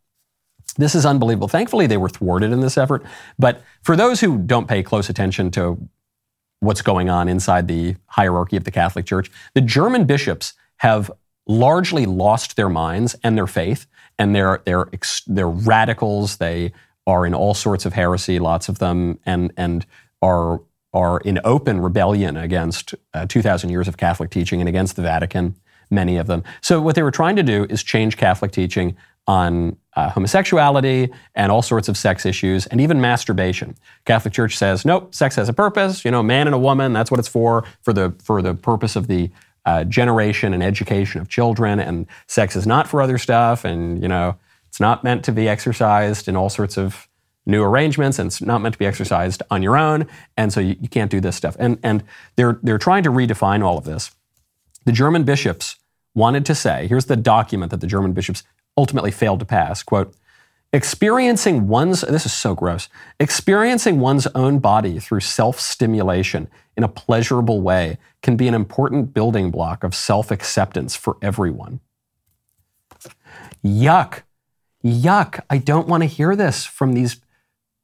This 0.76 0.94
is 0.94 1.06
unbelievable. 1.06 1.48
Thankfully, 1.48 1.86
they 1.86 1.96
were 1.96 2.08
thwarted 2.08 2.52
in 2.52 2.60
this 2.60 2.76
effort. 2.76 3.04
But 3.38 3.62
for 3.82 3.96
those 3.96 4.20
who 4.20 4.38
don't 4.38 4.68
pay 4.68 4.82
close 4.82 5.08
attention 5.08 5.50
to 5.52 5.88
what's 6.60 6.82
going 6.82 7.08
on 7.08 7.28
inside 7.28 7.68
the 7.68 7.96
hierarchy 8.06 8.56
of 8.56 8.64
the 8.64 8.70
Catholic 8.70 9.06
Church, 9.06 9.30
the 9.54 9.60
German 9.60 10.04
bishops 10.04 10.54
have 10.78 11.10
largely 11.46 12.06
lost 12.06 12.56
their 12.56 12.68
minds 12.68 13.16
and 13.22 13.36
their 13.36 13.46
faith, 13.46 13.86
and 14.18 14.34
they're 14.34 14.60
they're 14.64 14.88
they're 15.26 15.48
radicals. 15.48 16.36
They 16.36 16.72
are 17.06 17.24
in 17.24 17.34
all 17.34 17.54
sorts 17.54 17.86
of 17.86 17.94
heresy, 17.94 18.38
lots 18.38 18.68
of 18.68 18.78
them, 18.78 19.18
and 19.24 19.52
and 19.56 19.86
are 20.22 20.60
are 20.92 21.20
in 21.20 21.38
open 21.44 21.80
rebellion 21.80 22.36
against 22.36 22.94
uh, 23.12 23.26
2,000 23.26 23.68
years 23.68 23.88
of 23.88 23.98
Catholic 23.98 24.30
teaching 24.30 24.60
and 24.60 24.68
against 24.68 24.96
the 24.96 25.02
Vatican 25.02 25.54
many 25.90 26.16
of 26.16 26.26
them. 26.26 26.42
So 26.60 26.80
what 26.80 26.94
they 26.94 27.02
were 27.02 27.10
trying 27.10 27.36
to 27.36 27.42
do 27.42 27.66
is 27.68 27.82
change 27.82 28.16
Catholic 28.16 28.52
teaching 28.52 28.96
on 29.26 29.76
uh, 29.98 30.08
homosexuality 30.10 31.10
and 31.34 31.50
all 31.50 31.60
sorts 31.60 31.88
of 31.88 31.96
sex 31.96 32.24
issues 32.24 32.66
and 32.66 32.80
even 32.80 33.00
masturbation. 33.00 33.76
Catholic 34.04 34.32
Church 34.32 34.56
says, 34.56 34.84
nope, 34.84 35.12
sex 35.12 35.34
has 35.34 35.48
a 35.48 35.52
purpose. 35.52 36.04
You 36.04 36.12
know, 36.12 36.22
man 36.22 36.46
and 36.46 36.54
a 36.54 36.58
woman, 36.58 36.92
that's 36.92 37.10
what 37.10 37.18
it's 37.18 37.28
for, 37.28 37.64
for 37.82 37.92
the, 37.92 38.14
for 38.22 38.40
the 38.40 38.54
purpose 38.54 38.94
of 38.94 39.08
the 39.08 39.28
uh, 39.66 39.82
generation 39.82 40.54
and 40.54 40.62
education 40.62 41.20
of 41.20 41.28
children. 41.28 41.80
And 41.80 42.06
sex 42.28 42.54
is 42.54 42.64
not 42.64 42.86
for 42.86 43.02
other 43.02 43.18
stuff. 43.18 43.64
And, 43.64 44.00
you 44.00 44.06
know, 44.06 44.36
it's 44.68 44.78
not 44.78 45.02
meant 45.02 45.24
to 45.24 45.32
be 45.32 45.48
exercised 45.48 46.28
in 46.28 46.36
all 46.36 46.48
sorts 46.48 46.78
of 46.78 47.08
new 47.44 47.64
arrangements 47.64 48.20
and 48.20 48.28
it's 48.28 48.40
not 48.40 48.60
meant 48.60 48.74
to 48.74 48.78
be 48.78 48.86
exercised 48.86 49.42
on 49.50 49.64
your 49.64 49.76
own. 49.76 50.06
And 50.36 50.52
so 50.52 50.60
you, 50.60 50.76
you 50.80 50.88
can't 50.88 51.10
do 51.10 51.20
this 51.20 51.34
stuff. 51.34 51.56
And, 51.58 51.76
and 51.82 52.04
they're, 52.36 52.60
they're 52.62 52.78
trying 52.78 53.02
to 53.02 53.10
redefine 53.10 53.64
all 53.64 53.76
of 53.76 53.84
this. 53.84 54.12
The 54.84 54.92
German 54.92 55.24
bishops 55.24 55.74
wanted 56.14 56.46
to 56.46 56.54
say 56.54 56.86
here's 56.86 57.06
the 57.06 57.16
document 57.16 57.72
that 57.72 57.80
the 57.80 57.86
German 57.88 58.12
bishops 58.12 58.44
ultimately 58.78 59.10
failed 59.10 59.40
to 59.40 59.44
pass 59.44 59.82
quote, 59.82 60.14
experiencing 60.72 61.66
one's, 61.66 62.02
this 62.02 62.24
is 62.24 62.32
so 62.32 62.54
gross, 62.54 62.88
experiencing 63.18 63.98
one's 63.98 64.28
own 64.28 64.60
body 64.60 65.00
through 65.00 65.20
self 65.20 65.58
stimulation 65.58 66.48
in 66.76 66.84
a 66.84 66.88
pleasurable 66.88 67.60
way 67.60 67.98
can 68.22 68.36
be 68.36 68.46
an 68.46 68.54
important 68.54 69.12
building 69.12 69.50
block 69.50 69.82
of 69.82 69.94
self 69.94 70.30
acceptance 70.30 70.94
for 70.94 71.16
everyone. 71.20 71.80
Yuck. 73.64 74.22
Yuck. 74.84 75.40
I 75.50 75.58
don't 75.58 75.88
want 75.88 76.04
to 76.04 76.08
hear 76.08 76.36
this 76.36 76.64
from 76.64 76.92
these 76.92 77.20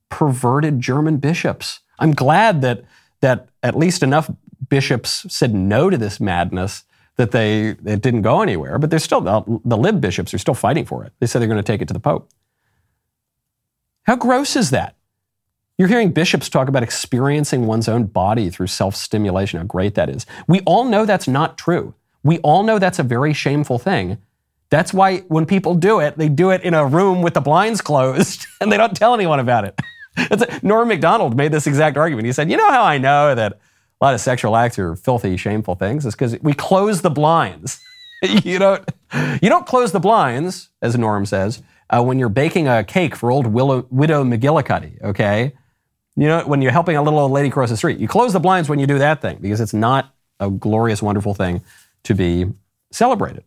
perverted 0.09 0.81
German 0.81 1.17
bishops. 1.17 1.81
I'm 1.99 2.15
glad 2.15 2.63
that, 2.63 2.85
that 3.21 3.49
at 3.65 3.77
least 3.77 4.05
enough 4.05 4.31
bishops 4.69 5.27
said 5.29 5.53
no 5.55 5.91
to 5.91 5.99
this 5.99 6.21
madness 6.21 6.85
that 7.17 7.31
they 7.31 7.69
it 7.69 8.03
didn't 8.03 8.23
go 8.23 8.41
anywhere. 8.41 8.79
But 8.79 8.91
they're 8.91 8.99
still 8.99 9.21
the, 9.21 9.77
lib 9.77 10.01
bishops 10.01 10.35
are 10.35 10.39
still 10.39 10.55
fighting 10.55 10.85
for 10.85 11.05
it. 11.05 11.13
They 11.21 11.27
said 11.27 11.41
they're 11.41 11.49
going 11.49 11.57
to 11.57 11.63
take 11.63 11.83
it 11.83 11.89
to 11.89 11.95
the 11.95 12.01
Pope. 12.01 12.29
How 14.05 14.17
gross 14.17 14.57
is 14.57 14.71
that? 14.71 14.97
You're 15.79 15.89
hearing 15.89 16.13
bishops 16.13 16.49
talk 16.49 16.69
about 16.69 16.83
experiencing 16.83 17.67
one's 17.67 17.89
own 17.89 18.05
body 18.05 18.49
through 18.51 18.69
self 18.69 18.95
stimulation, 18.95 19.59
how 19.59 19.67
great 19.67 19.95
that 19.95 20.09
is. 20.09 20.27
We 20.47 20.61
all 20.61 20.85
know 20.85 21.05
that's 21.05 21.27
not 21.27 21.59
true. 21.59 21.95
We 22.23 22.39
all 22.39 22.63
know 22.63 22.79
that's 22.79 22.99
a 22.99 23.03
very 23.03 23.33
shameful 23.33 23.79
thing. 23.79 24.19
That's 24.71 24.95
why 24.95 25.19
when 25.29 25.47
people 25.47 25.75
do 25.75 26.01
it, 26.01 26.17
they 26.17 26.29
do 26.29 26.51
it 26.51 26.63
in 26.63 26.75
a 26.75 26.87
room 26.87 27.23
with 27.23 27.35
the 27.35 27.41
blinds 27.41 27.81
closed 27.81 28.47
and 28.61 28.71
they 28.73 28.77
don't 28.77 28.97
tell 28.97 29.15
anyone 29.15 29.41
about 29.41 29.65
it. 29.65 29.81
Norm 30.63 30.89
Macdonald 30.89 31.37
made 31.37 31.53
this 31.53 31.67
exact 31.67 31.97
argument. 31.97 32.27
He 32.27 32.33
said, 32.33 32.51
You 32.51 32.57
know 32.57 32.71
how 32.71 32.85
I 32.85 32.99
know 32.99 33.35
that 33.35 33.59
a 34.01 34.05
lot 34.05 34.15
of 34.15 34.21
sexual 34.21 34.57
acts 34.57 34.79
are 34.79 34.97
filthy, 34.97 35.37
shameful 35.37 35.75
things 35.75 36.05
is 36.05 36.15
because 36.15 36.39
we 36.41 36.53
close 36.53 37.03
the 37.03 37.11
blinds. 37.11 37.81
you 38.23 38.59
don't 38.59 38.89
you 39.41 39.49
don't 39.49 39.67
close 39.67 39.93
the 39.93 40.01
blinds, 40.01 40.71
as 40.83 40.97
Norm 40.97 41.27
says, 41.27 41.63
uh, 41.91 42.03
when 42.03 42.19
you're 42.19 42.29
baking 42.29 42.69
a 42.69 42.85
cake 42.85 43.15
for 43.15 43.31
old 43.31 43.47
Willow, 43.47 43.87
widow 43.91 44.25
McGillicuddy. 44.25 45.03
Okay, 45.03 45.53
you 46.17 46.27
know 46.27 46.43
when 46.47 46.63
you're 46.63 46.73
helping 46.73 46.97
a 46.97 47.03
little 47.03 47.19
old 47.19 47.33
lady 47.33 47.51
cross 47.51 47.71
the 47.71 47.77
street, 47.77 47.99
you 47.99 48.09
close 48.09 48.33
the 48.33 48.41
blinds 48.41 48.69
when 48.69 48.79
you 48.79 48.87
do 48.87 48.99
that 48.99 49.21
thing 49.21 49.39
because 49.41 49.61
it's 49.61 49.75
not 49.75 50.15
a 50.41 50.51
glorious, 50.51 51.03
wonderful 51.03 51.35
thing 51.35 51.63
to 52.05 52.15
be 52.15 52.47
celebrated. 52.91 53.45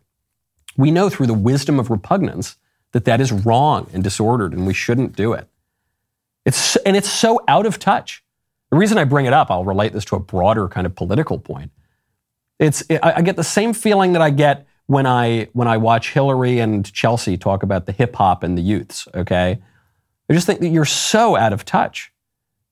We 0.76 0.90
know 0.90 1.10
through 1.10 1.26
the 1.26 1.34
wisdom 1.34 1.78
of 1.80 1.90
repugnance 1.90 2.56
that 2.92 3.04
that 3.04 3.20
is 3.20 3.32
wrong 3.32 3.88
and 3.92 4.02
disordered, 4.02 4.52
and 4.52 4.66
we 4.66 4.74
shouldn't 4.74 5.16
do 5.16 5.32
it. 5.32 5.48
It's 6.44 6.76
and 6.76 6.96
it's 6.96 7.10
so 7.10 7.40
out 7.48 7.66
of 7.66 7.78
touch. 7.78 8.22
The 8.70 8.76
reason 8.76 8.98
I 8.98 9.04
bring 9.04 9.26
it 9.26 9.32
up, 9.32 9.50
I'll 9.50 9.64
relate 9.64 9.92
this 9.92 10.04
to 10.06 10.16
a 10.16 10.20
broader 10.20 10.68
kind 10.68 10.86
of 10.86 10.94
political 10.94 11.38
point. 11.38 11.70
It's 12.58 12.82
I 13.02 13.22
get 13.22 13.36
the 13.36 13.44
same 13.44 13.72
feeling 13.72 14.12
that 14.12 14.22
I 14.22 14.30
get 14.30 14.66
when 14.86 15.06
I 15.06 15.48
when 15.52 15.68
I 15.68 15.76
watch 15.76 16.12
Hillary 16.12 16.58
and 16.58 16.90
Chelsea 16.92 17.36
talk 17.36 17.62
about 17.62 17.86
the 17.86 17.92
hip 17.92 18.16
hop 18.16 18.42
and 18.42 18.58
the 18.58 18.62
youths. 18.62 19.06
Okay, 19.14 19.58
I 20.28 20.32
just 20.32 20.46
think 20.46 20.60
that 20.60 20.68
you're 20.68 20.84
so 20.84 21.36
out 21.36 21.52
of 21.52 21.64
touch. 21.64 22.12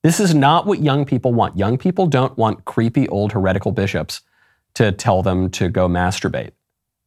This 0.03 0.19
is 0.19 0.35
not 0.35 0.65
what 0.65 0.81
young 0.81 1.05
people 1.05 1.33
want. 1.33 1.57
Young 1.57 1.77
people 1.77 2.05
don't 2.05 2.37
want 2.37 2.65
creepy 2.65 3.07
old 3.09 3.31
heretical 3.31 3.71
bishops 3.71 4.21
to 4.75 4.91
tell 4.91 5.23
them 5.23 5.49
to 5.51 5.69
go 5.69 5.87
masturbate. 5.87 6.51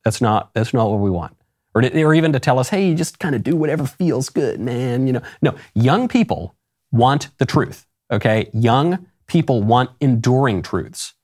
That's 0.05 0.21
not 0.21 0.53
that's 0.55 0.73
not 0.73 0.91
what 0.91 1.01
we 1.01 1.11
want. 1.11 1.37
Or, 1.75 1.85
or 1.85 2.15
even 2.15 2.33
to 2.33 2.41
tell 2.41 2.59
us, 2.59 2.71
hey, 2.71 2.89
you 2.89 2.95
just 2.97 3.21
kind 3.21 3.35
of 3.35 3.45
do 3.45 3.55
whatever 3.55 3.87
feels 3.87 4.29
good, 4.29 4.59
man. 4.59 5.07
You 5.07 5.15
know, 5.15 5.23
no. 5.41 5.55
Young 5.75 6.09
people 6.09 6.57
want 6.91 7.29
the 7.39 7.47
truth. 7.47 7.87
Okay, 8.11 8.51
young 8.53 9.07
people 9.27 9.63
want 9.63 9.91
enduring 10.01 10.63
truths. 10.63 11.15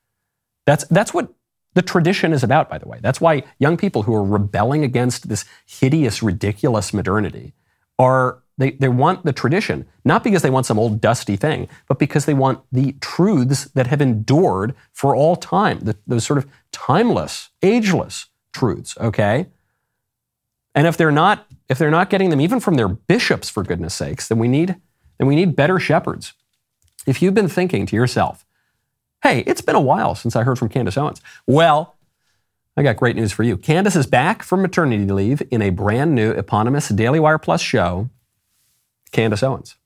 That's 0.66 0.84
that's 0.84 1.12
what 1.12 1.32
the 1.74 1.82
tradition 1.82 2.32
is 2.32 2.42
about, 2.42 2.70
by 2.70 2.78
the 2.78 2.88
way. 2.88 2.98
That's 3.02 3.20
why 3.20 3.42
young 3.58 3.76
people 3.76 4.02
who 4.02 4.14
are 4.14 4.24
rebelling 4.24 4.82
against 4.82 5.28
this 5.28 5.44
hideous, 5.66 6.22
ridiculous 6.22 6.94
modernity 6.94 7.52
are 7.98 8.42
they, 8.58 8.70
they 8.72 8.88
want 8.88 9.24
the 9.24 9.32
tradition, 9.32 9.86
not 10.04 10.24
because 10.24 10.40
they 10.40 10.50
want 10.50 10.64
some 10.64 10.78
old 10.78 11.00
dusty 11.00 11.36
thing, 11.36 11.68
but 11.88 11.98
because 11.98 12.24
they 12.24 12.32
want 12.32 12.60
the 12.72 12.92
truths 13.00 13.64
that 13.74 13.88
have 13.88 14.00
endured 14.00 14.74
for 14.92 15.14
all 15.14 15.36
time, 15.36 15.80
the, 15.80 15.96
those 16.06 16.24
sort 16.24 16.38
of 16.38 16.46
timeless, 16.72 17.50
ageless 17.62 18.26
truths, 18.54 18.96
okay? 18.98 19.46
And 20.74 20.86
if 20.86 20.96
they're 20.96 21.12
not, 21.12 21.46
if 21.68 21.76
they're 21.76 21.90
not 21.90 22.08
getting 22.08 22.30
them 22.30 22.40
even 22.40 22.60
from 22.60 22.74
their 22.74 22.88
bishops, 22.88 23.50
for 23.50 23.62
goodness 23.62 23.94
sakes, 23.94 24.28
then 24.28 24.38
we 24.38 24.48
need, 24.48 24.76
then 25.18 25.28
we 25.28 25.36
need 25.36 25.54
better 25.54 25.78
shepherds. 25.78 26.32
If 27.06 27.22
you've 27.22 27.34
been 27.34 27.48
thinking 27.48 27.86
to 27.86 27.96
yourself, 27.96 28.44
hey, 29.22 29.40
it's 29.40 29.60
been 29.60 29.76
a 29.76 29.80
while 29.80 30.14
since 30.14 30.36
I 30.36 30.42
heard 30.42 30.58
from 30.58 30.68
Candace 30.68 30.96
Owens. 30.96 31.20
Well, 31.46 31.96
I 32.76 32.82
got 32.82 32.96
great 32.96 33.16
news 33.16 33.32
for 33.32 33.42
you. 33.42 33.56
Candace 33.56 33.96
is 33.96 34.06
back 34.06 34.42
from 34.42 34.60
maternity 34.62 35.06
leave 35.06 35.42
in 35.50 35.62
a 35.62 35.70
brand 35.70 36.14
new 36.14 36.32
eponymous 36.32 36.88
Daily 36.88 37.18
Wire 37.18 37.38
Plus 37.38 37.62
show 37.62 38.10
Candace 39.12 39.42
Owens. 39.42 39.76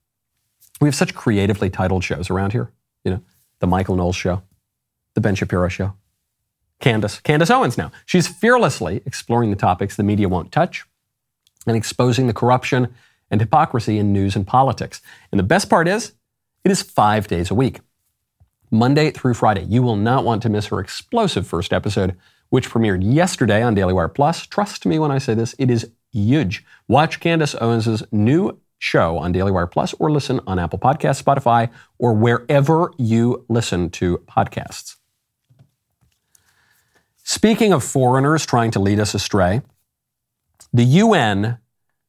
We 0.81 0.89
have 0.89 0.95
such 0.95 1.15
creatively 1.15 1.71
titled 1.71 2.03
shows 2.03 2.31
around 2.31 2.53
here. 2.53 2.73
You 3.05 3.13
know, 3.13 3.23
the 3.61 3.67
Michael 3.67 3.97
Knowles 3.97 4.17
show, 4.17 4.43
the 5.15 5.21
Ben 5.21 5.35
Shapiro 5.35 5.69
show. 5.69 5.95
Candace, 6.81 7.21
Candace 7.21 7.51
Owens 7.51 7.77
now. 7.77 7.93
She's 8.07 8.27
fearlessly 8.27 9.03
exploring 9.05 9.51
the 9.51 9.57
topics 9.57 9.97
the 9.97 10.03
media 10.03 10.29
won't 10.29 10.51
touch 10.51 10.87
and 11.67 11.77
exposing 11.77 12.27
the 12.27 12.33
corruption 12.33 12.95
and 13.31 13.41
hypocrisy 13.41 13.99
in 13.99 14.13
news 14.13 14.35
and 14.35 14.47
politics. 14.47 15.03
And 15.31 15.39
the 15.39 15.45
best 15.45 15.69
part 15.69 15.87
is, 15.87 16.13
it 16.65 16.71
is 16.71 16.83
five 16.83 17.29
days 17.29 17.51
a 17.51 17.55
week. 17.55 17.81
Monday 18.71 19.11
through 19.11 19.35
Friday. 19.35 19.65
You 19.65 19.83
will 19.83 19.97
not 19.97 20.25
want 20.25 20.43
to 20.43 20.49
miss 20.49 20.67
her 20.67 20.79
explosive 20.79 21.47
first 21.47 21.73
episode, 21.73 22.17
which 22.51 22.71
premiered 22.71 23.01
yesterday 23.03 23.63
on 23.63 23.75
Daily 23.75 23.93
Wire 23.93 24.09
Plus. 24.09 24.47
Trust 24.47 24.87
me 24.87 24.99
when 24.99 25.11
I 25.11 25.19
say 25.19 25.35
this, 25.35 25.55
it 25.59 25.71
is 25.71 25.91
huge. 26.13 26.65
Watch 26.87 27.21
Candace 27.21 27.55
Owens' 27.61 28.03
new 28.13 28.59
show 28.79 29.19
on 29.19 29.33
Daily 29.33 29.51
Wire 29.51 29.67
Plus 29.67 29.95
or 29.95 30.11
listen 30.11 30.41
on 30.47 30.59
Apple 30.59 30.79
Podcasts, 30.79 31.23
Spotify, 31.23 31.71
or 31.99 32.15
wherever 32.15 32.93
you 32.97 33.45
listen 33.49 33.91
to 33.91 34.19
podcasts. 34.19 34.97
Speaking 37.23 37.73
of 37.73 37.85
foreigners 37.85 38.47
trying 38.47 38.71
to 38.73 38.81
lead 38.81 38.99
us 38.99 39.15
astray, 39.15 39.63
the 40.73 40.85
UN 40.85 41.59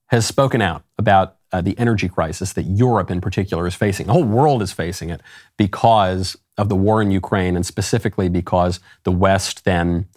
has 0.08 0.26
spoken 0.26 0.62
out 0.62 0.84
about 0.98 1.38
uh, 1.52 1.62
the 1.62 1.78
energy 1.78 2.10
crisis 2.10 2.54
that 2.54 2.64
Europe 2.64 3.12
in 3.12 3.22
particular 3.22 3.68
is 3.68 3.76
facing. 3.76 4.08
The 4.08 4.14
whole 4.14 4.24
world 4.24 4.62
is 4.62 4.72
facing 4.72 5.10
it 5.10 5.22
because 5.58 6.38
of 6.58 6.70
the 6.70 6.76
war 6.76 7.02
in 7.02 7.12
Ukraine, 7.12 7.56
and 7.56 7.66
specifically 7.66 8.30
because 8.30 8.80
the 9.04 9.12
West 9.12 9.66
then 9.66 10.08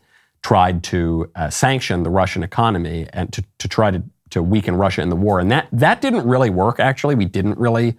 tried 0.42 0.82
to 0.84 1.30
uh, 1.34 1.50
sanction 1.50 2.02
the 2.02 2.10
Russian 2.10 2.42
economy 2.42 3.06
and 3.12 3.32
to, 3.32 3.42
to 3.58 3.68
try 3.68 3.90
to 3.90 4.02
to 4.34 4.42
weaken 4.42 4.76
Russia 4.76 5.00
in 5.00 5.10
the 5.10 5.16
war. 5.16 5.38
And 5.38 5.50
that, 5.50 5.68
that 5.72 6.00
didn't 6.00 6.26
really 6.26 6.50
work, 6.50 6.80
actually. 6.80 7.14
We 7.14 7.24
didn't 7.24 7.56
really 7.56 7.96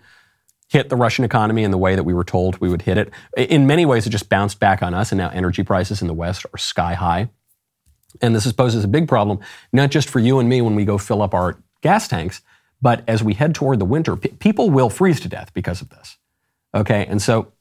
hit 0.67 0.89
the 0.89 0.95
Russian 0.95 1.23
economy 1.23 1.63
in 1.63 1.71
the 1.71 1.77
way 1.77 1.95
that 1.95 2.03
we 2.03 2.13
were 2.13 2.25
told 2.25 2.57
we 2.57 2.69
would 2.69 2.81
hit 2.81 2.97
it. 2.97 3.11
In 3.37 3.65
many 3.67 3.85
ways, 3.85 4.05
it 4.05 4.09
just 4.09 4.27
bounced 4.27 4.59
back 4.59 4.83
on 4.83 4.93
us, 4.93 5.11
and 5.11 5.17
now 5.17 5.29
energy 5.29 5.63
prices 5.63 6.01
in 6.01 6.07
the 6.07 6.13
West 6.13 6.45
are 6.53 6.57
sky 6.57 6.93
high. 6.93 7.29
And 8.21 8.35
this 8.35 8.51
poses 8.51 8.83
a 8.83 8.87
big 8.87 9.07
problem, 9.07 9.39
not 9.71 9.91
just 9.91 10.09
for 10.09 10.19
you 10.19 10.39
and 10.39 10.49
me 10.49 10.61
when 10.61 10.75
we 10.75 10.83
go 10.83 10.97
fill 10.97 11.21
up 11.21 11.33
our 11.33 11.57
gas 11.81 12.07
tanks, 12.07 12.41
but 12.85 13.03
as 13.07 13.23
we 13.23 13.33
head 13.33 13.55
toward 13.55 13.79
the 13.79 13.85
winter, 13.85 14.15
p- 14.15 14.29
people 14.29 14.69
will 14.69 14.91
freeze 14.91 15.19
to 15.21 15.27
death 15.27 15.51
because 15.55 15.81
of 15.81 15.89
this. 15.89 16.17
Okay, 16.75 17.03
and 17.07 17.19
so 17.19 17.51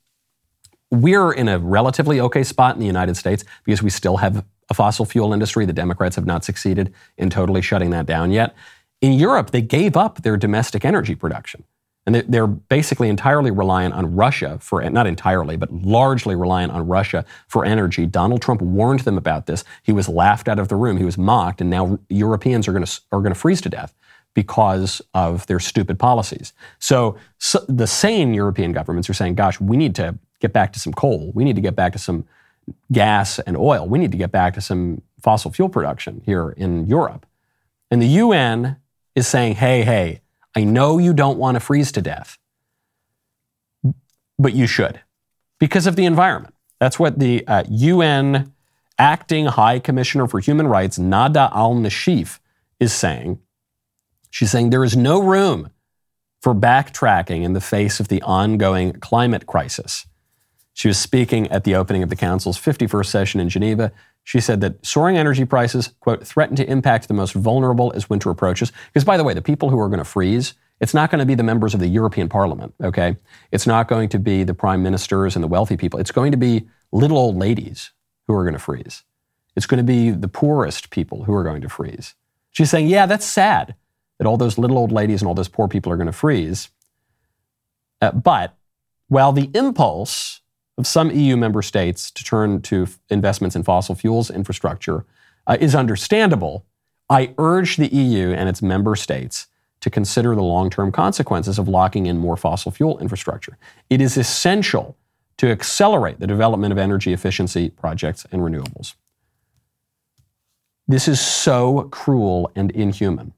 we're 0.91 1.33
in 1.33 1.49
a 1.49 1.59
relatively 1.59 2.21
okay 2.21 2.45
spot 2.45 2.75
in 2.75 2.81
the 2.81 2.87
United 2.87 3.17
States 3.17 3.43
because 3.65 3.83
we 3.83 3.89
still 3.89 4.19
have 4.19 4.45
a 4.69 4.75
fossil 4.75 5.07
fuel 5.07 5.33
industry. 5.33 5.65
The 5.65 5.73
Democrats 5.73 6.17
have 6.17 6.27
not 6.27 6.45
succeeded 6.45 6.93
in 7.17 7.31
totally 7.31 7.63
shutting 7.63 7.89
that 7.89 8.05
down 8.05 8.33
yet. 8.33 8.55
In 9.01 9.15
Europe, 9.15 9.51
they 9.51 9.63
gave 9.63 9.97
up 9.97 10.21
their 10.21 10.37
domestic 10.37 10.85
energy 10.85 11.15
production. 11.15 11.65
And 12.05 12.17
they're 12.17 12.47
basically 12.47 13.09
entirely 13.09 13.51
reliant 13.51 13.95
on 13.95 14.15
Russia 14.15 14.59
for, 14.61 14.83
not 14.91 15.07
entirely, 15.07 15.57
but 15.57 15.73
largely 15.73 16.37
reliant 16.37 16.71
on 16.71 16.87
Russia 16.87 17.25
for 17.49 17.65
energy. 17.65 18.05
Donald 18.05 18.43
Trump 18.43 18.61
warned 18.61 19.01
them 19.01 19.17
about 19.17 19.47
this. 19.47 19.65
He 19.83 19.93
was 19.93 20.07
laughed 20.07 20.49
out 20.49 20.59
of 20.59 20.69
the 20.69 20.77
room. 20.77 20.99
He 20.99 21.05
was 21.07 21.17
mocked. 21.17 21.63
And 21.63 21.71
now 21.71 21.99
Europeans 22.11 22.69
are 22.69 22.73
going 22.73 22.85
to, 22.85 23.01
are 23.11 23.21
going 23.21 23.33
to 23.33 23.41
freeze 23.41 23.63
to 23.63 23.71
death 23.71 23.95
because 24.35 25.01
of 25.15 25.47
their 25.47 25.61
stupid 25.61 25.99
policies. 25.99 26.53
So, 26.79 27.17
so 27.39 27.65
the 27.69 27.87
sane 27.87 28.35
European 28.35 28.73
governments 28.73 29.09
are 29.09 29.15
saying, 29.15 29.37
gosh, 29.37 29.61
we 29.61 29.77
need 29.77 29.95
to 29.97 30.19
get 30.41 30.53
back 30.53 30.73
to 30.75 30.81
some 30.81 30.93
coal. 30.93 31.33
We 31.35 31.45
need 31.45 31.57
to 31.57 31.63
get 31.63 31.77
back 31.77 31.93
to 31.93 31.99
some 31.99 32.27
gas 32.93 33.39
and 33.41 33.57
oil. 33.57 33.87
We 33.87 33.99
need 33.99 34.13
to 34.13 34.19
get 34.19 34.33
back 34.33 34.55
to 34.55 34.61
some 34.61 35.03
fossil 35.21 35.53
fuel 35.53 35.69
production 35.69 36.23
here 36.27 36.51
in 36.51 36.87
Europe. 36.87 37.27
And 37.91 38.03
the 38.03 38.09
UN 38.09 38.77
is 39.15 39.29
saying, 39.29 39.55
hey, 39.55 39.83
hey, 39.83 40.21
I 40.57 40.65
know 40.65 40.99
you 40.99 41.13
don't 41.13 41.39
want 41.39 41.55
to 41.57 41.61
freeze 41.61 41.93
to 41.93 42.03
death, 42.03 42.39
but 44.39 44.53
you 44.53 44.67
should 44.67 45.01
because 45.59 45.87
of 45.87 45.97
the 45.97 46.05
environment. 46.05 46.55
That's 46.81 46.99
what 46.99 47.19
the 47.19 47.47
uh, 47.47 47.65
UN 47.69 48.53
acting 48.99 49.47
High 49.47 49.79
Commissioner 49.79 50.27
for 50.27 50.41
Human 50.41 50.67
Rights, 50.67 50.99
Nada 50.99 51.51
al 51.53 51.75
Nashif, 51.75 52.39
is 52.79 52.93
saying. 52.93 53.41
She's 54.35 54.51
saying 54.51 54.71
there 54.71 54.83
is 54.83 54.97
no 54.97 55.23
room 55.23 55.71
for 56.43 56.57
backtracking 56.57 57.45
in 57.45 57.53
the 57.53 57.61
face 57.61 58.01
of 58.01 58.09
the 58.09 58.21
ongoing 58.23 58.95
climate 58.95 59.47
crisis. 59.47 60.07
She 60.73 60.89
was 60.89 60.99
speaking 60.99 61.47
at 61.53 61.63
the 61.63 61.77
opening 61.77 62.03
of 62.03 62.09
the 62.09 62.17
Council's 62.17 62.59
51st 62.59 63.07
session 63.07 63.41
in 63.41 63.49
Geneva. 63.49 63.93
She 64.25 64.41
said 64.41 64.61
that 64.61 64.85
soaring 64.85 65.17
energy 65.17 65.45
prices, 65.45 65.93
quote, 66.01 66.27
threaten 66.27 66.57
to 66.57 66.69
impact 66.69 67.07
the 67.07 67.15
most 67.15 67.33
vulnerable 67.33 67.93
as 67.95 68.11
winter 68.11 68.29
approaches. 68.29 68.73
Because, 68.89 69.05
by 69.05 69.17
the 69.17 69.23
way, 69.23 69.35
the 69.35 69.41
people 69.41 69.71
who 69.71 69.79
are 69.79 69.89
going 69.89 69.99
to 69.99 70.05
freeze, 70.05 70.55
it's 70.81 70.95
not 70.95 71.13
going 71.13 71.21
to 71.21 71.27
be 71.27 71.37
the 71.37 71.45
members 71.45 71.73
of 71.73 71.79
the 71.79 71.87
European 71.87 72.29
Parliament, 72.29 72.75
okay? 72.83 73.17
It's 73.53 73.69
not 73.69 73.87
going 73.87 74.09
to 74.09 74.19
be 74.19 74.43
the 74.43 74.53
prime 74.53 74.83
ministers 74.83 75.37
and 75.37 75.45
the 75.45 75.49
wealthy 75.49 75.77
people. 75.77 76.01
It's 76.01 76.11
going 76.11 76.33
to 76.33 76.37
be 76.37 76.67
little 76.91 77.19
old 77.19 77.37
ladies 77.37 77.93
who 78.27 78.35
are 78.35 78.43
going 78.43 78.55
to 78.55 78.59
freeze. 78.59 79.05
It's 79.55 79.67
going 79.67 79.79
to 79.79 79.85
be 79.85 80.11
the 80.11 80.27
poorest 80.27 80.91
people 80.91 81.23
who 81.23 81.35
are 81.35 81.45
going 81.45 81.63
to 81.63 81.69
freeze. 81.69 82.17
She's 82.51 82.71
saying, 82.71 82.89
yeah, 82.89 83.07
that's 83.07 83.25
sad 83.25 83.77
that 84.19 84.27
all 84.27 84.37
those 84.37 84.59
little 84.59 84.79
old 84.79 84.93
ladies 84.93 85.21
and 85.21 85.29
all 85.29 85.35
those 85.35 85.49
poor 85.49 85.69
people 85.69 85.93
are 85.93 85.97
going 85.97 86.07
to 86.07 86.13
freeze. 86.13 86.71
Uh, 88.01 88.13
but 88.13 88.57
while 89.09 89.33
the 89.33 89.51
impulse 89.55 90.41
of 90.79 90.87
some 90.87 91.11
EU 91.11 91.37
member 91.37 91.63
states 91.63 92.11
to 92.11 92.25
turn 92.25 92.61
to 92.63 92.87
investments 93.11 93.55
in 93.55 93.63
fossil 93.63 93.95
fuels 93.95 94.31
infrastructure 94.31 95.05
uh, 95.47 95.57
is 95.61 95.75
understandable, 95.75 96.65
I 97.09 97.35
urge 97.39 97.77
the 97.77 97.89
EU 97.89 98.33
and 98.33 98.49
its 98.49 98.63
member 98.63 98.97
states 98.97 99.47
to 99.81 99.91
consider 99.91 100.35
the 100.35 100.43
long 100.43 100.71
term 100.71 100.91
consequences 100.91 101.59
of 101.59 101.69
locking 101.69 102.07
in 102.07 102.19
more 102.19 102.37
fossil 102.37 102.73
fuel 102.73 102.99
infrastructure. 102.99 103.59
It 103.91 104.01
is 104.01 104.17
essential 104.17 104.97
to 105.37 105.51
accelerate 105.51 106.21
the 106.21 106.27
development 106.27 106.73
of 106.73 106.79
energy 106.79 107.13
efficiency 107.13 107.71
projects 107.71 108.25
and 108.33 108.41
renewables. 108.41 108.95
This 110.87 111.09
is 111.09 111.21
so 111.21 111.89
cruel 111.91 112.51
and 112.55 112.71
inhuman. 112.71 113.33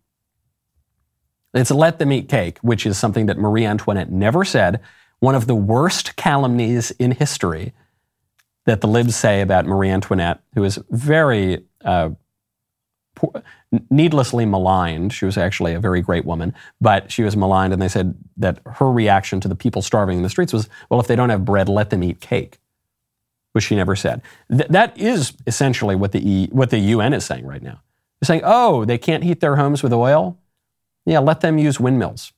It's 1.57 1.71
let 1.71 1.99
them 1.99 2.13
eat 2.13 2.29
cake, 2.29 2.59
which 2.59 2.87
is 2.87 2.99
something 2.99 3.27
that 3.27 3.39
Marie 3.39 3.65
Antoinette 3.65 4.11
never 4.11 4.45
said 4.45 4.81
one 5.21 5.35
of 5.35 5.47
the 5.47 5.55
worst 5.55 6.17
calumnies 6.17 6.91
in 6.93 7.13
history 7.13 7.73
that 8.67 8.81
the 8.81 8.89
libs 8.89 9.17
say 9.17 9.41
about 9.41 9.65
Marie 9.65 9.91
Antoinette, 9.91 10.41
who 10.55 10.65
is 10.65 10.79
very 10.91 11.65
uh, 11.85 12.11
poor, 13.15 13.31
needlessly 13.91 14.45
maligned. 14.45 15.13
She 15.13 15.25
was 15.25 15.39
actually 15.39 15.73
a 15.73 15.81
very 15.81 16.03
great 16.03 16.25
woman, 16.25 16.55
but 16.81 17.11
she 17.11 17.23
was 17.23 17.37
maligned, 17.37 17.73
and 17.73 17.81
they 17.81 17.89
said 17.89 18.17
that 18.37 18.61
her 18.67 18.91
reaction 18.91 19.41
to 19.41 19.49
the 19.49 19.55
people 19.55 19.83
starving 19.83 20.17
in 20.19 20.23
the 20.23 20.29
streets 20.29 20.53
was, 20.53 20.69
well, 20.91 21.01
if 21.01 21.07
they 21.07 21.17
don't 21.17 21.31
have 21.31 21.45
bread, 21.45 21.69
let 21.69 21.91
them 21.91 22.03
eat 22.03 22.21
cake, 22.21 22.59
which 23.53 23.65
she 23.65 23.77
never 23.77 23.97
said. 23.97 24.21
Th- 24.51 24.69
that 24.69 24.99
is 24.99 25.33
essentially 25.47 25.95
what 25.95 26.13
the, 26.13 26.29
e- 26.29 26.49
what 26.51 26.71
the 26.71 26.79
UN 26.79 27.13
is 27.13 27.25
saying 27.25 27.47
right 27.47 27.63
now. 27.63 27.81
They're 28.21 28.27
saying, 28.27 28.43
oh, 28.45 28.85
they 28.85 28.99
can't 28.99 29.23
heat 29.23 29.41
their 29.41 29.57
homes 29.57 29.83
with 29.83 29.93
oil? 29.93 30.39
Yeah, 31.07 31.21
let 31.21 31.41
them 31.41 31.57
use 31.57 31.81
windmills. 31.81 32.33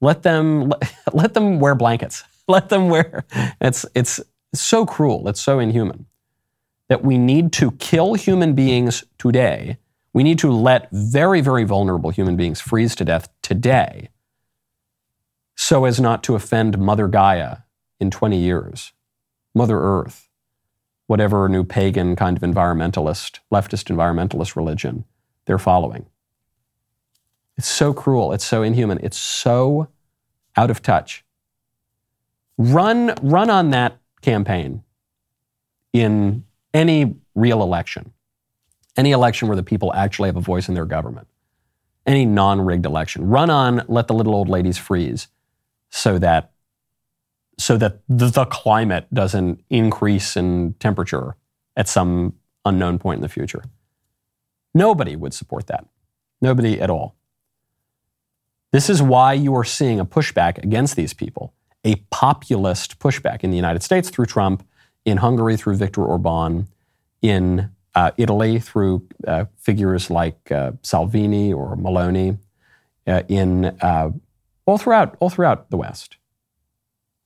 Let 0.00 0.22
them 0.22 0.72
let 1.12 1.34
them 1.34 1.60
wear 1.60 1.74
blankets. 1.74 2.24
Let 2.48 2.68
them 2.68 2.88
wear. 2.88 3.24
It's 3.60 3.86
it's 3.94 4.18
so 4.52 4.84
cruel. 4.84 5.28
It's 5.28 5.40
so 5.40 5.60
inhuman 5.60 6.06
that 6.88 7.04
we 7.04 7.16
need 7.16 7.52
to 7.52 7.70
kill 7.72 8.14
human 8.14 8.54
beings 8.54 9.04
today. 9.18 9.78
We 10.12 10.24
need 10.24 10.40
to 10.40 10.50
let 10.50 10.90
very 10.90 11.40
very 11.40 11.62
vulnerable 11.62 12.10
human 12.10 12.36
beings 12.36 12.60
freeze 12.60 12.96
to 12.96 13.04
death 13.04 13.28
today, 13.42 14.08
so 15.56 15.84
as 15.84 16.00
not 16.00 16.24
to 16.24 16.34
offend 16.34 16.78
Mother 16.78 17.06
Gaia 17.06 17.58
in 18.00 18.10
20 18.10 18.36
years, 18.38 18.92
Mother 19.54 19.78
Earth, 19.78 20.28
whatever 21.06 21.48
new 21.48 21.62
pagan 21.62 22.16
kind 22.16 22.36
of 22.36 22.42
environmentalist, 22.42 23.38
leftist 23.52 23.94
environmentalist 23.94 24.56
religion 24.56 25.04
they're 25.46 25.58
following. 25.58 26.06
It's 27.56 27.68
so 27.68 27.92
cruel. 27.92 28.32
It's 28.32 28.44
so 28.44 28.62
inhuman. 28.62 28.98
It's 29.02 29.18
so 29.18 29.88
out 30.56 30.70
of 30.70 30.82
touch. 30.82 31.24
Run, 32.58 33.14
run 33.22 33.50
on 33.50 33.70
that 33.70 33.98
campaign 34.22 34.82
in 35.92 36.44
any 36.74 37.16
real 37.34 37.62
election, 37.62 38.12
any 38.96 39.12
election 39.12 39.48
where 39.48 39.56
the 39.56 39.62
people 39.62 39.92
actually 39.94 40.28
have 40.28 40.36
a 40.36 40.40
voice 40.40 40.68
in 40.68 40.74
their 40.74 40.84
government, 40.84 41.26
any 42.06 42.26
non 42.26 42.60
rigged 42.60 42.86
election. 42.86 43.26
Run 43.26 43.50
on, 43.50 43.82
let 43.88 44.08
the 44.08 44.14
little 44.14 44.34
old 44.34 44.48
ladies 44.48 44.78
freeze 44.78 45.28
so 45.90 46.18
that 46.18 46.52
so 47.58 47.76
that 47.76 48.00
the 48.08 48.46
climate 48.46 49.06
doesn't 49.12 49.62
increase 49.68 50.34
in 50.34 50.74
temperature 50.80 51.36
at 51.76 51.88
some 51.88 52.34
unknown 52.64 52.98
point 52.98 53.18
in 53.18 53.22
the 53.22 53.28
future. 53.28 53.62
Nobody 54.74 55.14
would 55.14 55.34
support 55.34 55.66
that. 55.66 55.86
Nobody 56.40 56.80
at 56.80 56.88
all. 56.88 57.16
This 58.72 58.88
is 58.88 59.02
why 59.02 59.32
you 59.32 59.54
are 59.56 59.64
seeing 59.64 59.98
a 59.98 60.04
pushback 60.04 60.58
against 60.62 60.94
these 60.94 61.12
people, 61.12 61.52
a 61.84 61.96
populist 62.10 62.98
pushback 62.98 63.42
in 63.42 63.50
the 63.50 63.56
United 63.56 63.82
States 63.82 64.10
through 64.10 64.26
Trump, 64.26 64.64
in 65.04 65.16
Hungary 65.16 65.56
through 65.56 65.76
Viktor 65.76 66.04
Orban, 66.04 66.68
in 67.20 67.70
uh, 67.94 68.12
Italy 68.16 68.60
through 68.60 69.06
uh, 69.26 69.46
figures 69.56 70.10
like 70.10 70.52
uh, 70.52 70.72
Salvini 70.82 71.52
or 71.52 71.76
Meloni, 71.76 72.38
uh, 73.06 73.22
in 73.28 73.64
uh, 73.80 74.10
all 74.66 74.78
throughout 74.78 75.16
all 75.18 75.30
throughout 75.30 75.70
the 75.70 75.76
West. 75.76 76.16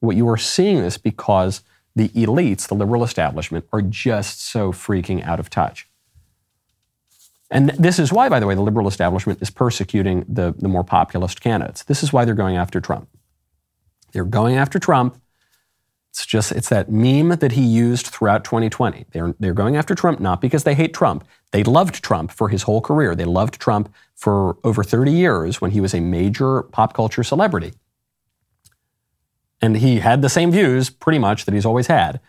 What 0.01 0.17
you 0.17 0.29
are 0.29 0.39
seeing 0.39 0.79
is 0.79 0.97
because 0.97 1.63
the 1.95 2.09
elites, 2.11 2.69
the 2.69 2.75
liberal 2.75 3.05
establishment, 3.05 3.67
are 3.73 3.83
just 3.83 4.43
so 4.43 4.73
freaking 4.73 5.23
out 5.25 5.41
of 5.41 5.51
touch. 5.51 5.89
And 7.55 7.71
this 7.71 8.01
is 8.01 8.13
why, 8.13 8.29
by 8.29 8.41
the 8.41 8.49
way, 8.49 8.57
the 8.57 8.63
liberal 8.63 8.89
establishment 8.89 9.41
is 9.41 9.49
persecuting 9.49 10.25
the, 10.29 10.53
the 10.59 10.67
more 10.67 10.83
populist 10.83 11.41
candidates. 11.41 11.85
This 11.85 12.03
is 12.03 12.13
why 12.13 12.25
they're 12.25 12.35
going 12.35 12.57
after 12.57 12.81
Trump. 12.81 13.09
They're 14.11 14.25
going 14.25 14.57
after 14.57 14.81
Trump. 14.81 15.21
It's 16.11 16.27
just 16.27 16.51
it's 16.51 16.69
that 16.69 16.91
meme 16.91 17.31
that 17.31 17.53
he 17.53 17.63
used 17.63 18.09
throughout 18.09 18.45
2020. 18.45 19.07
They're 19.13 19.35
they're 19.39 19.55
going 19.55 19.77
after 19.77 19.95
Trump 19.95 20.21
not 20.21 20.41
because 20.41 20.65
they 20.65 20.75
hate 20.75 20.95
Trump. 20.95 21.25
They 21.53 21.63
loved 21.63 22.03
Trump 22.03 22.33
for 22.33 22.49
his 22.49 22.65
whole 22.65 22.81
career. 22.81 23.15
They 23.15 23.25
loved 23.25 23.61
Trump 23.61 23.93
for 24.15 24.57
over 24.65 24.85
30 24.85 25.13
years 25.13 25.61
when 25.61 25.71
he 25.71 25.81
was 25.81 25.95
a 25.95 26.01
major 26.01 26.63
pop 26.63 26.93
culture 26.93 27.25
celebrity. 27.25 27.73
And 29.61 29.77
he 29.77 30.01
had 30.01 30.23
the 30.23 30.29
same 30.29 30.51
views, 30.51 30.91
pretty 30.91 31.19
much, 31.19 31.45
that 31.45 31.55
he's 31.55 31.67
always 31.67 31.87
had. 31.87 32.21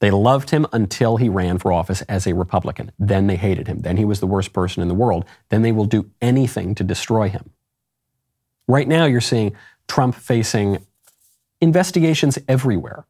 They 0.00 0.10
loved 0.10 0.50
him 0.50 0.66
until 0.72 1.16
he 1.16 1.28
ran 1.28 1.58
for 1.58 1.72
office 1.72 2.02
as 2.02 2.26
a 2.26 2.34
Republican. 2.34 2.92
Then 2.98 3.26
they 3.26 3.36
hated 3.36 3.66
him. 3.66 3.80
Then 3.80 3.96
he 3.96 4.04
was 4.04 4.20
the 4.20 4.26
worst 4.26 4.52
person 4.52 4.80
in 4.80 4.88
the 4.88 4.94
world. 4.94 5.24
Then 5.48 5.62
they 5.62 5.72
will 5.72 5.86
do 5.86 6.10
anything 6.22 6.74
to 6.76 6.84
destroy 6.84 7.28
him. 7.28 7.50
Right 8.68 8.86
now, 8.86 9.06
you're 9.06 9.20
seeing 9.20 9.56
Trump 9.88 10.14
facing 10.14 10.84
investigations 11.60 12.38
everywhere. 12.46 13.06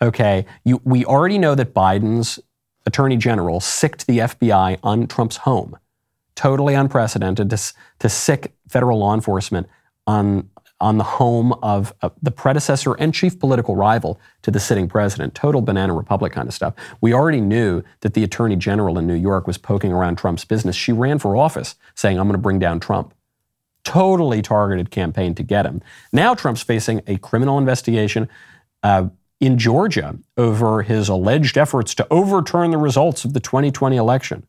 Okay, 0.00 0.46
you, 0.64 0.80
we 0.84 1.04
already 1.04 1.38
know 1.38 1.54
that 1.54 1.74
Biden's 1.74 2.38
attorney 2.86 3.16
general 3.16 3.60
sicked 3.60 4.06
the 4.06 4.18
FBI 4.18 4.78
on 4.82 5.06
Trump's 5.06 5.38
home. 5.38 5.78
Totally 6.34 6.74
unprecedented 6.74 7.50
to, 7.50 7.74
to 8.00 8.08
sick 8.08 8.52
federal 8.68 8.98
law 8.98 9.14
enforcement 9.14 9.68
on 10.06 10.50
on 10.82 10.98
the 10.98 11.04
home 11.04 11.52
of 11.62 11.94
uh, 12.02 12.10
the 12.20 12.32
predecessor 12.32 12.94
and 12.94 13.14
chief 13.14 13.38
political 13.38 13.76
rival 13.76 14.20
to 14.42 14.50
the 14.50 14.58
sitting 14.58 14.88
president. 14.88 15.34
Total 15.34 15.62
banana 15.62 15.94
republic 15.94 16.32
kind 16.32 16.48
of 16.48 16.52
stuff. 16.52 16.74
We 17.00 17.14
already 17.14 17.40
knew 17.40 17.82
that 18.00 18.14
the 18.14 18.24
attorney 18.24 18.56
general 18.56 18.98
in 18.98 19.06
New 19.06 19.14
York 19.14 19.46
was 19.46 19.56
poking 19.56 19.92
around 19.92 20.16
Trump's 20.16 20.44
business. 20.44 20.74
She 20.74 20.92
ran 20.92 21.20
for 21.20 21.36
office 21.36 21.76
saying, 21.94 22.18
I'm 22.18 22.26
going 22.26 22.36
to 22.36 22.42
bring 22.42 22.58
down 22.58 22.80
Trump. 22.80 23.14
Totally 23.84 24.42
targeted 24.42 24.90
campaign 24.90 25.34
to 25.36 25.42
get 25.44 25.66
him. 25.66 25.80
Now 26.12 26.34
Trump's 26.34 26.62
facing 26.62 27.00
a 27.06 27.16
criminal 27.16 27.58
investigation. 27.58 28.28
Uh, 28.82 29.08
in 29.38 29.58
Georgia 29.58 30.16
over 30.36 30.82
his 30.82 31.08
alleged 31.08 31.58
efforts 31.58 31.96
to 31.96 32.06
overturn 32.12 32.70
the 32.70 32.78
results 32.78 33.24
of 33.24 33.32
the 33.32 33.40
2020 33.40 33.96
election. 33.96 34.46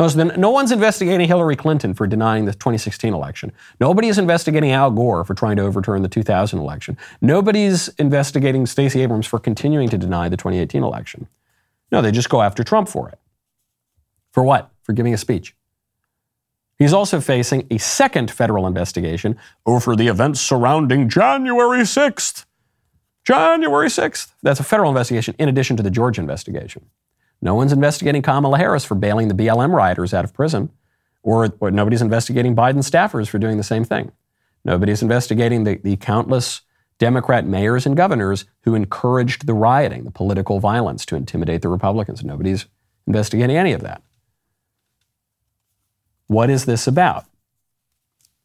No 0.00 0.48
one's 0.48 0.72
investigating 0.72 1.28
Hillary 1.28 1.56
Clinton 1.56 1.92
for 1.92 2.06
denying 2.06 2.46
the 2.46 2.52
2016 2.52 3.12
election. 3.12 3.52
Nobody 3.80 4.08
is 4.08 4.16
investigating 4.16 4.70
Al 4.70 4.90
Gore 4.90 5.24
for 5.26 5.34
trying 5.34 5.56
to 5.56 5.62
overturn 5.62 6.00
the 6.00 6.08
2000 6.08 6.58
election. 6.58 6.96
Nobody's 7.20 7.88
investigating 7.98 8.64
Stacey 8.64 9.02
Abrams 9.02 9.26
for 9.26 9.38
continuing 9.38 9.90
to 9.90 9.98
deny 9.98 10.30
the 10.30 10.38
2018 10.38 10.82
election. 10.82 11.28
No, 11.92 12.00
they 12.00 12.12
just 12.12 12.30
go 12.30 12.40
after 12.40 12.64
Trump 12.64 12.88
for 12.88 13.10
it. 13.10 13.18
For 14.32 14.42
what? 14.42 14.70
For 14.84 14.94
giving 14.94 15.12
a 15.12 15.18
speech. 15.18 15.54
He's 16.78 16.94
also 16.94 17.20
facing 17.20 17.66
a 17.70 17.76
second 17.76 18.30
federal 18.30 18.66
investigation 18.66 19.36
over 19.66 19.94
the 19.94 20.08
events 20.08 20.40
surrounding 20.40 21.10
January 21.10 21.80
6th. 21.80 22.46
January 23.22 23.88
6th. 23.88 24.32
That's 24.42 24.60
a 24.60 24.64
federal 24.64 24.88
investigation 24.88 25.34
in 25.38 25.50
addition 25.50 25.76
to 25.76 25.82
the 25.82 25.90
Georgia 25.90 26.22
investigation. 26.22 26.86
No 27.42 27.54
one's 27.54 27.72
investigating 27.72 28.22
Kamala 28.22 28.58
Harris 28.58 28.84
for 28.84 28.94
bailing 28.94 29.28
the 29.28 29.34
BLM 29.34 29.72
rioters 29.72 30.12
out 30.12 30.24
of 30.24 30.34
prison, 30.34 30.70
or, 31.22 31.52
or 31.60 31.70
nobody's 31.70 32.02
investigating 32.02 32.54
Biden 32.54 32.78
staffers 32.78 33.28
for 33.28 33.38
doing 33.38 33.56
the 33.56 33.62
same 33.62 33.84
thing. 33.84 34.12
Nobody's 34.64 35.02
investigating 35.02 35.64
the, 35.64 35.76
the 35.76 35.96
countless 35.96 36.60
Democrat 36.98 37.46
mayors 37.46 37.86
and 37.86 37.96
governors 37.96 38.44
who 38.64 38.74
encouraged 38.74 39.46
the 39.46 39.54
rioting, 39.54 40.04
the 40.04 40.10
political 40.10 40.60
violence 40.60 41.06
to 41.06 41.16
intimidate 41.16 41.62
the 41.62 41.68
Republicans. 41.68 42.22
Nobody's 42.22 42.66
investigating 43.06 43.56
any 43.56 43.72
of 43.72 43.80
that. 43.80 44.02
What 46.26 46.50
is 46.50 46.66
this 46.66 46.86
about? 46.86 47.24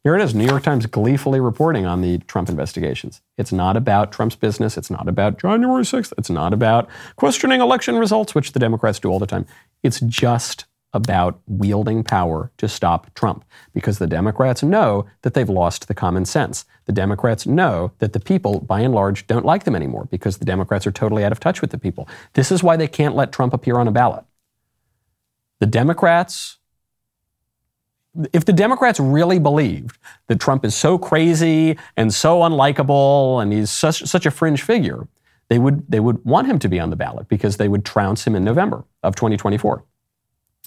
Here 0.06 0.14
it 0.14 0.22
is 0.22 0.36
New 0.36 0.46
York 0.46 0.62
Times 0.62 0.86
gleefully 0.86 1.40
reporting 1.40 1.84
on 1.84 2.00
the 2.00 2.18
Trump 2.28 2.48
investigations. 2.48 3.22
It's 3.36 3.50
not 3.50 3.76
about 3.76 4.12
Trump's 4.12 4.36
business. 4.36 4.76
It's 4.76 4.88
not 4.88 5.08
about 5.08 5.36
January 5.36 5.82
6th. 5.82 6.12
It's 6.16 6.30
not 6.30 6.54
about 6.54 6.88
questioning 7.16 7.60
election 7.60 7.98
results, 7.98 8.32
which 8.32 8.52
the 8.52 8.60
Democrats 8.60 9.00
do 9.00 9.08
all 9.08 9.18
the 9.18 9.26
time. 9.26 9.46
It's 9.82 9.98
just 9.98 10.66
about 10.92 11.40
wielding 11.48 12.04
power 12.04 12.52
to 12.58 12.68
stop 12.68 13.12
Trump 13.14 13.44
because 13.74 13.98
the 13.98 14.06
Democrats 14.06 14.62
know 14.62 15.06
that 15.22 15.34
they've 15.34 15.48
lost 15.48 15.88
the 15.88 15.94
common 15.94 16.24
sense. 16.24 16.66
The 16.84 16.92
Democrats 16.92 17.44
know 17.44 17.90
that 17.98 18.12
the 18.12 18.20
people, 18.20 18.60
by 18.60 18.82
and 18.82 18.94
large, 18.94 19.26
don't 19.26 19.44
like 19.44 19.64
them 19.64 19.74
anymore 19.74 20.06
because 20.08 20.38
the 20.38 20.44
Democrats 20.44 20.86
are 20.86 20.92
totally 20.92 21.24
out 21.24 21.32
of 21.32 21.40
touch 21.40 21.60
with 21.60 21.72
the 21.72 21.78
people. 21.78 22.08
This 22.34 22.52
is 22.52 22.62
why 22.62 22.76
they 22.76 22.86
can't 22.86 23.16
let 23.16 23.32
Trump 23.32 23.52
appear 23.52 23.76
on 23.76 23.88
a 23.88 23.90
ballot. 23.90 24.24
The 25.58 25.66
Democrats 25.66 26.55
if 28.32 28.44
the 28.44 28.52
Democrats 28.52 29.00
really 29.00 29.38
believed 29.38 29.98
that 30.28 30.40
Trump 30.40 30.64
is 30.64 30.74
so 30.74 30.98
crazy 30.98 31.76
and 31.96 32.12
so 32.12 32.40
unlikable 32.40 33.42
and 33.42 33.52
he's 33.52 33.70
such, 33.70 34.02
such 34.04 34.26
a 34.26 34.30
fringe 34.30 34.62
figure, 34.62 35.08
they 35.48 35.58
would, 35.58 35.90
they 35.90 36.00
would 36.00 36.24
want 36.24 36.46
him 36.46 36.58
to 36.58 36.68
be 36.68 36.80
on 36.80 36.90
the 36.90 36.96
ballot 36.96 37.28
because 37.28 37.56
they 37.56 37.68
would 37.68 37.84
trounce 37.84 38.26
him 38.26 38.34
in 38.34 38.44
November 38.44 38.84
of 39.02 39.14
2024. 39.14 39.84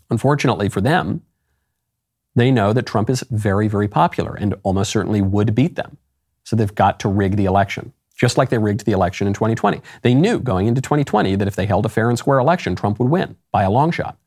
Unfortunately 0.10 0.70
for 0.70 0.82
them, 0.82 1.22
they 2.36 2.52
know 2.52 2.74
that 2.74 2.86
Trump 2.86 3.10
is 3.10 3.24
very, 3.32 3.68
very 3.68 3.88
popular 3.88 4.36
and 4.36 4.56
almost 4.64 4.92
certainly 4.92 5.22
would 5.22 5.56
beat 5.56 5.76
them. 5.76 5.98
So 6.44 6.56
they've 6.56 6.74
got 6.74 7.00
to 7.02 7.10
rig 7.10 7.36
the 7.36 7.46
election, 7.46 7.94
just 8.16 8.38
like 8.38 8.50
they 8.50 8.58
rigged 8.58 8.86
the 8.86 8.92
election 8.92 9.28
in 9.28 9.34
2020. 9.34 9.82
They 10.02 10.14
knew 10.14 10.40
going 10.40 10.68
into 10.68 10.82
2020 10.82 11.36
that 11.36 11.48
if 11.48 11.56
they 11.56 11.66
held 11.66 11.86
a 11.86 11.90
fair 11.90 12.10
and 12.10 12.18
square 12.18 12.40
election, 12.40 12.76
Trump 12.76 13.00
would 13.00 13.10
win 13.10 13.36
by 13.52 13.64
a 13.64 13.70
long 13.70 13.92
shot. 13.92 14.18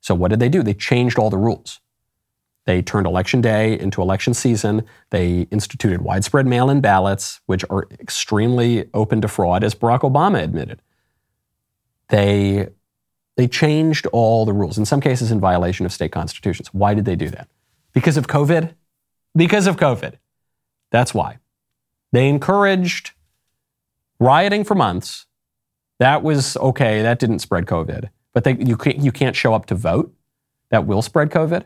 So 0.00 0.14
what 0.14 0.28
did 0.28 0.40
they 0.40 0.48
do? 0.48 0.62
They 0.62 0.74
changed 0.74 1.18
all 1.18 1.30
the 1.30 1.36
rules. 1.36 1.80
They 2.66 2.82
turned 2.82 3.06
election 3.06 3.40
day 3.40 3.78
into 3.78 4.02
election 4.02 4.34
season. 4.34 4.84
They 5.10 5.48
instituted 5.50 6.02
widespread 6.02 6.46
mail 6.46 6.70
in 6.70 6.80
ballots, 6.80 7.40
which 7.46 7.64
are 7.70 7.88
extremely 7.98 8.88
open 8.92 9.20
to 9.22 9.28
fraud, 9.28 9.64
as 9.64 9.74
Barack 9.74 10.00
Obama 10.00 10.42
admitted. 10.42 10.82
They, 12.08 12.68
they 13.36 13.48
changed 13.48 14.06
all 14.08 14.44
the 14.44 14.52
rules, 14.52 14.76
in 14.76 14.84
some 14.84 15.00
cases 15.00 15.30
in 15.30 15.40
violation 15.40 15.86
of 15.86 15.92
state 15.92 16.12
constitutions. 16.12 16.68
Why 16.74 16.94
did 16.94 17.06
they 17.06 17.16
do 17.16 17.30
that? 17.30 17.48
Because 17.92 18.16
of 18.16 18.26
COVID? 18.26 18.74
Because 19.34 19.66
of 19.66 19.76
COVID. 19.76 20.14
That's 20.90 21.14
why. 21.14 21.38
They 22.12 22.28
encouraged 22.28 23.12
rioting 24.18 24.64
for 24.64 24.74
months. 24.74 25.26
That 25.98 26.22
was 26.22 26.56
okay. 26.56 27.02
That 27.02 27.18
didn't 27.18 27.38
spread 27.38 27.66
COVID. 27.66 28.10
But 28.32 28.44
they, 28.44 28.56
you, 28.56 28.76
can't, 28.76 28.98
you 28.98 29.12
can't 29.12 29.34
show 29.36 29.54
up 29.54 29.66
to 29.66 29.74
vote. 29.74 30.14
That 30.70 30.86
will 30.86 31.02
spread 31.02 31.30
COVID. 31.30 31.64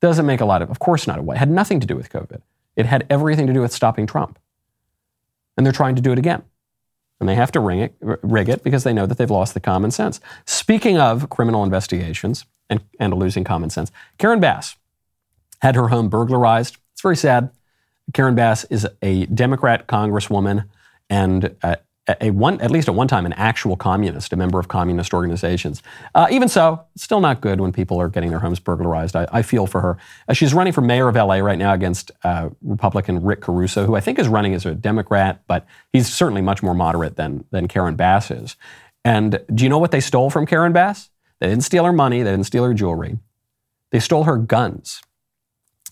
Doesn't 0.00 0.26
make 0.26 0.40
a 0.40 0.44
lot 0.44 0.62
of, 0.62 0.70
of 0.70 0.78
course 0.78 1.06
not. 1.06 1.18
It 1.18 1.36
had 1.36 1.50
nothing 1.50 1.80
to 1.80 1.86
do 1.86 1.96
with 1.96 2.10
COVID. 2.10 2.40
It 2.76 2.86
had 2.86 3.06
everything 3.10 3.46
to 3.46 3.52
do 3.52 3.60
with 3.60 3.72
stopping 3.72 4.06
Trump. 4.06 4.38
And 5.56 5.66
they're 5.66 5.72
trying 5.72 5.96
to 5.96 6.02
do 6.02 6.12
it 6.12 6.18
again. 6.18 6.42
And 7.18 7.28
they 7.28 7.34
have 7.34 7.52
to 7.52 7.60
ring 7.60 7.80
it, 7.80 7.94
rig 8.00 8.48
it 8.48 8.62
because 8.62 8.82
they 8.82 8.94
know 8.94 9.04
that 9.04 9.18
they've 9.18 9.30
lost 9.30 9.52
the 9.52 9.60
common 9.60 9.90
sense. 9.90 10.20
Speaking 10.46 10.98
of 10.98 11.28
criminal 11.28 11.62
investigations 11.62 12.46
and, 12.70 12.80
and 12.98 13.12
losing 13.12 13.44
common 13.44 13.68
sense, 13.68 13.92
Karen 14.16 14.40
Bass 14.40 14.76
had 15.60 15.74
her 15.74 15.88
home 15.88 16.08
burglarized. 16.08 16.78
It's 16.92 17.02
very 17.02 17.16
sad. 17.16 17.50
Karen 18.14 18.34
Bass 18.34 18.64
is 18.64 18.86
a 19.02 19.26
Democrat 19.26 19.86
congresswoman 19.86 20.64
and 21.10 21.54
uh, 21.62 21.76
a, 22.20 22.30
one, 22.30 22.60
at 22.60 22.70
least 22.70 22.88
at 22.88 22.94
one 22.94 23.08
time, 23.08 23.26
an 23.26 23.32
actual 23.34 23.76
communist, 23.76 24.32
a 24.32 24.36
member 24.36 24.58
of 24.58 24.68
communist 24.68 25.12
organizations. 25.12 25.82
Uh, 26.14 26.26
even 26.30 26.48
so, 26.48 26.84
still 26.96 27.20
not 27.20 27.40
good 27.40 27.60
when 27.60 27.72
people 27.72 28.00
are 28.00 28.08
getting 28.08 28.30
their 28.30 28.38
homes 28.38 28.58
burglarized. 28.58 29.16
I, 29.16 29.26
I 29.32 29.42
feel 29.42 29.66
for 29.66 29.80
her. 29.80 29.98
Uh, 30.28 30.32
she's 30.32 30.54
running 30.54 30.72
for 30.72 30.80
mayor 30.80 31.08
of 31.08 31.14
LA 31.14 31.36
right 31.36 31.58
now 31.58 31.72
against 31.72 32.10
uh, 32.24 32.50
Republican 32.62 33.22
Rick 33.22 33.42
Caruso, 33.42 33.86
who 33.86 33.96
I 33.96 34.00
think 34.00 34.18
is 34.18 34.28
running 34.28 34.54
as 34.54 34.66
a 34.66 34.74
Democrat, 34.74 35.42
but 35.46 35.66
he's 35.92 36.12
certainly 36.12 36.42
much 36.42 36.62
more 36.62 36.74
moderate 36.74 37.16
than, 37.16 37.44
than 37.50 37.68
Karen 37.68 37.96
Bass 37.96 38.30
is. 38.30 38.56
And 39.04 39.40
do 39.54 39.64
you 39.64 39.70
know 39.70 39.78
what 39.78 39.90
they 39.90 40.00
stole 40.00 40.30
from 40.30 40.46
Karen 40.46 40.72
Bass? 40.72 41.10
They 41.38 41.48
didn't 41.48 41.64
steal 41.64 41.84
her 41.84 41.92
money, 41.92 42.22
they 42.22 42.30
didn't 42.30 42.46
steal 42.46 42.64
her 42.64 42.74
jewelry. 42.74 43.18
They 43.90 44.00
stole 44.00 44.24
her 44.24 44.36
guns. 44.36 45.02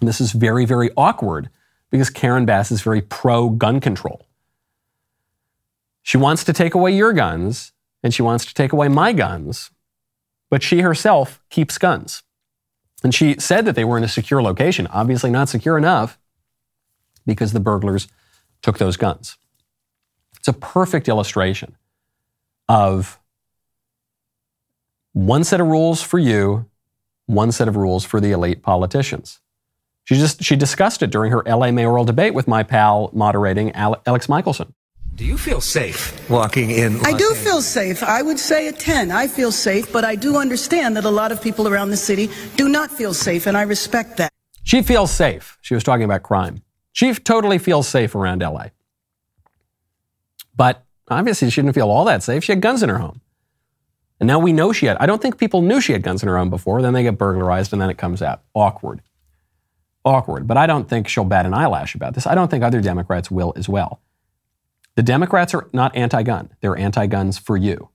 And 0.00 0.08
this 0.08 0.20
is 0.20 0.32
very, 0.32 0.64
very 0.64 0.90
awkward 0.96 1.50
because 1.90 2.10
Karen 2.10 2.44
Bass 2.44 2.70
is 2.70 2.82
very 2.82 3.00
pro 3.00 3.50
gun 3.50 3.80
control. 3.80 4.26
She 6.09 6.16
wants 6.16 6.42
to 6.44 6.54
take 6.54 6.74
away 6.74 6.92
your 6.92 7.12
guns 7.12 7.72
and 8.02 8.14
she 8.14 8.22
wants 8.22 8.46
to 8.46 8.54
take 8.54 8.72
away 8.72 8.88
my 8.88 9.12
guns, 9.12 9.70
but 10.48 10.62
she 10.62 10.80
herself 10.80 11.44
keeps 11.50 11.76
guns. 11.76 12.22
And 13.04 13.14
she 13.14 13.38
said 13.38 13.66
that 13.66 13.74
they 13.74 13.84
were 13.84 13.98
in 13.98 14.04
a 14.04 14.09
secure 14.09 14.40
location, 14.40 14.86
obviously 14.86 15.30
not 15.30 15.50
secure 15.50 15.76
enough 15.76 16.18
because 17.26 17.52
the 17.52 17.61
burglars 17.61 18.09
took 18.62 18.78
those 18.78 18.96
guns. 18.96 19.36
It's 20.38 20.48
a 20.48 20.54
perfect 20.54 21.11
illustration 21.11 21.76
of 22.70 23.20
one 25.12 25.44
set 25.44 25.61
of 25.61 25.66
rules 25.66 26.00
for 26.00 26.18
you, 26.18 26.70
one 27.26 27.52
set 27.52 27.68
of 27.68 27.76
rules 27.76 28.06
for 28.06 28.18
the 28.18 28.32
elite 28.32 28.62
politicians. 28.62 29.40
She 30.04 30.14
just 30.14 30.42
she 30.42 30.56
discussed 30.56 31.02
it 31.02 31.11
during 31.11 31.32
her 31.32 31.42
LA 31.44 31.70
mayoral 31.70 32.06
debate 32.06 32.32
with 32.32 32.48
my 32.48 32.62
pal 32.62 33.11
moderating 33.12 33.72
Alex 33.72 34.26
Michaelson. 34.26 34.72
Do 35.18 35.24
you 35.24 35.36
feel 35.36 35.60
safe 35.60 36.30
walking 36.30 36.70
in? 36.70 36.98
Los 36.98 37.06
I 37.08 37.12
do 37.18 37.34
feel 37.34 37.60
safe. 37.60 38.04
I 38.04 38.22
would 38.22 38.38
say 38.38 38.68
a 38.68 38.72
10. 38.72 39.10
I 39.10 39.26
feel 39.26 39.50
safe, 39.50 39.92
but 39.92 40.04
I 40.04 40.14
do 40.14 40.36
understand 40.36 40.96
that 40.96 41.04
a 41.04 41.10
lot 41.10 41.32
of 41.32 41.42
people 41.42 41.66
around 41.66 41.90
the 41.90 41.96
city 41.96 42.30
do 42.54 42.68
not 42.68 42.88
feel 42.88 43.12
safe, 43.12 43.46
and 43.46 43.56
I 43.56 43.62
respect 43.62 44.18
that. 44.18 44.32
She 44.62 44.80
feels 44.80 45.10
safe. 45.10 45.58
She 45.60 45.74
was 45.74 45.82
talking 45.82 46.04
about 46.04 46.22
crime. 46.22 46.62
She 46.92 47.12
totally 47.14 47.58
feels 47.58 47.88
safe 47.88 48.14
around 48.14 48.42
LA. 48.42 48.66
But 50.54 50.84
obviously, 51.08 51.50
she 51.50 51.62
didn't 51.62 51.74
feel 51.74 51.90
all 51.90 52.04
that 52.04 52.22
safe. 52.22 52.44
She 52.44 52.52
had 52.52 52.60
guns 52.60 52.84
in 52.84 52.88
her 52.88 52.98
home. 52.98 53.20
And 54.20 54.28
now 54.28 54.38
we 54.38 54.52
know 54.52 54.72
she 54.72 54.86
had. 54.86 54.98
I 54.98 55.06
don't 55.06 55.20
think 55.20 55.36
people 55.36 55.62
knew 55.62 55.80
she 55.80 55.94
had 55.94 56.04
guns 56.04 56.22
in 56.22 56.28
her 56.28 56.38
home 56.38 56.50
before. 56.50 56.80
Then 56.80 56.92
they 56.92 57.02
get 57.02 57.18
burglarized 57.18 57.72
and 57.72 57.82
then 57.82 57.90
it 57.90 57.98
comes 57.98 58.22
out. 58.22 58.42
Awkward. 58.54 59.02
Awkward. 60.04 60.46
But 60.46 60.58
I 60.58 60.68
don't 60.68 60.88
think 60.88 61.08
she'll 61.08 61.24
bat 61.24 61.44
an 61.44 61.54
eyelash 61.54 61.96
about 61.96 62.14
this. 62.14 62.24
I 62.24 62.36
don't 62.36 62.48
think 62.48 62.62
other 62.62 62.80
Democrats 62.80 63.32
will 63.32 63.52
as 63.56 63.68
well. 63.68 64.00
The 64.99 65.05
Democrats 65.05 65.55
are 65.55 65.68
not 65.72 65.94
anti 65.94 66.24
gun, 66.24 66.51
they're 66.61 66.76
anti 66.76 67.07
guns 67.07 67.38
for 67.38 67.57
you. 67.57 67.90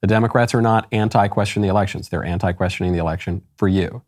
The 0.00 0.06
Democrats 0.06 0.54
are 0.54 0.62
not 0.62 0.86
anti 0.92 1.26
questioning 1.26 1.66
the 1.66 1.70
elections, 1.70 2.08
they're 2.08 2.22
anti 2.22 2.52
questioning 2.52 2.92
the 2.92 3.00
election 3.00 3.42
for 3.56 3.66
you. 3.66 4.02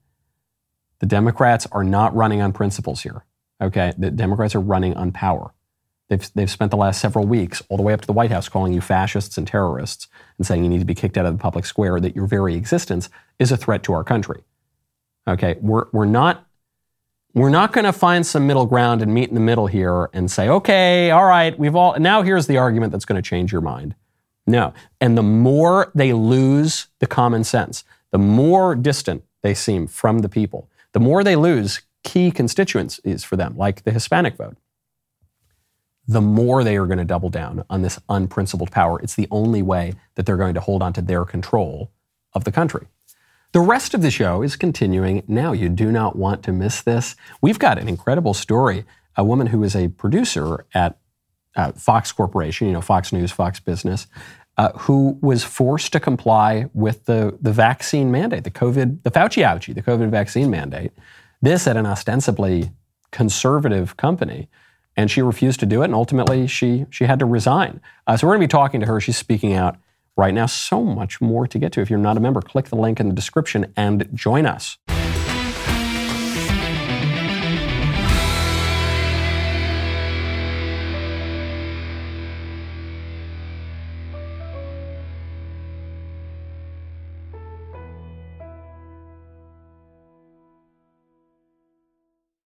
The 1.01 1.07
Democrats 1.07 1.67
are 1.73 1.83
not 1.83 2.15
running 2.15 2.41
on 2.41 2.53
principles 2.53 3.03
here. 3.03 3.25
Okay? 3.61 3.93
The 3.99 4.13
Democrats 4.13 4.55
are 4.55 4.61
running 4.61 4.95
on 4.95 5.11
power. 5.11 5.53
They've, 6.11 6.25
they've 6.35 6.49
spent 6.49 6.71
the 6.71 6.77
last 6.77 7.01
several 7.01 7.27
weeks, 7.27 7.61
all 7.69 7.77
the 7.77 7.83
way 7.83 7.93
up 7.93 8.03
to 8.03 8.07
the 8.07 8.13
White 8.13 8.31
House, 8.31 8.49
calling 8.49 8.73
you 8.73 8.81
fascists 8.81 9.37
and 9.37 9.45
terrorists 9.45 10.07
and 10.39 10.47
saying 10.47 10.63
you 10.63 10.71
need 10.71 10.79
to 10.79 10.85
be 10.85 10.95
kicked 10.95 11.19
out 11.19 11.27
of 11.27 11.33
the 11.33 11.43
public 11.43 11.67
square, 11.67 11.99
that 11.99 12.15
your 12.15 12.29
very 12.29 12.55
existence 12.55 13.11
is 13.41 13.51
a 13.51 13.57
threat 13.57 13.83
to 13.83 13.95
our 13.95 14.05
country. 14.05 14.45
Okay? 15.27 15.57
We're, 15.61 15.87
we're 15.91 16.05
not 16.05 16.47
we're 17.35 17.51
not 17.51 17.73
going 17.73 17.85
to 17.85 17.93
find 17.93 18.27
some 18.27 18.47
middle 18.47 18.67
ground 18.67 19.01
and 19.03 19.13
meet 19.13 19.29
in 19.29 19.35
the 19.35 19.41
middle 19.41 19.67
here 19.67 20.11
and 20.13 20.31
say, 20.31 20.49
okay, 20.49 21.11
all 21.11 21.25
right, 21.25 21.59
we've 21.59 21.75
all, 21.75 21.99
now 21.99 22.23
here's 22.23 22.47
the 22.47 22.59
argument 22.59 22.93
that's 22.93 23.05
going 23.05 23.21
to 23.21 23.27
change 23.27 23.53
your 23.53 23.61
mind. 23.63 23.95
No. 24.47 24.75
And 25.01 25.17
the 25.17 25.23
more 25.23 25.91
they 25.95 26.13
lose 26.13 26.89
the 26.99 27.07
common 27.07 27.45
sense, 27.45 27.85
the 28.11 28.19
more 28.19 28.75
distant 28.75 29.25
they 29.43 29.55
seem 29.55 29.87
from 29.87 30.19
the 30.19 30.29
people, 30.29 30.69
the 30.93 31.01
more 31.01 31.25
they 31.25 31.37
lose 31.37 31.83
key 32.03 32.31
constituencies 32.31 33.25
for 33.25 33.37
them, 33.37 33.57
like 33.57 33.85
the 33.85 33.93
Hispanic 33.93 34.37
vote, 34.37 34.57
the 36.07 36.21
more 36.21 36.65
they 36.65 36.77
are 36.77 36.87
going 36.87 36.99
to 36.99 37.05
double 37.05 37.31
down 37.31 37.65
on 37.71 37.83
this 37.83 37.99
unprincipled 38.09 38.71
power. 38.71 39.01
It's 39.01 39.15
the 39.15 39.29
only 39.31 39.63
way 39.63 39.95
that 40.17 40.27
they're 40.27 40.37
going 40.37 40.55
to 40.55 40.61
hold 40.61 40.83
on 40.83 40.93
to 40.95 41.03
their 41.03 41.25
control 41.25 41.91
of 42.35 42.45
the 42.45 42.53
country. 42.53 42.87
The 43.53 43.61
rest 43.61 43.93
of 43.93 44.01
the 44.01 44.11
show 44.11 44.43
is 44.43 44.57
continuing 44.57 45.23
now. 45.29 45.53
You 45.53 45.69
do 45.69 45.93
not 45.93 46.17
want 46.17 46.43
to 46.45 46.53
miss 46.53 46.81
this. 46.81 47.17
We've 47.43 47.59
got 47.59 47.79
an 47.79 47.87
incredible 47.87 48.33
story. 48.33 48.85
A 49.15 49.25
woman 49.25 49.49
who 49.49 49.63
is 49.63 49.77
a 49.77 49.89
producer 49.89 50.65
at 50.73 50.99
uh, 51.55 51.73
Fox 51.73 52.13
Corporation, 52.13 52.67
you 52.67 52.73
know, 52.73 52.81
Fox 52.81 53.13
News, 53.13 53.31
Fox 53.31 53.61
Business, 53.61 54.07
uh, 54.57 54.73
who 54.73 55.19
was 55.21 55.45
forced 55.45 55.93
to 55.93 56.01
comply 56.01 56.71
with 56.73 57.05
the, 57.05 57.37
the 57.43 57.53
vaccine 57.53 58.11
mandate, 58.11 58.45
the 58.45 58.51
COVID, 58.51 59.03
the 59.03 59.11
Fauci 59.11 59.45
ouchie, 59.45 59.75
the 59.75 59.83
COVID 59.83 60.09
vaccine 60.09 60.51
mandate. 60.51 60.93
This 61.43 61.67
at 61.67 61.77
an 61.77 61.85
ostensibly 61.85 62.71
conservative 63.11 63.99
company. 63.99 64.49
And 64.97 65.11
she 65.11 65.21
refused 65.21 65.61
to 65.61 65.67
do 65.67 65.83
it, 65.83 65.87
and 65.87 65.95
ultimately 65.95 66.47
she, 66.47 66.87
she 66.91 67.05
had 67.05 67.19
to 67.19 67.27
resign. 67.27 67.81
Uh, 68.07 68.17
so 68.17 68.27
we're 68.27 68.35
going 68.35 68.43
to 68.43 68.47
be 68.47 68.51
talking 68.51 68.81
to 68.81 68.87
her. 68.87 69.01
She's 69.01 69.17
speaking 69.17 69.55
out 69.55 69.77
right 70.17 70.35
now. 70.35 70.47
So 70.47 70.83
much 70.83 71.21
more 71.21 71.47
to 71.47 71.59
get 71.59 71.73
to. 71.73 71.81
If 71.81 71.91
you're 71.91 71.99
not 71.99 72.17
a 72.17 72.21
member, 72.21 72.41
click 72.41 72.67
the 72.67 72.77
link 72.77 73.01
in 73.01 73.09
the 73.09 73.15
description 73.15 73.73
and 73.77 74.09
join 74.15 74.47
us. 74.47 74.79